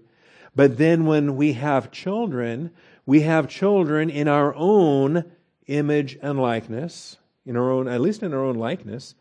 but 0.56 0.78
then 0.78 1.06
when 1.06 1.36
we 1.36 1.54
have 1.54 1.92
children, 1.92 2.72
we 3.06 3.22
have 3.22 3.48
children 3.48 4.10
in 4.10 4.28
our 4.28 4.56
own 4.56 5.26
image 5.68 6.18
and 6.22 6.40
likeness, 6.40 7.18
in 7.46 7.58
our 7.58 7.70
own, 7.72 7.88
at 7.88 8.02
least 8.02 8.24
in 8.24 8.34
our 8.34 8.44
own 8.44 8.56
likeness, 8.56 9.16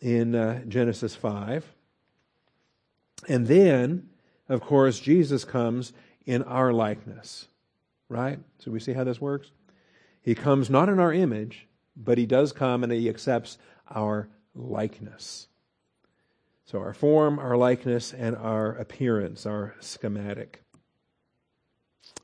in 0.00 0.34
uh, 0.34 0.62
Genesis 0.66 1.16
5. 1.16 1.64
And 3.28 3.46
then, 3.46 4.10
of 4.48 4.60
course, 4.60 5.00
Jesus 5.00 5.44
comes 5.44 5.92
in 6.26 6.42
our 6.42 6.72
likeness, 6.72 7.48
right? 8.08 8.38
So 8.58 8.70
we 8.70 8.80
see 8.80 8.92
how 8.92 9.04
this 9.04 9.20
works? 9.20 9.50
He 10.20 10.34
comes 10.34 10.68
not 10.68 10.88
in 10.88 10.98
our 10.98 11.12
image, 11.12 11.66
but 11.96 12.18
he 12.18 12.26
does 12.26 12.52
come 12.52 12.82
and 12.82 12.92
he 12.92 13.08
accepts 13.08 13.58
our 13.94 14.28
likeness. 14.54 15.48
So, 16.66 16.78
our 16.78 16.94
form, 16.94 17.38
our 17.38 17.56
likeness, 17.56 18.14
and 18.14 18.36
our 18.36 18.70
appearance, 18.72 19.44
our 19.44 19.74
schematic. 19.80 20.62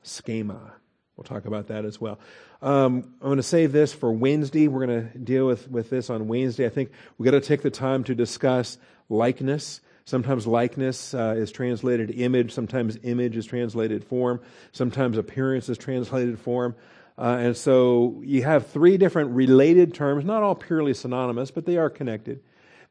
Schema. 0.03 0.73
We'll 1.15 1.23
talk 1.25 1.45
about 1.45 1.67
that 1.67 1.85
as 1.85 2.01
well. 2.01 2.19
Um, 2.61 3.13
I'm 3.21 3.27
going 3.27 3.37
to 3.37 3.43
save 3.43 3.71
this 3.71 3.93
for 3.93 4.11
Wednesday. 4.11 4.67
We're 4.67 4.85
going 4.85 5.09
to 5.09 5.17
deal 5.17 5.45
with, 5.45 5.69
with 5.69 5.89
this 5.89 6.09
on 6.09 6.27
Wednesday. 6.27 6.65
I 6.65 6.69
think 6.69 6.91
we've 7.17 7.25
got 7.25 7.39
to 7.39 7.45
take 7.45 7.61
the 7.61 7.69
time 7.69 8.03
to 8.05 8.15
discuss 8.15 8.77
likeness. 9.09 9.81
Sometimes 10.05 10.47
likeness 10.47 11.13
uh, 11.13 11.35
is 11.37 11.51
translated 11.51 12.11
image. 12.11 12.51
Sometimes 12.51 12.97
image 13.03 13.37
is 13.37 13.45
translated 13.45 14.03
form. 14.03 14.41
Sometimes 14.71 15.17
appearance 15.17 15.69
is 15.69 15.77
translated 15.77 16.39
form. 16.39 16.75
Uh, 17.17 17.37
and 17.39 17.57
so 17.57 18.21
you 18.25 18.41
have 18.43 18.67
three 18.67 18.97
different 18.97 19.31
related 19.31 19.93
terms, 19.93 20.25
not 20.25 20.41
all 20.41 20.55
purely 20.55 20.93
synonymous, 20.93 21.51
but 21.51 21.65
they 21.65 21.77
are 21.77 21.89
connected. 21.89 22.41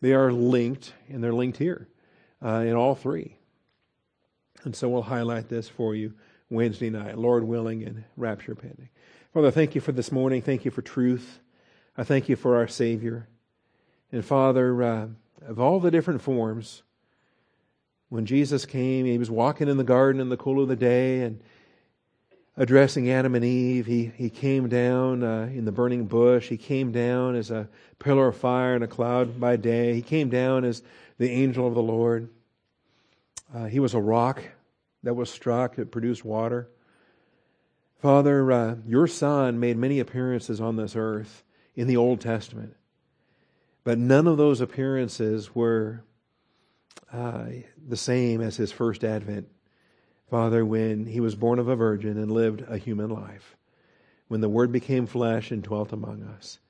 They 0.01 0.12
are 0.12 0.32
linked, 0.32 0.94
and 1.09 1.22
they're 1.22 1.32
linked 1.32 1.59
here 1.59 1.88
uh, 2.44 2.64
in 2.66 2.74
all 2.74 2.94
three. 2.94 3.36
And 4.64 4.74
so 4.74 4.88
we'll 4.88 5.03
highlight 5.03 5.48
this 5.48 5.68
for 5.68 5.94
you 5.94 6.14
Wednesday 6.48 6.90
night, 6.90 7.18
Lord 7.18 7.44
willing, 7.44 7.82
and 7.84 8.05
rapture 8.16 8.55
pending. 8.55 8.88
Father, 9.32 9.51
thank 9.51 9.74
you 9.74 9.80
for 9.80 9.92
this 9.92 10.11
morning. 10.11 10.42
Thank 10.42 10.64
you 10.64 10.70
for 10.70 10.82
truth. 10.82 11.40
I 11.96 12.05
thank 12.05 12.28
you 12.28 12.36
for 12.36 12.57
our 12.57 12.68
Savior. 12.68 13.28
And 14.11 14.24
Father, 14.24 14.82
uh, 14.82 15.07
of 15.46 15.61
all 15.61 15.80
the 15.80 15.90
different 15.90 16.20
forms, 16.20 16.82
when 18.09 18.26
Jesus 18.26 18.66
came, 18.66 19.07
he 19.07 19.18
was 19.18 19.30
walking 19.30 19.68
in 19.68 19.76
the 19.76 19.84
garden 19.84 20.20
in 20.20 20.28
the 20.28 20.36
cool 20.36 20.61
of 20.61 20.68
the 20.68 20.76
day 20.76 21.22
and 21.22 21.40
addressing 22.57 23.11
Adam 23.11 23.34
and 23.34 23.44
Eve. 23.44 23.86
He, 23.86 24.12
he 24.16 24.30
came 24.30 24.68
down 24.68 25.22
uh, 25.22 25.51
in 25.53 25.64
the 25.64 25.72
burning 25.72 26.07
bush. 26.07 26.48
He 26.48 26.57
came 26.57 26.92
down 26.92 27.34
as 27.36 27.51
a 27.51 27.68
pillar 27.98 28.28
of 28.28 28.36
fire 28.36 28.74
and 28.74 28.84
a 28.84 28.88
cloud 28.88 29.40
by 29.40 29.57
day. 29.57 29.94
He 29.94 30.03
came 30.03 30.28
down 30.28 30.64
as 30.64 30.82
the 31.18 31.30
angel 31.30 31.66
of 31.66 31.74
the 31.74 31.82
Lord. 31.82 32.28
Uh, 33.55 33.66
he 33.66 33.80
was 33.80 33.94
a 33.94 34.01
rock 34.01 34.42
that 35.03 35.14
was 35.14 35.30
struck 35.30 35.76
that 35.76 35.90
produced 35.90 36.24
water. 36.24 36.68
Father, 38.01 38.51
uh, 38.51 38.76
your 38.86 39.07
Son 39.07 39.61
made 39.61 39.76
many 39.76 40.01
appearances 40.01 40.61
on 40.61 40.76
this 40.76 40.96
earth 40.96 41.44
in 41.74 41.86
the 41.86 41.96
Old 41.96 42.20
Testament, 42.20 42.74
but 43.84 43.98
none 43.98 44.26
of 44.26 44.38
those 44.38 44.61
appearances 44.61 45.55
were 45.55 46.03
uh, 47.12 47.44
the 47.86 47.96
same 47.96 48.40
as 48.40 48.57
his 48.57 48.72
first 48.72 49.05
advent. 49.05 49.48
Father, 50.31 50.64
when 50.64 51.07
he 51.07 51.18
was 51.18 51.35
born 51.35 51.59
of 51.59 51.66
a 51.66 51.74
virgin 51.74 52.16
and 52.16 52.31
lived 52.31 52.64
a 52.68 52.78
human 52.78 53.11
life, 53.11 53.57
when 54.28 54.41
the 54.41 54.49
Word 54.49 54.70
became 54.70 55.07
flesh 55.07 55.51
and 55.51 55.61
dwelt 55.61 55.93
among 55.93 56.22
us. 56.22 56.61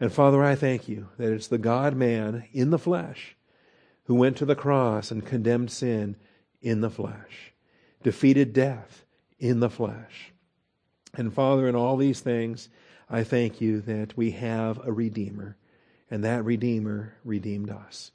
And 0.00 0.10
Father, 0.10 0.42
I 0.42 0.54
thank 0.54 0.88
you 0.88 1.08
that 1.18 1.30
it's 1.30 1.46
the 1.46 1.58
God 1.58 1.94
man 1.94 2.48
in 2.54 2.70
the 2.70 2.78
flesh 2.78 3.36
who 4.04 4.14
went 4.14 4.38
to 4.38 4.46
the 4.46 4.56
cross 4.56 5.10
and 5.10 5.24
condemned 5.24 5.70
sin 5.70 6.16
in 6.62 6.80
the 6.80 6.88
flesh, 6.88 7.52
defeated 8.02 8.54
death 8.54 9.04
in 9.38 9.60
the 9.60 9.70
flesh. 9.70 10.32
And 11.14 11.34
Father, 11.34 11.68
in 11.68 11.76
all 11.76 11.98
these 11.98 12.20
things, 12.20 12.70
I 13.10 13.24
thank 13.24 13.60
you 13.60 13.82
that 13.82 14.16
we 14.16 14.30
have 14.30 14.80
a 14.86 14.90
Redeemer, 14.90 15.58
and 16.10 16.24
that 16.24 16.46
Redeemer 16.46 17.14
redeemed 17.24 17.68
us. 17.68 18.10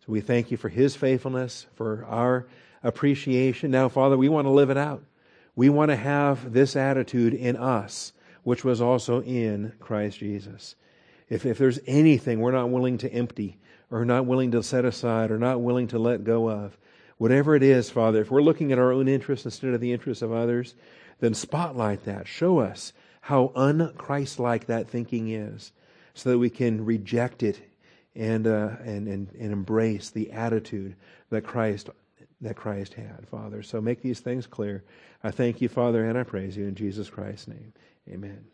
So 0.00 0.06
we 0.08 0.22
thank 0.22 0.50
you 0.50 0.56
for 0.56 0.70
his 0.70 0.96
faithfulness, 0.96 1.66
for 1.74 2.06
our 2.06 2.48
appreciation. 2.82 3.70
Now, 3.70 3.88
Father, 3.88 4.16
we 4.16 4.28
want 4.28 4.46
to 4.46 4.50
live 4.50 4.70
it 4.70 4.76
out. 4.76 5.02
We 5.56 5.68
want 5.68 5.90
to 5.90 5.96
have 5.96 6.52
this 6.52 6.76
attitude 6.76 7.34
in 7.34 7.56
us, 7.56 8.12
which 8.44 8.64
was 8.64 8.80
also 8.80 9.22
in 9.22 9.72
Christ 9.80 10.18
Jesus. 10.18 10.76
If, 11.28 11.44
if 11.44 11.58
there's 11.58 11.80
anything 11.86 12.40
we're 12.40 12.52
not 12.52 12.70
willing 12.70 12.98
to 12.98 13.12
empty, 13.12 13.58
or 13.90 14.04
not 14.04 14.26
willing 14.26 14.52
to 14.52 14.62
set 14.62 14.84
aside, 14.84 15.30
or 15.30 15.38
not 15.38 15.60
willing 15.60 15.88
to 15.88 15.98
let 15.98 16.24
go 16.24 16.48
of, 16.48 16.78
whatever 17.16 17.54
it 17.54 17.62
is, 17.62 17.90
Father, 17.90 18.20
if 18.20 18.30
we're 18.30 18.42
looking 18.42 18.72
at 18.72 18.78
our 18.78 18.92
own 18.92 19.08
interests 19.08 19.44
instead 19.44 19.74
of 19.74 19.80
the 19.80 19.92
interests 19.92 20.22
of 20.22 20.32
others, 20.32 20.74
then 21.20 21.34
spotlight 21.34 22.04
that. 22.04 22.28
Show 22.28 22.58
us 22.58 22.92
how 23.20 23.52
unchristlike 23.56 24.66
that 24.66 24.88
thinking 24.88 25.28
is 25.30 25.72
so 26.14 26.30
that 26.30 26.38
we 26.38 26.50
can 26.50 26.84
reject 26.84 27.42
it 27.42 27.60
and, 28.14 28.46
uh, 28.46 28.70
and, 28.84 29.06
and, 29.06 29.28
and 29.38 29.52
embrace 29.52 30.10
the 30.10 30.32
attitude 30.32 30.96
that 31.30 31.42
Christ, 31.42 31.90
that 32.40 32.56
Christ 32.56 32.94
had, 32.94 33.26
Father. 33.28 33.62
So 33.62 33.80
make 33.80 34.02
these 34.02 34.20
things 34.20 34.46
clear. 34.46 34.84
I 35.22 35.30
thank 35.30 35.60
you, 35.60 35.68
Father, 35.68 36.04
and 36.04 36.16
I 36.16 36.22
praise 36.22 36.56
you 36.56 36.66
in 36.66 36.74
Jesus 36.74 37.10
Christ's 37.10 37.48
name. 37.48 37.72
Amen. 38.08 38.44